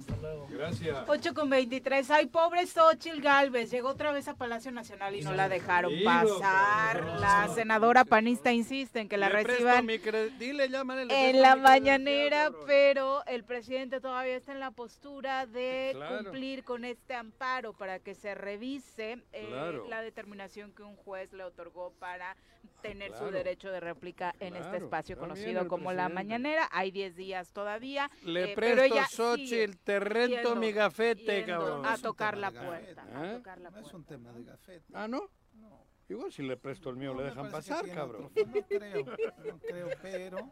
[0.50, 0.98] Gracias.
[1.08, 2.10] 8 con 23.
[2.10, 3.70] Ay, pobre Xochil Galvez.
[3.70, 7.04] Llegó otra vez a Palacio Nacional y no la dejaron pasar.
[7.20, 14.36] La senadora panista insiste en que la reciban en la mañanera, pero el presidente todavía
[14.36, 20.02] está en la postura de cumplir con este amparo para que se revise eh, la
[20.02, 22.36] determinación que un juez le otorgó para
[22.82, 26.68] tener su derecho de réplica en este espacio conocido como la mañanera.
[26.72, 27.91] Hay 10 días todavía
[28.24, 31.86] le eh, presto Xochitl, te rento mi gafete, cabrón.
[31.86, 33.04] A tocar la puerta.
[33.04, 33.82] A tocar la puerta.
[33.82, 34.86] No es un tema de gafete.
[34.94, 35.30] Ah, ¿no?
[35.54, 35.86] No.
[36.10, 38.32] Igual si le presto el mío, le dejan pasar, cabrón.
[38.36, 40.52] No creo, no creo, pero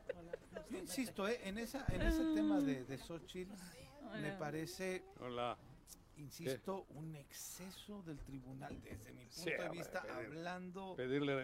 [0.71, 3.53] insisto, eh, en, esa, en ese tema de, de Xochitl,
[4.21, 5.57] me parece, Hola.
[6.17, 10.95] insisto, un exceso del tribunal desde mi punto de vista, hablando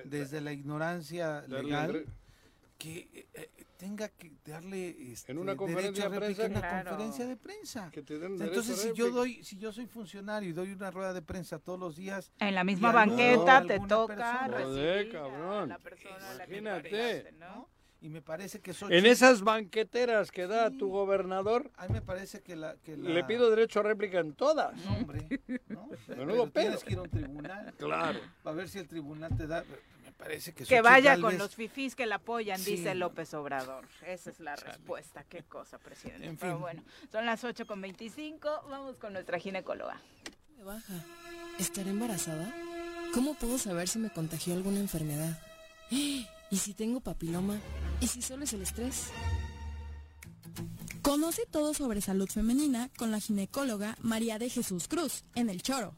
[0.05, 2.05] desde la ignorancia legal
[2.77, 7.26] que eh, eh, tenga que darle este, en una conferencia de prensa, en una conferencia
[7.26, 7.91] de prensa.
[7.93, 11.80] Entonces, si yo doy, si yo soy funcionario y doy una rueda de prensa todos
[11.80, 15.69] los días, en la misma banqueta te toca recibir cabrón.
[15.69, 17.34] la persona Imagínate.
[17.39, 17.69] ¿no?
[18.02, 22.02] Y me parece que soy en esas banqueteras que da tu gobernador, a mí me
[22.02, 24.76] parece que la, que le pido derecho a réplica en todas.
[24.85, 25.27] No, hombre,
[25.69, 27.73] no, pero, tienes que ir a un tribunal.
[27.80, 28.19] Claro.
[28.43, 29.64] Para ver si el tribunal te da
[30.68, 33.86] que, vaya con los fifís que la apoyan, dice López Obrador.
[34.06, 35.24] Esa es la respuesta.
[35.30, 36.38] Qué cosa, presidente.
[36.40, 38.66] Pero bueno, son las 8 con 25.
[38.70, 40.02] Vamos con nuestra ginecóloga.
[40.58, 40.94] Me baja.
[41.60, 42.54] ¿Estaré embarazada?
[43.14, 45.40] ¿Cómo puedo saber si me contagió alguna enfermedad?
[45.90, 47.60] ¿Y si tengo papiloma?
[48.00, 49.12] ¿Y si solo es el estrés?
[51.02, 55.94] Conoce todo sobre salud femenina con la ginecóloga María de Jesús Cruz en El Choro.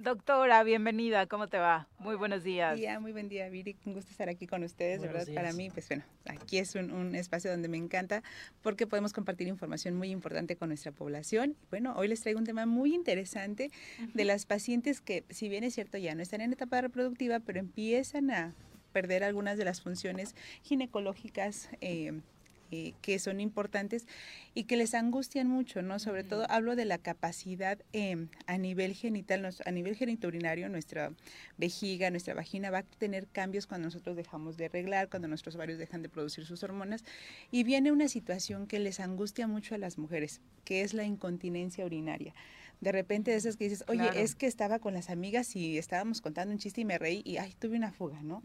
[0.00, 1.86] Doctora, bienvenida, ¿cómo te va?
[1.98, 2.80] Muy buenos días.
[3.02, 3.76] muy buen día, Viri.
[3.84, 5.02] Un gusto estar aquí con ustedes.
[5.02, 8.22] de verdad, para mí, pues bueno, aquí es un, espacio donde me encanta
[8.62, 11.54] porque podemos compartir información muy importante con nuestra población.
[11.68, 13.70] Bueno, hoy les traigo un tema muy interesante
[14.14, 17.60] de las pacientes que, si bien es cierto, ya no están en etapa reproductiva, pero
[17.60, 18.54] empiezan a
[18.92, 21.68] perder algunas de las funciones ginecológicas.
[21.82, 22.22] Eh,
[22.70, 24.06] eh, que son importantes
[24.54, 25.98] y que les angustian mucho, ¿no?
[25.98, 31.12] Sobre todo hablo de la capacidad em, a nivel genital, a nivel geniturinario, nuestra
[31.58, 35.78] vejiga, nuestra vagina va a tener cambios cuando nosotros dejamos de arreglar, cuando nuestros ovarios
[35.78, 37.04] dejan de producir sus hormonas
[37.50, 41.84] y viene una situación que les angustia mucho a las mujeres, que es la incontinencia
[41.84, 42.34] urinaria
[42.80, 46.20] de repente de esas que dices, oye, es que estaba con las amigas y estábamos
[46.20, 48.42] contando un chiste y me reí y, ay, tuve una fuga, ¿no?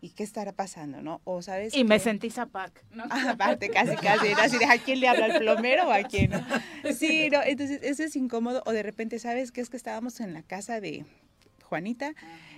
[0.00, 1.20] ¿Y qué estará pasando, no?
[1.24, 1.74] O, ¿sabes?
[1.74, 3.04] Y me sentí zapac, ¿no?
[3.04, 6.40] aparte, casi, casi, Así de, ¿a quién le habla, al plomero o a quién, no?
[6.98, 8.62] Sí, no, entonces eso es incómodo.
[8.66, 9.60] O de repente, ¿sabes qué?
[9.60, 11.04] Es que estábamos en la casa de
[11.72, 12.14] Juanita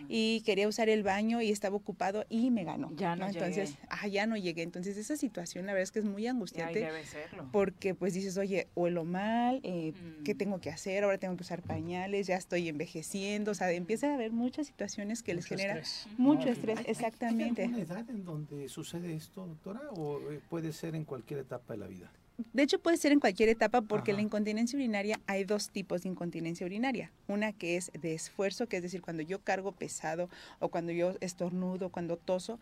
[0.09, 2.91] y quería usar el baño y estaba ocupado y me ganó.
[2.97, 4.62] Ya no, Entonces, ah, ya no llegué.
[4.62, 6.81] Entonces, esa situación la verdad es que es muy angustiante.
[6.81, 7.49] debe serlo.
[7.53, 9.93] Porque pues dices, oye, huelo mal, eh,
[10.24, 10.39] ¿qué mm.
[10.39, 11.05] tengo que hacer?
[11.05, 13.53] Ahora tengo que usar pañales, ya estoy envejeciendo.
[13.53, 15.81] O sea, empieza a haber muchas situaciones que les genera
[16.19, 16.81] mucho estrés.
[16.86, 17.62] Exactamente.
[17.62, 19.81] ¿Hay alguna edad en donde sucede esto, doctora?
[19.97, 22.11] ¿O eh, puede ser en cualquier etapa de la vida?
[22.52, 26.09] De hecho, puede ser en cualquier etapa porque la incontinencia urinaria hay dos tipos de
[26.09, 27.12] incontinencia urinaria.
[27.28, 30.28] Una que es de esfuerzo, que es decir, cuando yo cargo pesado
[30.59, 32.59] o cuando yo estornudo, cuando toso,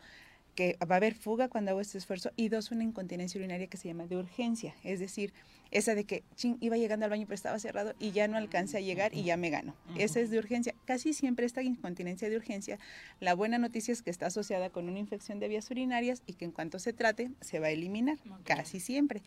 [0.55, 2.32] que va a haber fuga cuando hago este esfuerzo.
[2.36, 5.32] Y dos, una incontinencia urinaria que se llama de urgencia, es decir,
[5.70, 6.23] esa de que
[6.61, 9.39] iba llegando al baño pero estaba cerrado y ya no alcancé a llegar y ya
[9.39, 9.74] me gano.
[9.97, 10.74] Esa es de urgencia.
[10.85, 12.78] Casi siempre esta incontinencia de urgencia,
[13.20, 16.44] la buena noticia es que está asociada con una infección de vías urinarias y que
[16.44, 19.23] en cuanto se trate se va a eliminar, casi siempre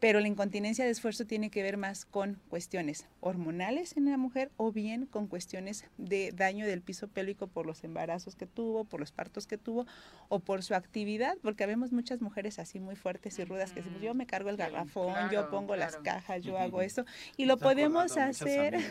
[0.00, 4.50] pero la incontinencia de esfuerzo tiene que ver más con cuestiones hormonales en la mujer
[4.56, 9.00] o bien con cuestiones de daño del piso pélvico por los embarazos que tuvo, por
[9.00, 9.86] los partos que tuvo
[10.28, 14.02] o por su actividad, porque vemos muchas mujeres así muy fuertes y rudas que decimos,
[14.02, 17.04] yo me cargo el garrafón, yo pongo las cajas, yo hago esto
[17.36, 18.76] y lo podemos hacer.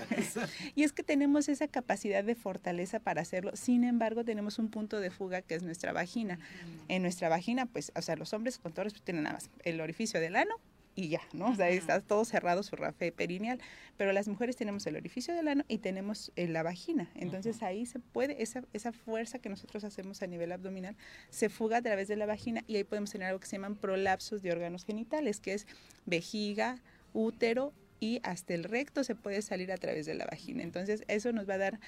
[0.76, 5.00] y es que tenemos esa capacidad de fortaleza para hacerlo, sin embargo tenemos un punto
[5.00, 6.40] de fuga que es nuestra vagina.
[6.88, 10.20] En nuestra vagina, pues, o sea, los hombres con todos tienen nada más el orificio
[10.20, 10.56] del ano
[10.96, 11.50] y ya, ¿no?
[11.50, 13.60] O sea, está todo cerrado su rafe perineal,
[13.98, 17.10] pero las mujeres tenemos el orificio del ano y tenemos eh, la vagina.
[17.16, 20.96] Entonces ahí se puede, esa, esa fuerza que nosotros hacemos a nivel abdominal
[21.30, 23.76] se fuga a través de la vagina y ahí podemos tener algo que se llaman
[23.76, 25.68] prolapsos de órganos genitales, que es
[26.06, 26.82] vejiga,
[27.14, 30.64] útero y hasta el recto se puede salir a través de la vagina.
[30.64, 31.80] Entonces eso nos va a dar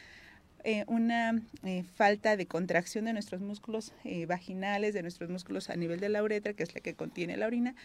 [0.66, 3.94] eh, una eh, falta de contracción de nuestros músculos
[4.28, 7.48] vaginales, de nuestros músculos a nivel de la uretra, que es la que contiene la
[7.48, 7.76] orina,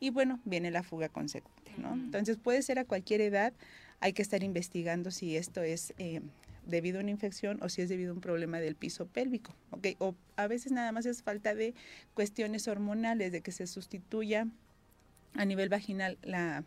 [0.00, 1.92] y bueno, viene la fuga consecuente, ¿no?
[1.94, 3.52] Entonces puede ser a cualquier edad,
[4.00, 6.20] hay que estar investigando si esto es eh,
[6.66, 9.88] debido a una infección o si es debido a un problema del piso pélvico, ¿ok?
[9.98, 11.74] O a veces nada más es falta de
[12.14, 14.46] cuestiones hormonales, de que se sustituya
[15.34, 16.64] a nivel vaginal la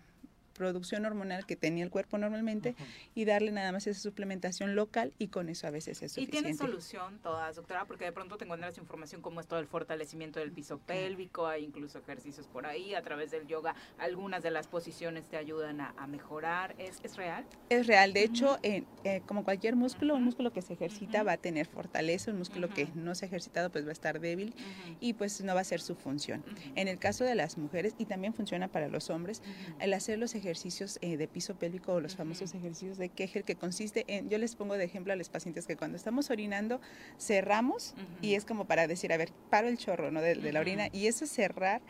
[0.61, 2.75] producción hormonal que tenía el cuerpo normalmente
[3.15, 6.37] y darle nada más esa suplementación local y con eso a veces es suficiente.
[6.37, 7.85] ¿Y tiene solución todas, doctora?
[7.85, 11.97] Porque de pronto te encuentras información como esto del fortalecimiento del piso pélvico, hay incluso
[11.97, 16.75] ejercicios por ahí, a través del yoga algunas de las posiciones te ayudan a, mejorar.
[16.77, 17.43] ¿Es, ¿Es, real?
[17.69, 18.83] Es real, de hecho, eh,
[19.25, 22.87] como cualquier músculo, un músculo que se ejercita va a tener fortaleza, un músculo que
[22.93, 24.53] no se ha ejercitado pues va a estar débil
[24.99, 26.43] y pues no va a ser su función.
[26.75, 29.41] En el caso de las mujeres, y también funciona para los hombres,
[29.79, 33.43] el hacer los ejercicios ejercicios eh, de piso pélvico o los famosos ejercicios de Kegel,
[33.43, 36.81] que consiste en, yo les pongo de ejemplo a los pacientes que cuando estamos orinando,
[37.17, 40.21] cerramos y es como para decir, a ver, paro el chorro ¿no?
[40.21, 41.81] de, la orina y eso cerrar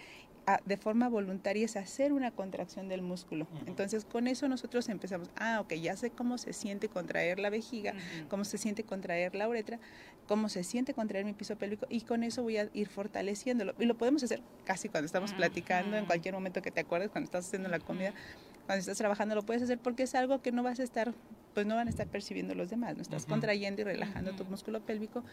[0.65, 3.47] de forma voluntaria es hacer una contracción del músculo.
[3.67, 7.93] Entonces, con eso nosotros empezamos, ah, ok, ya sé cómo se siente contraer la vejiga,
[8.29, 9.79] cómo se siente contraer la uretra,
[10.27, 13.75] cómo se siente contraer mi piso pélvico y con eso voy a ir fortaleciéndolo.
[13.79, 17.25] Y lo podemos hacer casi cuando estamos platicando, en cualquier momento que te acuerdes, cuando
[17.25, 18.13] estás haciendo la comida
[18.65, 21.13] cuando estás trabajando lo puedes hacer porque es algo que no vas a estar,
[21.53, 24.81] pues no van a estar percibiendo los demás, no estás contrayendo y relajando tu músculo
[24.81, 25.23] pélvico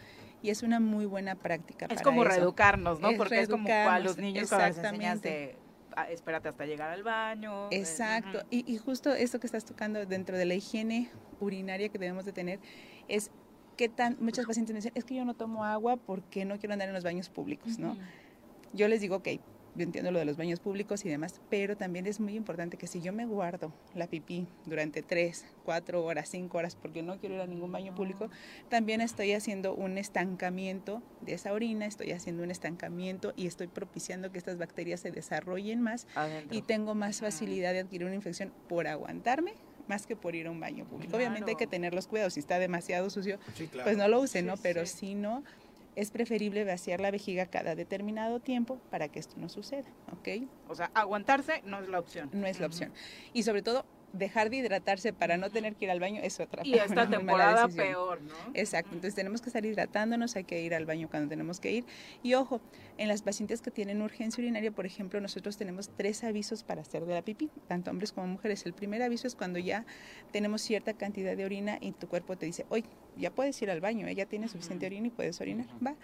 [0.43, 1.87] y es una muy buena práctica.
[1.91, 3.11] Es como reeducarnos, ¿no?
[3.17, 5.57] porque es como a los niños cuando les enseñas de
[5.97, 7.69] ah, espérate hasta llegar al baño.
[7.71, 11.11] Exacto, y, y, justo esto que estás tocando dentro de la higiene
[11.41, 12.61] urinaria que debemos de tener
[13.09, 13.31] es
[13.79, 16.73] que tan, muchas pacientes me dicen, es que yo no tomo agua porque no quiero
[16.73, 17.97] andar en los baños públicos, ¿no?
[18.73, 19.29] Yo les digo, ok,
[19.79, 22.87] yo entiendo lo de los baños públicos y demás, pero también es muy importante que
[22.87, 27.37] si yo me guardo la pipí durante tres, cuatro horas, cinco horas, porque no quiero
[27.37, 28.29] ir a ningún baño público,
[28.69, 34.33] también estoy haciendo un estancamiento de esa orina, estoy haciendo un estancamiento y estoy propiciando
[34.33, 36.07] que estas bacterias se desarrollen más
[36.51, 39.55] y tengo más facilidad de adquirir una infección por aguantarme
[39.87, 41.17] más que por ir a un baño público.
[41.17, 43.39] Obviamente hay que tener los cuidados, si está demasiado sucio,
[43.85, 44.59] pues no lo use, ¿no?
[44.59, 45.43] Pero si no,
[45.99, 50.49] es preferible vaciar la vejiga cada determinado tiempo para que esto no suceda, ¿ok?
[50.69, 52.31] O sea, aguantarse no es la opción.
[52.33, 52.93] No es la opción.
[53.33, 56.63] Y sobre todo, dejar de hidratarse para no tener que ir al baño es otra.
[56.65, 58.35] Y esta temporada peor, ¿no?
[58.55, 61.85] Exacto, entonces tenemos que estar hidratándonos, hay que ir al baño cuando tenemos que ir.
[62.23, 62.61] Y ojo,
[62.97, 67.05] en las pacientes que tienen urgencia urinaria, por ejemplo, nosotros tenemos tres avisos para hacer
[67.05, 68.65] de la pipí, tanto hombres como mujeres.
[68.67, 69.85] El primer aviso es cuando ya
[70.33, 72.85] tenemos cierta cantidad de orina y tu cuerpo te dice, hoy
[73.17, 74.15] ya puedes ir al baño, ¿eh?
[74.15, 75.95] ya tienes suficiente orina y puedes orinar, va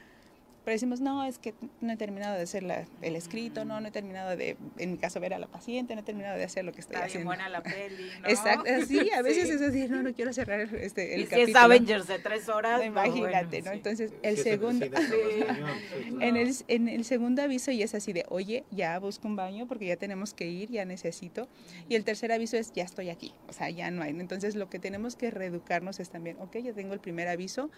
[0.64, 2.64] pero decimos, no, es que no he terminado de hacer
[3.02, 6.00] el escrito, no, no he terminado de, en mi caso, ver a la paciente, no
[6.00, 7.26] he terminado de hacer lo que estoy Está haciendo.
[7.26, 8.28] buena la peli, ¿no?
[8.28, 11.46] Exacto, sí, a veces es así, no, no quiero cerrar este, el y capítulo.
[11.46, 13.72] Si es Avengers de tres horas, imagínate, ¿no?
[13.72, 14.86] Entonces, el segundo,
[16.20, 19.66] en, el, en el segundo aviso ya es así de, oye, ya busco un baño
[19.66, 21.46] porque ya tenemos que ir, ya necesito.
[21.88, 24.10] Y el tercer aviso es, ya estoy aquí, o sea, ya no hay.
[24.10, 27.70] Entonces, lo que tenemos que reeducarnos es también, ok, ya tengo el primer aviso,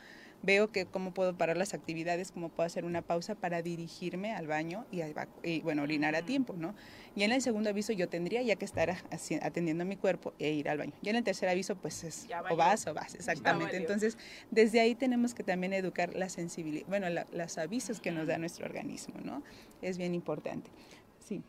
[0.42, 4.46] veo que cómo puedo parar las actividades, cómo puedo hacer una pausa para dirigirme al
[4.46, 5.00] baño y,
[5.42, 6.74] y, bueno, orinar a tiempo, ¿no?
[7.14, 8.96] Y en el segundo aviso yo tendría ya que estar
[9.42, 10.92] atendiendo a mi cuerpo e ir al baño.
[11.02, 13.76] Y en el tercer aviso pues es o vas o vas, exactamente.
[13.76, 14.18] Entonces,
[14.50, 18.38] desde ahí tenemos que también educar la sensibilidad, bueno, la, los avisos que nos da
[18.38, 19.42] nuestro organismo, ¿no?
[19.82, 20.70] Es bien importante.
[21.26, 21.42] Sí.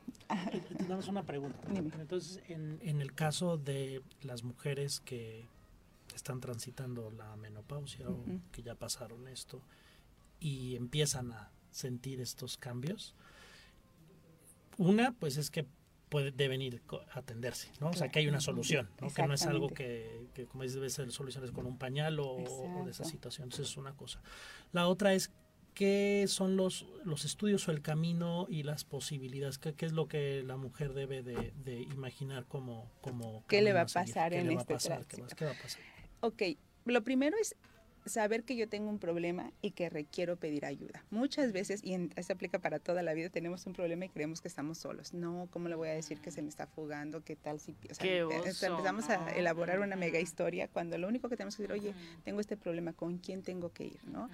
[0.77, 1.59] Tenemos una pregunta.
[1.69, 5.47] Entonces, en, en el caso de las mujeres que
[6.17, 9.61] están transitando la menopausia o que ya pasaron esto
[10.39, 13.15] y empiezan a sentir estos cambios,
[14.77, 15.65] una, pues es que
[16.09, 16.81] puede, deben ir
[17.11, 17.89] a atenderse, ¿no?
[17.89, 19.13] O sea, que hay una solución, ¿no?
[19.13, 22.91] Que no es algo que, que como debe ser soluciones con un pañal o, de
[22.91, 23.45] esa situación.
[23.45, 24.21] Entonces es una cosa.
[24.71, 25.31] La otra es
[25.73, 30.07] qué son los, los estudios o el camino y las posibilidades, qué, qué es lo
[30.07, 32.91] que la mujer debe de, de imaginar como...
[33.01, 34.75] como ¿Qué le va a pasar en este
[35.35, 35.81] ¿Qué va a pasar?
[36.21, 36.43] Ok,
[36.85, 37.55] lo primero es
[38.07, 41.03] saber que yo tengo un problema y que requiero pedir ayuda.
[41.11, 44.41] Muchas veces, y en, esto aplica para toda la vida, tenemos un problema y creemos
[44.41, 45.13] que estamos solos.
[45.13, 47.23] No, ¿cómo le voy a decir que se me está fugando?
[47.23, 51.29] ¿Qué tal si o sea, eh, empezamos a elaborar una mega historia cuando lo único
[51.29, 53.99] que tenemos que decir, oye, tengo este problema, ¿con quién tengo que ir?
[54.05, 54.29] ¿no?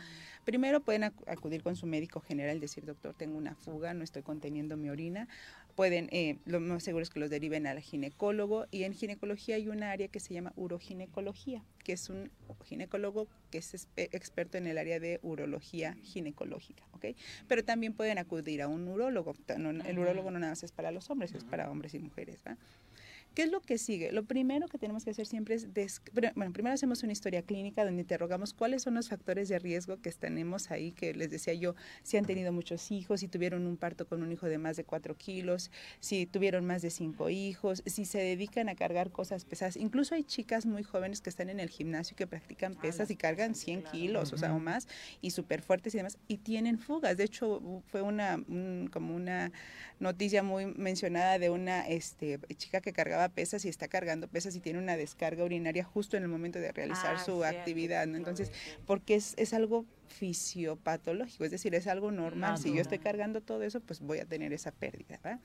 [0.46, 4.78] Primero pueden acudir con su médico general, decir, doctor, tengo una fuga, no estoy conteniendo
[4.78, 5.28] mi orina
[5.76, 9.68] pueden, eh, lo más seguro es que los deriven al ginecólogo y en ginecología hay
[9.68, 12.32] un área que se llama uroginecología, que es un
[12.66, 17.16] ginecólogo que es experto en el área de urología ginecológica, ¿ok?
[17.48, 21.10] Pero también pueden acudir a un urólogo, el urólogo no nada más es para los
[21.10, 22.58] hombres, es para hombres y mujeres, ¿va?
[23.34, 24.12] ¿Qué es lo que sigue?
[24.12, 25.68] Lo primero que tenemos que hacer siempre es,
[26.14, 30.12] bueno, primero hacemos una historia clínica donde interrogamos cuáles son los factores de riesgo que
[30.12, 31.74] tenemos ahí, que les decía yo,
[32.04, 34.84] si han tenido muchos hijos, si tuvieron un parto con un hijo de más de
[34.84, 39.78] cuatro kilos, si tuvieron más de cinco hijos, si se dedican a cargar cosas pesadas.
[39.78, 43.16] Incluso hay chicas muy jóvenes que están en el gimnasio y que practican pesas y
[43.16, 44.88] cargan 100 kilos, o sea, o más,
[45.22, 47.18] y súper fuertes y demás, y tienen fugas.
[47.18, 48.44] De hecho, fue una,
[48.92, 49.52] como una
[50.00, 54.60] noticia muy mencionada de una este, chica que cargaba pesas y está cargando pesas y
[54.60, 58.18] tiene una descarga urinaria justo en el momento de realizar ah, su actividad, ¿no?
[58.18, 58.52] Entonces,
[58.86, 62.58] porque es, es algo fisiopatológico, es decir, es algo normal.
[62.58, 65.40] si yo estoy cargando todo eso, pues voy a tener esa pérdida, ¿verdad?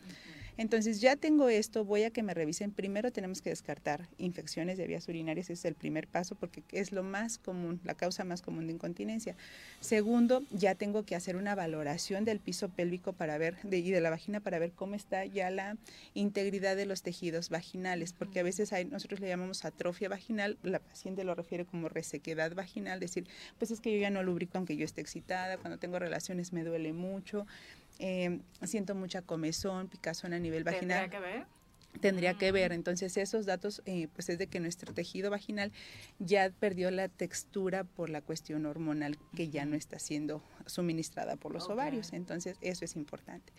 [0.58, 2.72] Entonces ya tengo esto, voy a que me revisen.
[2.72, 6.90] Primero tenemos que descartar infecciones de vías urinarias, ese es el primer paso porque es
[6.90, 9.36] lo más común, la causa más común de incontinencia.
[9.80, 14.00] Segundo, ya tengo que hacer una valoración del piso pélvico para ver, de, y de
[14.00, 15.76] la vagina para ver cómo está ya la
[16.14, 20.80] integridad de los tejidos vaginales, porque a veces hay, nosotros le llamamos atrofia vaginal, la
[20.80, 23.28] paciente lo refiere como resequedad vaginal, decir,
[23.58, 26.64] pues es que yo ya no lubrico aunque yo esté excitada, cuando tengo relaciones me
[26.64, 27.46] duele mucho.
[27.98, 31.10] Em, siento mucha comezón, picazón a nivel vaginal.
[31.10, 31.46] ¿Tendría que ver?
[32.00, 32.72] Tendría que ver.
[32.72, 35.72] Entonces, esos datos, eh, pues es de que nuestro tejido vaginal
[36.18, 41.52] ya perdió la textura por la cuestión hormonal que ya no está siendo suministrada por
[41.52, 42.12] los ovarios.
[42.12, 43.52] Entonces, eso es importante.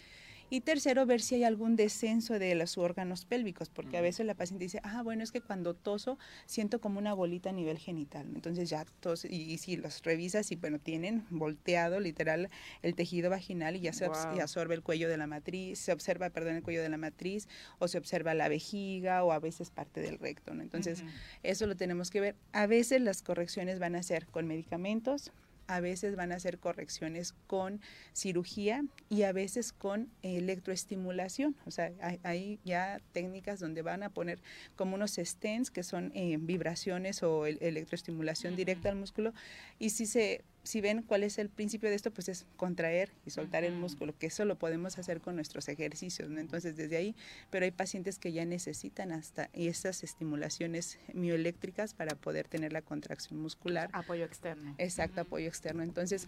[0.49, 4.33] Y tercero, ver si hay algún descenso de los órganos pélvicos, porque a veces la
[4.33, 8.27] paciente dice, ah, bueno, es que cuando toso siento como una bolita a nivel genital.
[8.33, 12.49] Entonces ya tos, y, si los revisas y bueno, tienen volteado literal
[12.81, 16.55] el tejido vaginal y ya se absorbe el cuello de la matriz, se observa, perdón,
[16.55, 17.47] el cuello de la matriz,
[17.77, 20.53] o se observa la vejiga o a veces parte del recto.
[20.53, 20.63] ¿no?
[20.63, 21.03] Entonces,
[21.43, 22.35] eso lo tenemos que ver.
[22.53, 25.31] A veces las correcciones van a ser con medicamentos,
[25.69, 27.79] a veces van a hacer correcciones con
[28.11, 31.55] cirugía y a veces con electroestimulación.
[31.67, 31.91] O sea,
[32.23, 34.39] hay, ya técnicas donde van a poner
[34.75, 39.31] como unos stents que son eh, vibraciones o electroestimulación directa al músculo
[39.77, 43.31] y si se si ven cuál es el principio de esto, pues es contraer y
[43.31, 46.39] soltar el músculo, que eso lo podemos hacer con nuestros ejercicios, ¿no?
[46.39, 47.15] Entonces, desde ahí,
[47.49, 53.39] pero hay pacientes que ya necesitan hasta esas estimulaciones mioeléctricas para poder tener la contracción
[53.39, 53.89] muscular.
[53.93, 54.75] Apoyo externo.
[54.77, 55.83] Exacto, apoyo externo.
[55.83, 56.27] Entonces,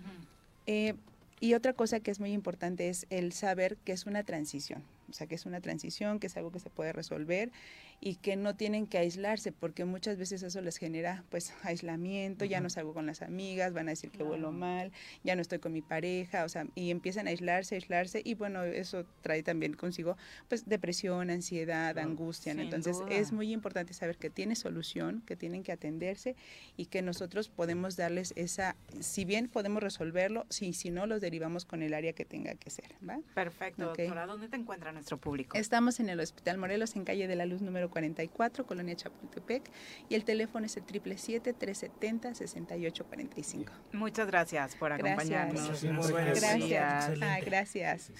[0.65, 0.95] eh,
[1.39, 5.13] y otra cosa que es muy importante es el saber que es una transición, o
[5.13, 7.51] sea, que es una transición, que es algo que se puede resolver
[8.03, 12.59] y que no tienen que aislarse porque muchas veces eso les genera pues aislamiento, ya
[12.59, 14.91] no salgo con las amigas, van a decir que vuelo mal,
[15.23, 18.63] ya no estoy con mi pareja, o sea, y empiezan a aislarse, aislarse y bueno,
[18.63, 20.17] eso trae también consigo
[20.49, 25.71] pues depresión, ansiedad, angustia, entonces es muy importante saber que tiene solución, que tienen que
[25.71, 26.35] atenderse
[26.77, 31.65] y que nosotros podemos darles esa, si bien podemos resolverlo, si, si no los derivamos
[31.65, 33.19] con el área que tenga que ser, ¿va?
[33.35, 35.55] Perfecto, doctora, ¿dónde te encuentra nuestro público?
[35.55, 39.69] Estamos en el Hospital Morelos en calle de la Luz número 44, Colonia Chapultepec,
[40.09, 43.67] y el teléfono es el 777-370-6845.
[43.93, 45.83] Muchas gracias por acompañarnos.
[45.83, 47.19] Gracias.
[47.19, 47.45] Gracias.
[47.45, 48.11] gracias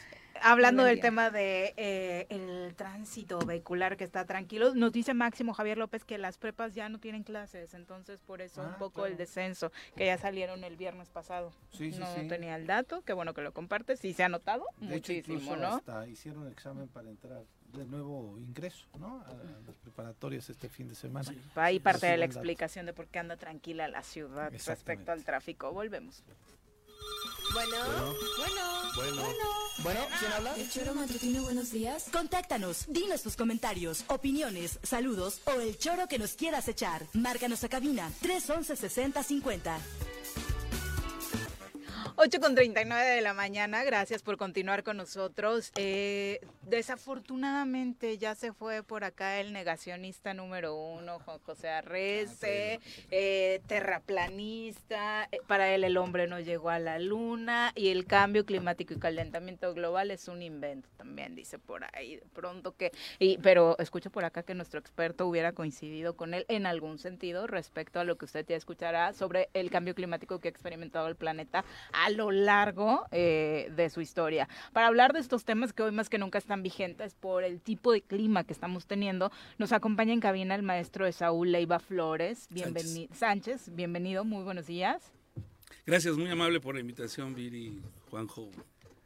[0.41, 5.77] hablando del tema de eh, el tránsito vehicular que está tranquilo, nos dice Máximo Javier
[5.77, 9.18] López que las prepas ya no tienen clases, entonces por eso un ah, poco el
[9.18, 11.53] descenso, que ya salieron el viernes pasado.
[11.80, 15.76] no tenía el dato, qué bueno que lo compartes, sí se ha notado muchísimo, ¿no?
[15.76, 19.22] Hasta hicieron examen para entrar de nuevo ingreso, ¿no?
[19.22, 19.34] A
[19.65, 21.34] las preparatorias este fin de semana.
[21.56, 25.72] Ahí parte de la explicación de por qué anda tranquila la ciudad respecto al tráfico.
[25.72, 26.23] Volvemos.
[27.53, 27.77] Bueno,
[28.38, 29.23] bueno, bueno,
[29.84, 29.99] bueno.
[30.19, 30.56] ¿quién habla?
[30.56, 32.07] El Choro Matutino, buenos días.
[32.11, 37.03] Contáctanos, dinos tus comentarios, opiniones, saludos o el choro que nos quieras echar.
[37.14, 39.80] Márcanos a cabina 311 6050.
[42.15, 45.71] 8 con 39 de la mañana, gracias por continuar con nosotros.
[45.75, 53.61] Eh, desafortunadamente ya se fue por acá el negacionista número uno, José Arrece, ah, eh,
[53.67, 58.93] terraplanista, eh, para él el hombre no llegó a la luna y el cambio climático
[58.93, 63.77] y calentamiento global es un invento también, dice por ahí, de pronto que, y, pero
[63.79, 68.03] escucho por acá que nuestro experto hubiera coincidido con él en algún sentido respecto a
[68.03, 71.63] lo que usted ya escuchará sobre el cambio climático que ha experimentado el planeta
[71.93, 74.47] a lo largo eh, de su historia.
[74.73, 77.91] Para hablar de estos temas que hoy más que nunca están vigentes por el tipo
[77.91, 82.47] de clima que estamos teniendo, nos acompaña en cabina el maestro de Saúl Leiva Flores.
[82.49, 83.73] Bienvenido, Sánchez.
[83.73, 85.11] bienvenido, muy buenos días.
[85.85, 88.49] Gracias, muy amable por la invitación, Viri, Juanjo.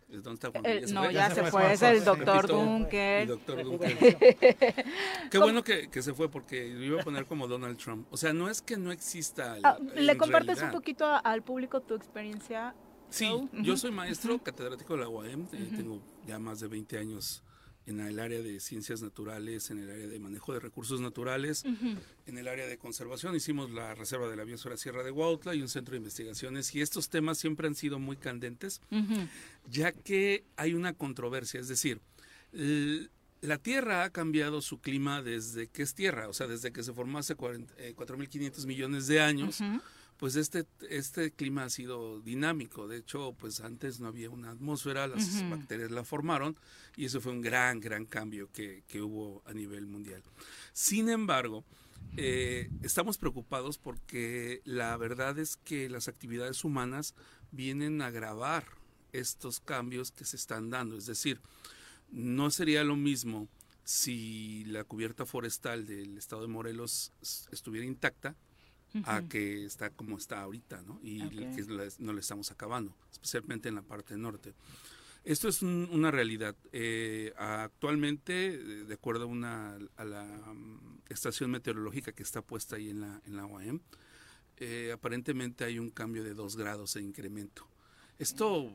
[0.07, 0.69] ¿Dónde está Juanjo?
[0.69, 3.27] Eh, no, ya, se, fue, es el doctor Dunker.
[3.27, 3.97] doctor Dunker.
[5.31, 8.07] Qué bueno que, que, se fue porque lo iba a poner como Donald Trump.
[8.11, 9.57] O sea, no es que no exista.
[9.63, 12.75] Ah, ¿Le compartes un poquito al público tu experiencia
[13.09, 17.43] Sí, yo soy maestro catedrático de la UAM, eh, tengo ya más de 20 años
[17.85, 22.37] en el área de ciencias naturales, en el área de manejo de recursos naturales, en
[22.37, 23.35] el área de conservación.
[23.35, 26.81] Hicimos la Reserva de la Biosfera Sierra de Huautla y un centro de investigaciones y
[26.81, 28.81] estos temas siempre han sido muy candentes,
[29.69, 32.01] ya que hay una controversia, es decir,
[33.41, 36.93] la Tierra ha cambiado su clima desde que es Tierra, o sea, desde que se
[36.93, 39.61] formó hace 4.500 eh, millones de años
[40.17, 42.87] pues este, este clima ha sido dinámico.
[42.87, 46.57] De hecho, pues antes no había una atmósfera, las bacterias la formaron
[46.95, 50.23] y eso fue un gran, gran cambio que, hubo a nivel mundial.
[50.73, 51.65] Sin embargo,
[52.17, 57.13] eh, estamos preocupados porque la verdad es que las actividades humanas
[57.51, 58.65] vienen a agravar
[59.11, 60.97] estos cambios que se están dando.
[60.97, 61.41] Es decir,
[62.09, 63.49] no sería lo mismo
[63.83, 67.11] si la cubierta forestal del estado de Morelos
[67.51, 68.35] estuviera intacta
[69.03, 70.99] a que está como está ahorita, ¿no?
[71.03, 71.65] Y que
[71.99, 74.53] no le estamos acabando, especialmente en la parte norte.
[75.25, 76.55] Esto es una realidad.
[76.71, 82.91] Eh, actualmente, de acuerdo a, una, a la mm, estación meteorológica que está puesta ahí
[82.91, 83.81] en la, en la OAM,
[84.57, 87.67] eh, aparentemente hay un cambio de dos grados de incremento.
[88.19, 88.71] Esto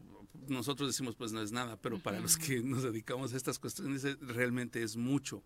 [0.48, 4.02] nosotros decimos pues no es nada, pero para los que nos dedicamos a estas cuestiones
[4.20, 5.42] realmente es mucho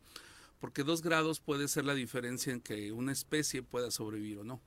[0.61, 4.61] porque dos grados puede ser la diferencia en que una especie pueda sobrevivir o no.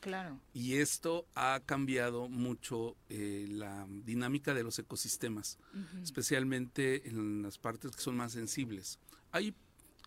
[0.00, 0.38] Claro.
[0.54, 5.58] Y esto ha cambiado mucho eh, la dinámica de los ecosistemas,
[6.02, 9.00] especialmente en las partes que son más sensibles.
[9.32, 9.54] Hay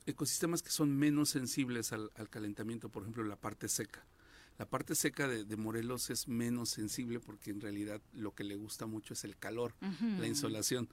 [0.05, 4.05] ecosistemas que son menos sensibles al, calentamiento, por ejemplo, la parte seca.
[4.57, 8.85] La parte seca de, Morelos es menos sensible porque en realidad lo que le gusta
[8.85, 9.73] mucho es el calor,
[10.19, 10.87] la insolación.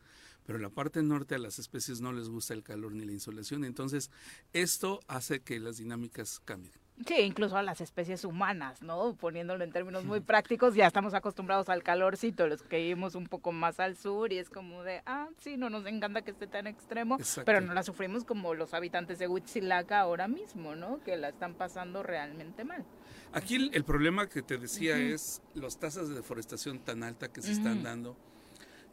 [0.46, 3.64] Pero la parte norte a las especies no les gusta el calor ni la insolación,
[3.64, 4.10] entonces
[4.54, 6.72] esto hace que las dinámicas cambien.
[7.06, 9.14] Sí, incluso a las especies humanas, ¿no?
[9.14, 13.52] Poniéndolo en términos muy prácticos, ya estamos acostumbrados al calorcito, los que vivimos un poco
[13.52, 16.66] más al sur y es como de, ah, sí, no nos encanta que esté tan
[16.66, 21.02] extremo, pero no la sufrimos como los habitantes de Huitzilaca ahora mismo, ¿no?
[21.04, 22.84] Que la están pasando realmente mal.
[23.32, 27.52] Aquí el, problema que te decía es las tasas de deforestación tan alta que se
[27.52, 28.16] están dando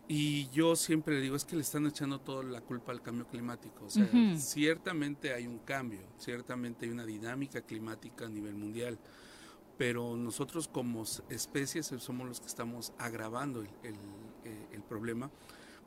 [0.07, 3.27] y yo siempre le digo, es que le están echando toda la culpa al cambio
[3.27, 3.85] climático.
[3.85, 4.07] O sea,
[4.37, 8.99] ciertamente hay un cambio, ciertamente hay una dinámica climática a nivel mundial,
[9.77, 13.95] pero nosotros como especies somos los que estamos agravando el, el,
[14.43, 15.31] eh, problema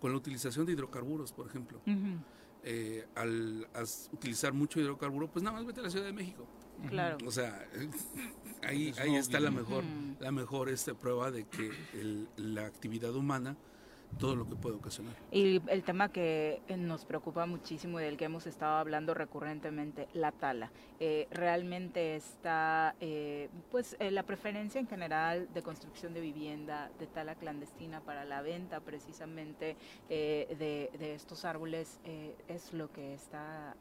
[0.01, 1.81] con la utilización de hidrocarburos, por ejemplo.
[2.65, 3.69] eh, al,
[4.13, 6.45] utilizar mucho hidrocarburo, pues nada más vete a la Ciudad de México.
[6.89, 7.19] Claro.
[7.25, 7.67] O sea,
[8.63, 9.85] ahí, ahí está la mejor,
[10.19, 11.71] la mejor este, prueba de que
[12.37, 13.57] la actividad humana
[14.17, 15.15] todo lo que puede ocasionar.
[15.31, 20.33] Y el tema que nos preocupa muchísimo y del que hemos estado hablando recurrentemente, la
[20.33, 20.71] tala.
[21.01, 27.07] Eh, realmente está, eh, pues, eh, la preferencia en general de construcción de vivienda, de
[27.07, 29.77] tala clandestina para la venta precisamente
[30.09, 32.01] de, estos árboles
[32.49, 33.75] es lo que está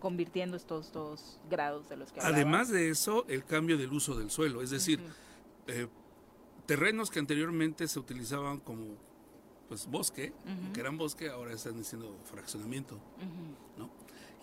[0.00, 4.30] convirtiendo estos dos grados de los que Además de eso, el cambio del uso del
[4.30, 5.00] suelo, es decir,
[6.66, 8.96] terrenos que anteriormente se utilizaban como
[9.72, 10.34] pues bosque,
[10.74, 12.98] que eran bosque, ahora están diciendo fraccionamiento,
[13.78, 13.88] ¿no?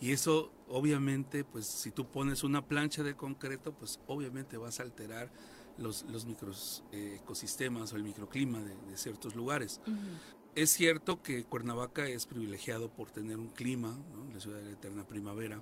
[0.01, 4.83] Y eso obviamente, pues si tú pones una plancha de concreto, pues obviamente vas a
[4.83, 5.29] alterar
[5.77, 9.81] los, los micros eh, ecosistemas o el microclima de, ciertos lugares.
[10.55, 13.95] Es cierto que Cuernavaca es privilegiado por tener un clima,
[14.33, 15.61] la ciudad de la eterna primavera,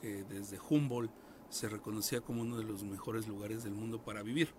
[0.00, 1.10] que desde Humboldt
[1.48, 4.54] se reconocía como uno de los mejores lugares del mundo para vivir,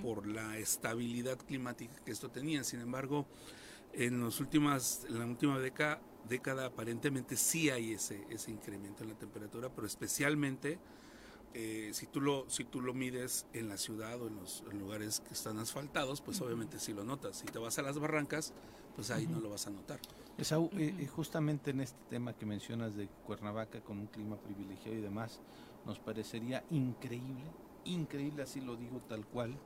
[0.00, 2.64] por la estabilidad climática que esto tenía.
[2.64, 3.26] Sin embargo,
[3.96, 9.10] en, los últimas, en la última década, década aparentemente sí hay ese, ese incremento en
[9.10, 10.78] la temperatura, pero especialmente
[11.54, 15.20] eh, si, tú lo, si tú lo mides en la ciudad o en los lugares
[15.20, 17.38] que están asfaltados, pues obviamente sí lo notas.
[17.38, 18.52] Si te vas a las barrancas,
[18.94, 19.98] pues ahí no lo vas a notar.
[20.36, 24.98] Esaú, eh, eh, justamente en este tema que mencionas de Cuernavaca con un clima privilegiado
[24.98, 25.40] y demás,
[25.86, 27.50] nos parecería increíble,
[27.86, 29.56] increíble, así lo digo tal cual,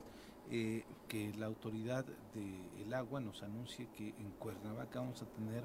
[0.51, 5.63] eh, que la autoridad del agua nos anuncie que en Cuernavaca vamos a tener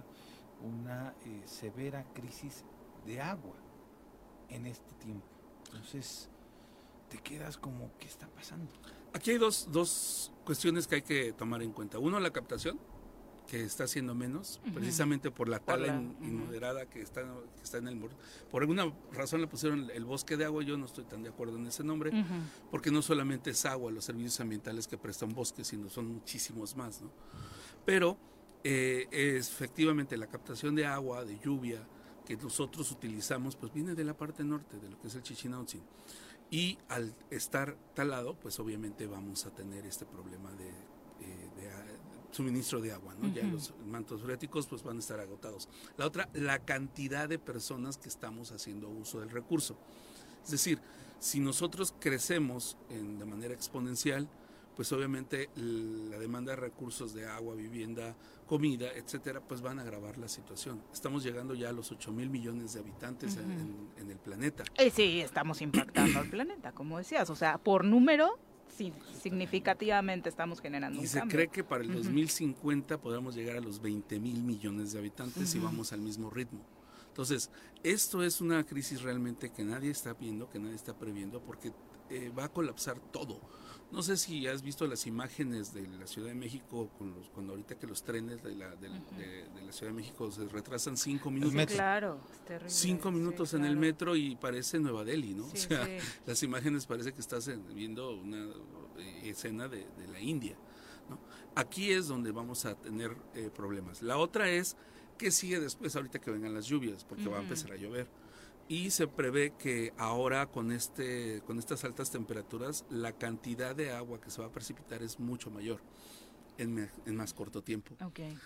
[0.62, 2.64] una eh, severa crisis
[3.04, 3.56] de agua
[4.48, 5.26] en este tiempo.
[5.72, 6.30] Entonces,
[7.08, 8.70] te quedas como, ¿qué está pasando?
[9.12, 11.98] Aquí hay dos, dos cuestiones que hay que tomar en cuenta.
[11.98, 12.78] Uno, la captación
[13.46, 18.00] que está haciendo menos, precisamente por la tala inmoderada que está, que está en el...
[18.50, 21.56] Por alguna razón le pusieron el bosque de agua, yo no estoy tan de acuerdo
[21.56, 22.12] en ese nombre,
[22.70, 27.00] porque no solamente es agua los servicios ambientales que prestan bosques, sino son muchísimos más,
[27.02, 27.10] ¿no?
[27.84, 28.18] Pero
[28.64, 31.86] eh, efectivamente la captación de agua, de lluvia,
[32.24, 35.82] que nosotros utilizamos, pues viene de la parte norte, de lo que es el Chichinautzin.
[36.50, 40.70] Y al estar talado, pues obviamente vamos a tener este problema de
[42.36, 43.32] suministro de agua, ¿no?
[43.32, 45.68] Ya los mantos freáticos pues van a estar agotados.
[45.96, 49.76] La otra, la cantidad de personas que estamos haciendo uso del recurso.
[50.44, 50.78] Es decir,
[51.18, 54.28] si nosotros crecemos en, de manera exponencial,
[54.76, 58.14] pues obviamente la demanda de recursos de agua, vivienda,
[58.46, 60.82] comida, etcétera, pues van a agravar la situación.
[60.92, 64.64] Estamos llegando ya a los 8 mil millones de habitantes en, en, el planeta.
[64.78, 67.30] Y sí, estamos impactando al planeta, como decías.
[67.30, 68.38] O sea, por número,
[68.68, 73.80] sí, significativamente estamos generando y se cree que para el 2050 podamos llegar a los
[73.80, 76.64] 20 mil millones de habitantes si vamos al mismo ritmo.
[77.08, 77.50] Entonces,
[77.82, 81.72] esto es una crisis realmente que nadie está viendo, que nadie está previendo, porque
[82.10, 83.40] eh, va a colapsar todo.
[83.92, 87.52] No sé si has visto las imágenes de la Ciudad de México con los, cuando
[87.52, 91.66] ahorita que los trenes de la, de, la Ciudad de México se retrasan cinco minutos.
[91.66, 92.20] claro,
[92.66, 95.46] Cinco minutos en el metro y parece Nueva Delhi, ¿no?
[95.46, 95.86] o sea,
[96.26, 98.46] las imágenes parece que estás viendo una
[98.98, 100.56] eh, escena de, la India.
[101.08, 101.20] ¿no?
[101.54, 104.02] Aquí es donde vamos a tener eh, problemas.
[104.02, 104.76] La otra es
[105.16, 108.08] que sigue después, ahorita que vengan las lluvias, porque va a empezar a llover
[108.68, 114.20] y se prevé que ahora con este con estas altas temperaturas la cantidad de agua
[114.20, 115.80] que se va a precipitar es mucho mayor
[116.58, 117.96] en, más corto tiempo.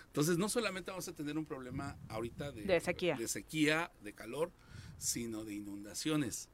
[0.05, 3.15] Entonces no solamente vamos a tener un problema ahorita de, sequía.
[3.15, 4.51] de sequía, de calor,
[4.97, 6.49] sino de inundaciones.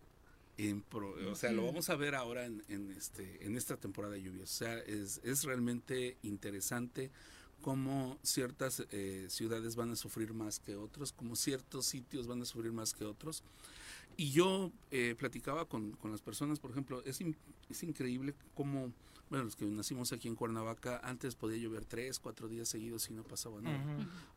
[0.60, 4.52] o sea, lo vamos a ver ahora en, este, en esta temporada de lluvias.
[4.52, 7.12] O sea, es, es realmente interesante
[7.62, 12.46] cómo ciertas eh, ciudades van a sufrir más que otros, como ciertos sitios van a
[12.46, 13.44] sufrir más que otros.
[14.18, 17.22] Y yo eh, platicaba con, con, las personas, por ejemplo, es,
[17.70, 18.92] es increíble cómo
[19.30, 23.14] bueno, los que nacimos aquí en Cuernavaca, antes podía llover tres, cuatro días seguidos y
[23.14, 23.84] no pasaba nada.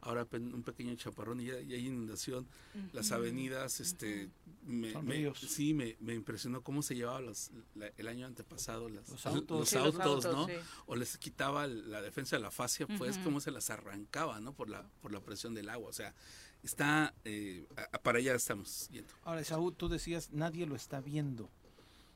[0.00, 2.46] Ahora un pequeño chaparrón y ya, hay inundación.
[2.92, 4.30] Las avenidas, este,
[4.66, 4.92] me,
[5.34, 7.52] sí, me, me, impresionó cómo se llevaba los,
[7.96, 10.48] el año antepasado los autos, los autos, ¿no?
[10.86, 14.54] O les quitaba la defensa de la fascia, pues cómo se las arrancaba, ¿no?
[14.54, 15.88] Por la, por la presión del agua.
[15.88, 16.14] O sea,
[16.62, 17.66] está, eh,
[18.02, 19.12] para allá estamos yendo.
[19.24, 21.50] Ahora, Saúl, tú decías, nadie lo está viendo.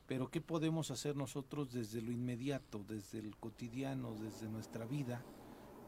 [0.07, 5.23] Pero ¿qué podemos hacer nosotros desde lo inmediato, desde el cotidiano, desde nuestra vida,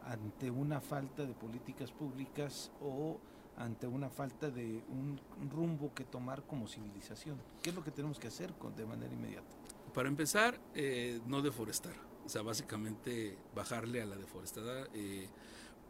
[0.04, 3.20] ante una falta de políticas públicas o
[3.58, 5.20] ante una falta de un
[5.52, 7.40] rumbo que tomar como civilización?
[7.62, 9.56] ¿Qué es lo que tenemos que hacer con, de manera inmediata?
[9.94, 11.94] Para empezar, eh, no deforestar.
[12.26, 15.30] O sea, básicamente bajarle a la deforestada, eh,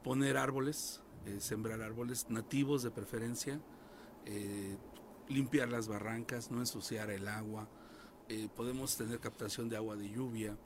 [0.04, 3.60] poner árboles, eh, sembrar árboles nativos de preferencia,
[4.26, 4.78] eh,
[5.28, 7.68] limpiar las barrancas, no ensuciar el agua,
[8.30, 10.58] eh, podemos tener captación de agua de lluvia.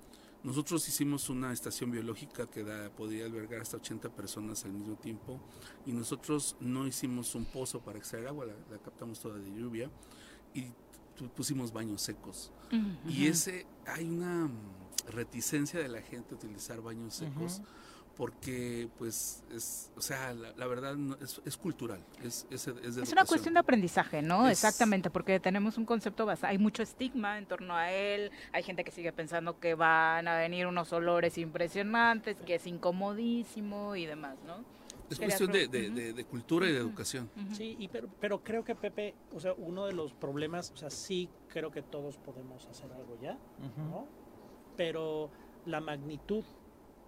[0.44, 5.40] Nosotros hicimos una estación biológica que da, podría albergar hasta 80 personas al mismo tiempo
[5.88, 9.90] y nosotros no hicimos un pozo para extraer agua, la, captamos toda de lluvia
[10.54, 10.68] y
[11.36, 12.52] pusimos baños secos.
[13.08, 14.50] Y ese, hay una
[15.08, 17.62] reticencia de la gente a utilizar baños secos
[18.18, 20.96] porque pues es, o sea, la, verdad
[21.46, 24.50] es, cultural, es, es, es, una cuestión de aprendizaje, ¿no?
[24.50, 28.84] Exactamente, porque tenemos un concepto basado, hay mucho estigma en torno a él, hay gente
[28.84, 34.38] que sigue pensando que van a venir unos olores impresionantes, que es incomodísimo y demás,
[34.46, 34.64] ¿no?
[35.10, 37.30] Es cuestión de, de, cultura y de educación.
[37.52, 40.90] Sí, y pero, pero creo que Pepe, o sea, uno de los problemas, o sea,
[40.90, 43.38] sí creo que todos podemos hacer algo ya,
[43.78, 44.08] ¿no?
[44.78, 45.30] Pero
[45.66, 46.46] la magnitud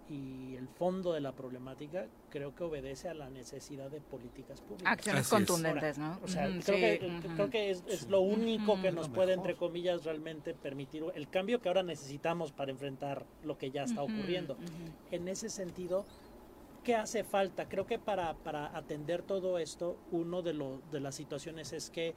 [0.09, 4.91] y el fondo de la problemática creo que obedece a la necesidad de políticas públicas.
[4.91, 6.19] Acciones contundentes, ¿no?
[6.23, 10.53] O sea, creo, que, creo, que, es, lo único que nos puede, entre comillas, realmente
[10.53, 14.57] permitir el cambio que ahora necesitamos para enfrentar lo que ya está ocurriendo.
[15.11, 16.05] En ese sentido,
[16.83, 17.69] ¿qué hace falta?
[17.69, 22.13] Creo que para, para atender todo esto, uno de, lo, de las situaciones es que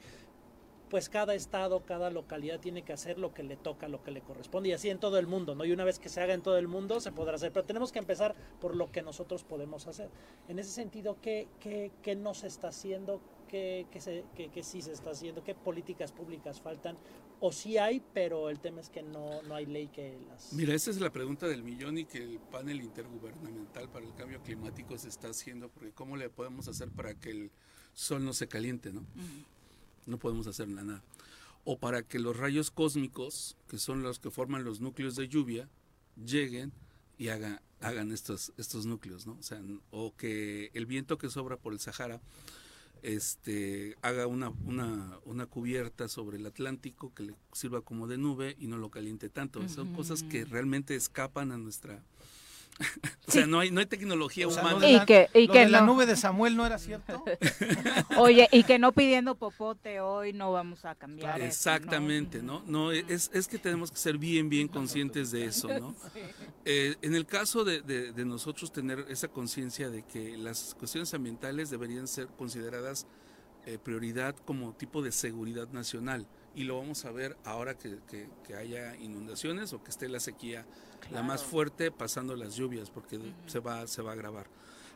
[0.89, 4.21] pues cada estado, cada localidad tiene que hacer lo que le toca, lo que le
[4.21, 5.65] corresponde, y así en todo el mundo, ¿no?
[5.65, 7.91] Y una vez que se haga en todo el mundo, se podrá hacer, pero tenemos
[7.91, 10.09] que empezar por lo que nosotros podemos hacer.
[10.47, 13.21] En ese sentido, ¿qué, qué, qué no se está haciendo?
[13.47, 15.43] ¿Qué, qué, se, qué, qué sí se está haciendo?
[15.43, 16.97] ¿Qué políticas públicas faltan?
[17.39, 20.51] O sí hay, pero el tema es que no, no hay ley que las...
[20.53, 24.41] Mira, esa es la pregunta del millón y que el panel intergubernamental para el cambio
[24.41, 27.51] climático se está haciendo, porque ¿cómo le podemos hacer para que el
[27.93, 29.05] sol no se caliente, no?
[30.07, 31.03] No podemos hacer nada.
[31.63, 35.69] O para que los rayos cósmicos, que son los que forman los núcleos de lluvia,
[36.25, 36.71] lleguen
[37.17, 39.33] y hagan, hagan estos, estos núcleos, ¿no?
[39.33, 39.61] O, sea,
[39.91, 42.21] o que el viento que sobra por el Sahara
[43.03, 48.55] este, haga una, una, una, cubierta sobre el Atlántico que le sirva como de nube
[48.59, 49.67] y no lo caliente tanto.
[49.69, 52.03] Son cosas que realmente escapan a nuestra,
[53.27, 54.87] o sea, no hay, no hay tecnología humana.
[54.87, 57.23] y que, y que la nube de Samuel no era cierto.
[58.17, 61.41] Oye, y que no pidiendo popote hoy no vamos a cambiar.
[61.41, 62.63] Exactamente, ¿no?
[62.67, 65.95] No, es, es que tenemos que ser bien, bien conscientes de eso, ¿no?
[66.69, 71.69] Eh, en el caso de, de, nosotros tener esa conciencia de que las cuestiones ambientales
[71.69, 73.07] deberían ser consideradas
[73.65, 78.55] eh, prioridad como tipo de seguridad nacional y lo vamos a ver ahora que, que,
[78.55, 80.65] haya inundaciones o que esté la sequía
[81.11, 84.47] la más fuerte pasando las lluvias porque se va se va a agravar.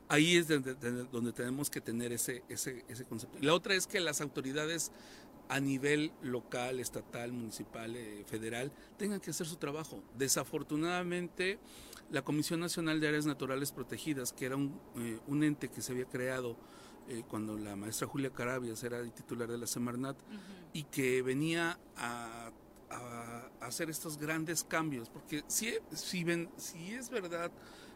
[0.10, 3.38] Ahí es donde, donde, tenemos que tener ese, ese, ese concepto.
[3.40, 4.92] Y la otra es que las autoridades
[5.50, 10.04] a nivel local, estatal, municipal, eh, federal, tengan que hacer su trabajo.
[10.18, 11.60] Desafortunadamente,
[12.10, 15.92] la Comisión Nacional de Áreas Naturales Protegidas, que era un, eh, un ente que se
[15.92, 16.58] había creado
[17.12, 20.18] eh, cuando la maestra Julia Carabias era titular de la Semarnat
[20.72, 22.52] y que venía a,
[23.60, 27.52] hacer estos grandes cambios, porque si, si, ven, si es verdad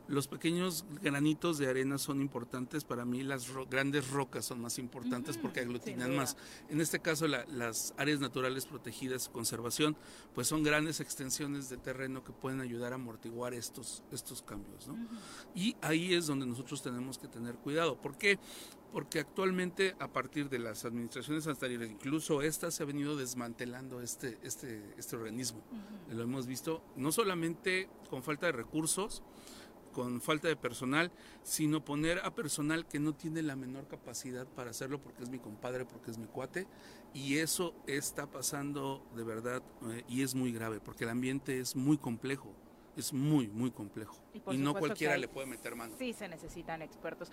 [0.07, 5.37] los pequeños granitos de arena son importantes, para mí las grandes rocas son más importantes
[5.37, 6.37] porque aglutinan más.
[6.69, 9.97] En este caso las áreas naturales protegidas, conservación,
[10.33, 14.87] pues son grandes extensiones de terreno que pueden ayudar a amortiguar estos, estos cambios.
[15.55, 17.99] Y ahí es donde nosotros tenemos que tener cuidado.
[17.99, 18.39] ¿Por qué?
[18.91, 24.37] Porque actualmente a partir de las administraciones anteriores, incluso esta se ha venido desmantelando este,
[24.41, 25.61] este, este organismo.
[26.09, 29.21] Lo hemos visto no solamente con falta de recursos,
[29.95, 31.09] con falta de personal,
[31.43, 35.39] sino poner a personal que no tiene la menor capacidad para hacerlo porque es mi
[35.39, 36.67] compadre, porque es mi cuate,
[37.13, 41.77] y eso está pasando de verdad eh, y es muy grave, porque el ambiente es
[41.77, 42.53] muy complejo
[42.95, 44.17] es muy, muy complejo.
[44.51, 45.95] Y, no cualquiera le puede meter mano.
[45.97, 47.31] Sí, se necesitan expertos.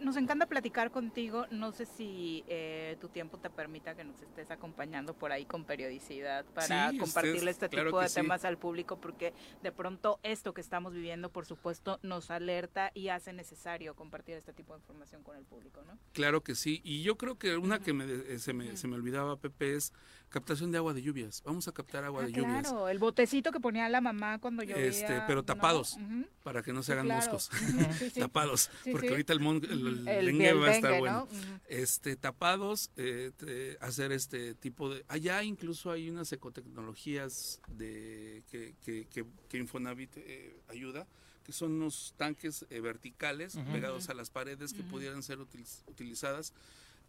[0.00, 1.46] nos encanta platicar contigo.
[1.50, 5.64] No sé si eh, tu tiempo te permita que nos estés acompañando por ahí con
[5.64, 9.32] periodicidad para compartirle este tipo de temas al público, porque
[9.62, 14.52] de pronto esto que estamos viviendo, por supuesto, nos alerta y hace necesario compartir este
[14.52, 15.98] tipo de información con el público, ¿no?
[16.12, 16.80] Claro que sí.
[16.84, 19.92] Y yo creo que una que me, eh, se, me, se me olvidaba, Pepe, es
[20.28, 21.42] captación de agua de lluvias.
[21.44, 22.68] Vamos a captar agua ah, de lluvias.
[22.68, 25.98] Claro, el botecito que ponía la mamá cuando yo este, pero tapados,
[26.42, 27.50] para que no se hagan moscos.
[28.18, 31.28] tapados, porque ahorita el, dengue va a estar bueno.
[31.68, 35.04] Este, tapados, eh, hacer este tipo de...
[35.08, 41.06] Allá incluso hay unas ecotecnologías de, que, que, Infonavit eh, ayuda,
[41.44, 46.52] que son unos tanques eh, verticales pegados a las paredes que pudieran ser utilizadas.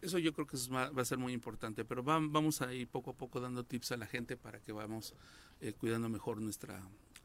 [0.02, 3.14] Eso yo creo que va, a ser muy importante, pero vamos a ir poco a
[3.14, 5.14] poco dando tips a la gente para que vamos
[5.78, 6.82] cuidando mejor nuestra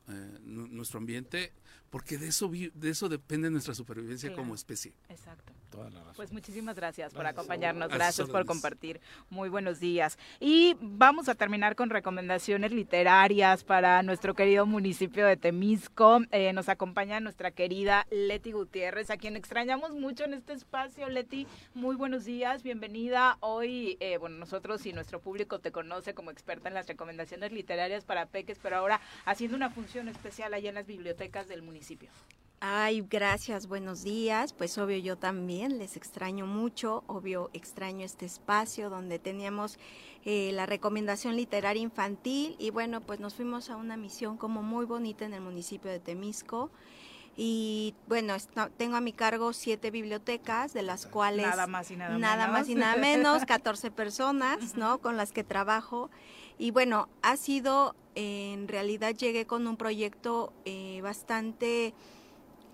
[0.08, 1.52] eh, nuestro ambiente,
[1.96, 4.92] porque de eso, de eso depende nuestra supervivencia como especie.
[5.08, 5.54] Exacto.
[6.16, 9.02] Pues muchísimas gracias, por acompañarnos, gracias por compartir.
[9.30, 10.18] Muy buenos días.
[10.40, 16.20] Y vamos a terminar con recomendaciones literarias para nuestro querido municipio de Temisco.
[16.32, 21.10] Eh, nos acompaña nuestra querida Leti Gutiérrez, a quien extrañamos mucho en este espacio.
[21.10, 23.38] Leti, muy buenos días, bienvenida.
[23.42, 28.06] Hoy, eh, bueno, nosotros y nuestro público te conoce como experta en las recomendaciones literarias
[28.06, 31.85] para peques, pero ahora haciendo una función especial allá en las bibliotecas del municipio.
[32.62, 34.54] Ay, gracias, buenos días.
[34.54, 39.78] Pues obvio yo también les extraño mucho, obvio extraño este espacio donde teníamos
[40.24, 44.86] eh, la recomendación literaria infantil y bueno, pues nos fuimos a una misión como muy
[44.86, 46.72] bonita en el municipio de Temisco.
[47.38, 48.36] Y bueno,
[48.78, 52.70] tengo a mi cargo siete bibliotecas, de las cuales nada más y nada, nada más
[52.70, 55.00] y nada menos, 14 personas, ¿no?
[55.00, 56.10] Con las que trabajo.
[56.58, 61.94] Y bueno, ha sido, en realidad llegué con un proyecto eh, bastante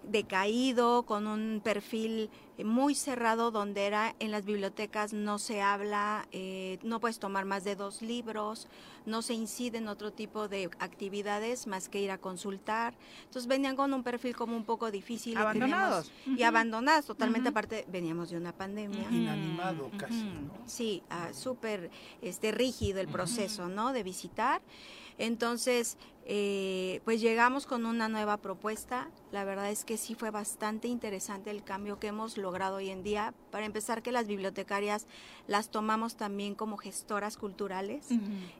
[0.03, 2.29] decaído, con un perfil
[2.63, 7.63] muy cerrado donde era en las bibliotecas no se habla, eh, no puedes tomar más
[7.63, 8.67] de dos libros,
[9.05, 12.93] no se incide en otro tipo de actividades más que ir a consultar.
[13.25, 15.37] Entonces venían con un perfil como un poco difícil.
[15.37, 16.11] Abandonados.
[16.25, 19.09] Y, abandonados, totalmente aparte, veníamos de una pandemia.
[19.11, 20.25] Inanimado casi.
[20.65, 21.89] Sí, ah, súper
[22.21, 23.93] este, rígido el proceso, ¿no?
[23.93, 24.61] De visitar.
[25.21, 29.07] Entonces, eh, pues llegamos con una nueva propuesta.
[29.31, 33.03] La verdad es que sí fue bastante interesante el cambio que hemos logrado hoy en
[33.03, 33.35] día.
[33.51, 35.05] Para empezar, que las bibliotecarias
[35.45, 38.07] las tomamos también como gestoras culturales,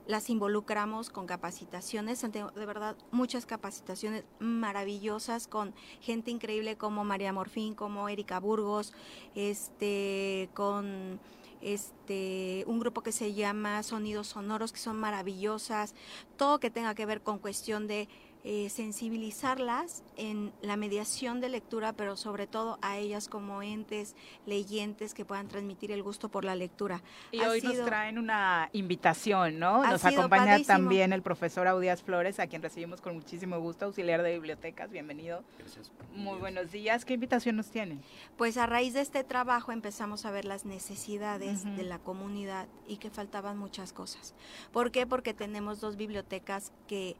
[0.06, 7.74] las involucramos con capacitaciones, de verdad muchas capacitaciones maravillosas con gente increíble como María Morfín,
[7.74, 8.92] como Erika Burgos,
[9.34, 11.18] este, con
[11.62, 15.94] este, un grupo que se llama Sonidos Sonoros, que son maravillosas,
[16.36, 18.08] todo que tenga que ver con cuestión de
[18.44, 24.16] eh, sensibilizarlas en la mediación de lectura, pero sobre todo a ellas como entes
[24.46, 27.02] leyentes que puedan transmitir el gusto por la lectura.
[27.30, 29.86] Y hoy nos traen una invitación, ¿no?
[29.86, 34.32] Nos acompaña también el profesor Audías Flores, a quien recibimos con muchísimo gusto, auxiliar de
[34.32, 34.90] bibliotecas.
[34.90, 35.44] Bienvenido.
[35.58, 35.92] Gracias.
[36.12, 37.04] Muy buenos días.
[37.04, 38.02] ¿Qué invitación nos tienen?
[38.36, 42.96] Pues a raíz de este trabajo empezamos a ver las necesidades de la comunidad y
[42.96, 44.34] que faltaban muchas cosas.
[44.72, 45.06] ¿Por qué?
[45.06, 47.16] Porque tenemos dos bibliotecas que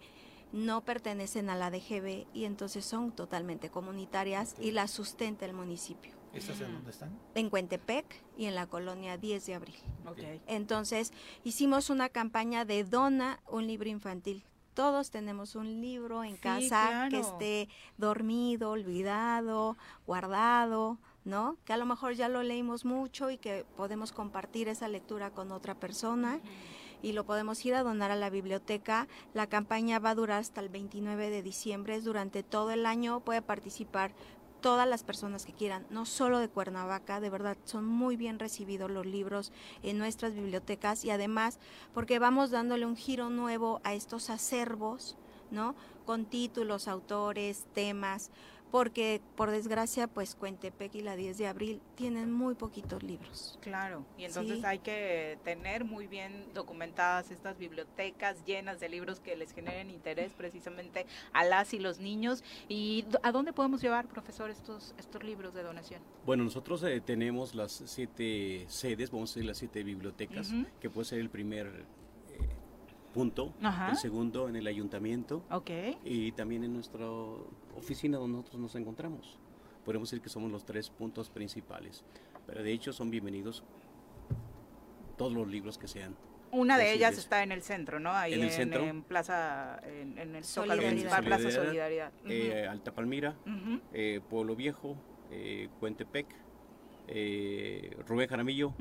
[0.53, 6.13] no pertenecen a la DGB y entonces son totalmente comunitarias y las sustenta el municipio.
[6.33, 7.19] ¿Estas en dónde están?
[7.35, 8.07] En Cuentepec
[8.39, 9.77] y en la colonia 10 de abril.
[10.47, 11.13] Entonces
[11.45, 14.45] hicimos una campaña de dona un libro infantil.
[14.75, 17.69] Todos tenemos un libro en casa que esté
[17.99, 19.77] dormido, olvidado,
[20.07, 21.59] guardado, ¿no?
[21.67, 25.53] Que a lo mejor ya lo leímos mucho y que podemos compartir esa lectura con
[25.53, 26.41] otra persona
[27.03, 29.09] y lo podemos ir a donar a la biblioteca.
[29.35, 33.21] La campaña va a durar hasta el 29 de diciembre, es durante todo el año,
[33.21, 34.13] puede participar
[34.63, 38.91] todas las personas que quieran, no solo de Cuernavaca, de verdad son muy bien recibidos
[38.91, 39.53] los libros
[39.83, 41.59] en nuestras bibliotecas y además
[41.93, 45.17] porque vamos dándole un giro nuevo a estos acervos,
[45.51, 45.75] ¿no?
[46.07, 48.31] Con títulos, autores, temas,
[48.73, 53.59] porque por desgracia pues Cuentepec y la 10 de abril tienen muy poquitos libros.
[53.61, 59.37] Claro, y entonces hay que tener muy bien documentadas estas bibliotecas llenas de libros que
[59.37, 61.05] les generen interés precisamente
[61.35, 62.43] a las y los niños.
[62.67, 66.01] ¿Y a dónde podemos llevar, profesor, estos, estos libros de donación?
[66.25, 70.51] Bueno, nosotros eh, tenemos las siete sedes, vamos a decir las siete bibliotecas,
[70.81, 71.85] que puede ser el primer
[73.13, 73.53] punto,
[73.91, 75.43] el segundo en el ayuntamiento
[76.05, 77.07] y también en nuestra
[77.77, 79.39] oficina donde nosotros nos encontramos.
[79.85, 82.05] Podemos decir que somos los tres puntos principales,
[82.47, 83.65] pero de hecho son bienvenidos
[85.17, 86.17] todos los libros que sean.
[86.53, 88.13] Una de ellas está en el centro, ¿no?
[88.13, 91.25] Ahí en, el centro, en Plaza, en, el Solidaridad.
[91.25, 92.13] Plaza Solidaridad.
[92.27, 93.35] Eh, Alta Palmira,
[93.95, 94.97] eh, Pueblo Viejo,
[95.31, 96.27] eh, Cuentepec,
[97.09, 98.75] eh, Rubén Jaramillo,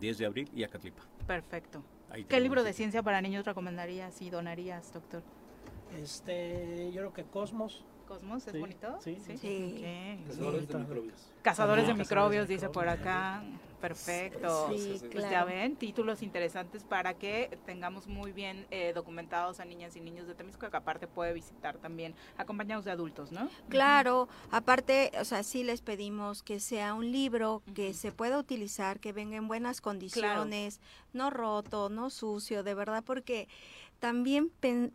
[0.00, 1.04] 10 de abril y Acatlipa.
[1.28, 1.84] Perfecto.
[2.28, 5.22] ¿Qué libro de ciencia para niños recomendarías y donarías, doctor?
[6.02, 7.84] Este, yo creo que Cosmos.
[8.06, 8.98] ¿Cosmos es bonito?
[9.00, 9.18] Sí.
[9.20, 9.84] sí.
[10.26, 11.32] Cazadores de microbios.
[11.42, 13.42] Cazadores de microbios, dice por acá.
[13.80, 14.68] Perfecto.
[15.12, 20.00] pues ya ven, títulos interesantes para que tengamos muy bien eh, documentados a niñas y
[20.00, 23.48] niños de Temisco, que aparte puede visitar también acompañados de adultos, ¿no?
[23.68, 28.98] Claro, aparte, o sea, sí les pedimos que sea un libro que se pueda utilizar,
[28.98, 30.80] que venga en buenas condiciones,
[31.12, 33.48] no roto, no sucio, de verdad, porque
[33.98, 34.50] también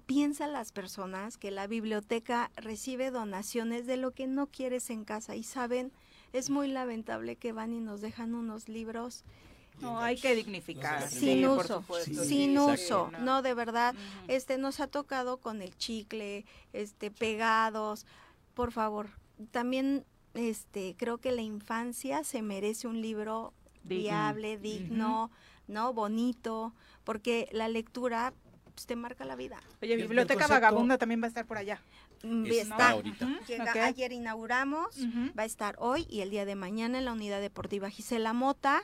[0.06, 5.36] piensan las personas que la biblioteca recibe donaciones de lo que no quieres en casa
[5.36, 5.92] y saben,
[6.34, 9.24] es muy lamentable que van y nos dejan unos libros
[9.82, 11.10] No, hay que dignificar.
[11.10, 11.84] sin uso,
[12.24, 13.12] sin uso.
[13.20, 13.96] No, de verdad,
[14.28, 18.06] este nos ha tocado con el chicle, este pegados.
[18.54, 19.10] Por favor,
[19.50, 20.06] también
[20.36, 23.54] este creo que la infancia se merece un libro
[23.84, 25.32] viable, digno,
[25.68, 25.94] ¿no?
[25.94, 26.74] Bonito,
[27.04, 28.34] porque la lectura
[28.82, 29.60] pues, te marca la vida.
[29.82, 31.80] Oye, Biblioteca Vagabunda también va a estar por allá.
[32.24, 32.96] Mm, está,
[33.86, 34.96] Ayer inauguramos,
[35.38, 38.84] va a estar hoy y el día de mañana en la unidad deportiva Gisela Mota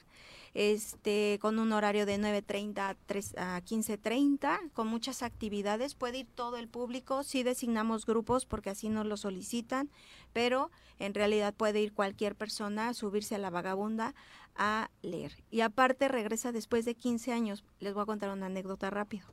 [0.54, 5.94] este, con un horario de 9.30 a, a 15.30, con muchas actividades.
[5.94, 9.90] Puede ir todo el público, sí designamos grupos porque así nos lo solicitan,
[10.34, 14.16] pero en realidad puede ir cualquier persona a subirse a la vagabunda
[14.58, 15.34] a leer.
[15.50, 17.64] Y aparte regresa después de 15 años.
[17.80, 19.28] Les voy a contar una anécdota rápido.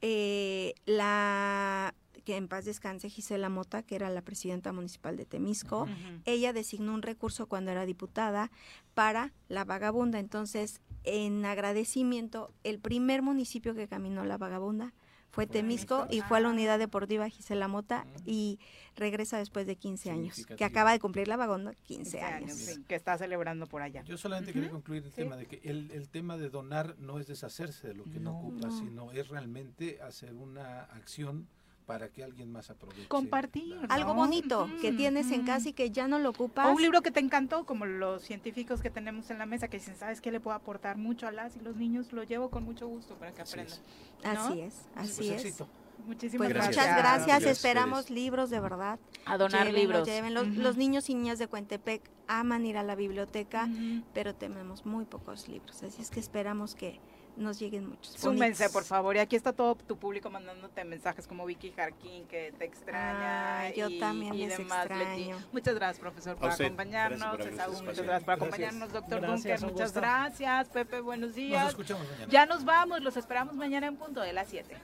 [0.00, 1.94] Eh, la
[2.24, 5.86] que en paz descanse Gisela Mota, que era la presidenta municipal de Temisco,
[6.24, 8.50] ella designó un recurso cuando era diputada
[8.94, 10.20] para la vagabunda.
[10.20, 14.94] Entonces, en agradecimiento, el primer municipio que caminó la vagabunda
[15.32, 18.60] fue Temisco y fue a la unidad deportiva Gisela Mota y
[18.96, 22.78] regresa después de 15 años, que acaba de cumplir la vagabunda 15, años.
[22.86, 24.04] que está celebrando por allá.
[24.04, 27.88] Yo solamente quería concluir el tema de que el, tema de donar no es deshacerse
[27.88, 31.48] de lo que no, ocupa, sino es realmente hacer una acción
[31.86, 33.08] para que alguien más aproveche.
[33.08, 33.78] Compartir.
[33.88, 36.66] Algo bonito que tienes en casa y que ya no lo ocupas.
[36.68, 39.78] O un libro que te encantó, como los científicos que tenemos en la mesa, que
[39.78, 42.12] dicen, ¿sabes qué le puedo aportar mucho a las y los niños?
[42.12, 43.78] Lo llevo con mucho gusto para que aprendan.
[44.24, 45.62] Así es, así pues es.
[46.06, 46.76] Muchísimas pues gracias.
[46.76, 48.98] Muchas gracias, esperamos libros de verdad.
[49.24, 50.08] A donar libros.
[50.30, 53.68] Los, los, niños y niñas de Cuentepec aman ir a la biblioteca,
[54.12, 57.00] pero tenemos muy pocos libros, así es que esperamos que
[57.36, 58.14] nos lleguen muchos.
[58.14, 59.16] Súmense, por favor.
[59.16, 63.62] Y aquí está todo tu público mandándote mensajes como Vicky Jarquín, que te extraña.
[63.62, 65.36] Ah, yo y, también y les demás, extraño.
[65.36, 65.46] Leti.
[65.52, 67.38] Muchas gracias, profesor, por acompañarnos.
[67.38, 69.60] Gracias por muchas gracias por acompañarnos, doctor Dunker.
[69.60, 70.00] Muchas gusto.
[70.00, 71.00] gracias, Pepe.
[71.00, 71.62] Buenos días.
[71.62, 72.26] Nos escuchamos mañana.
[72.30, 73.02] Ya nos vamos.
[73.02, 74.76] Los esperamos mañana en punto de las 7.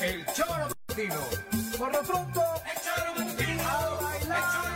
[0.00, 1.20] El choro matutino.
[1.78, 3.62] Por lo pronto, el choro matutino.
[3.62, 4.70] A bailar,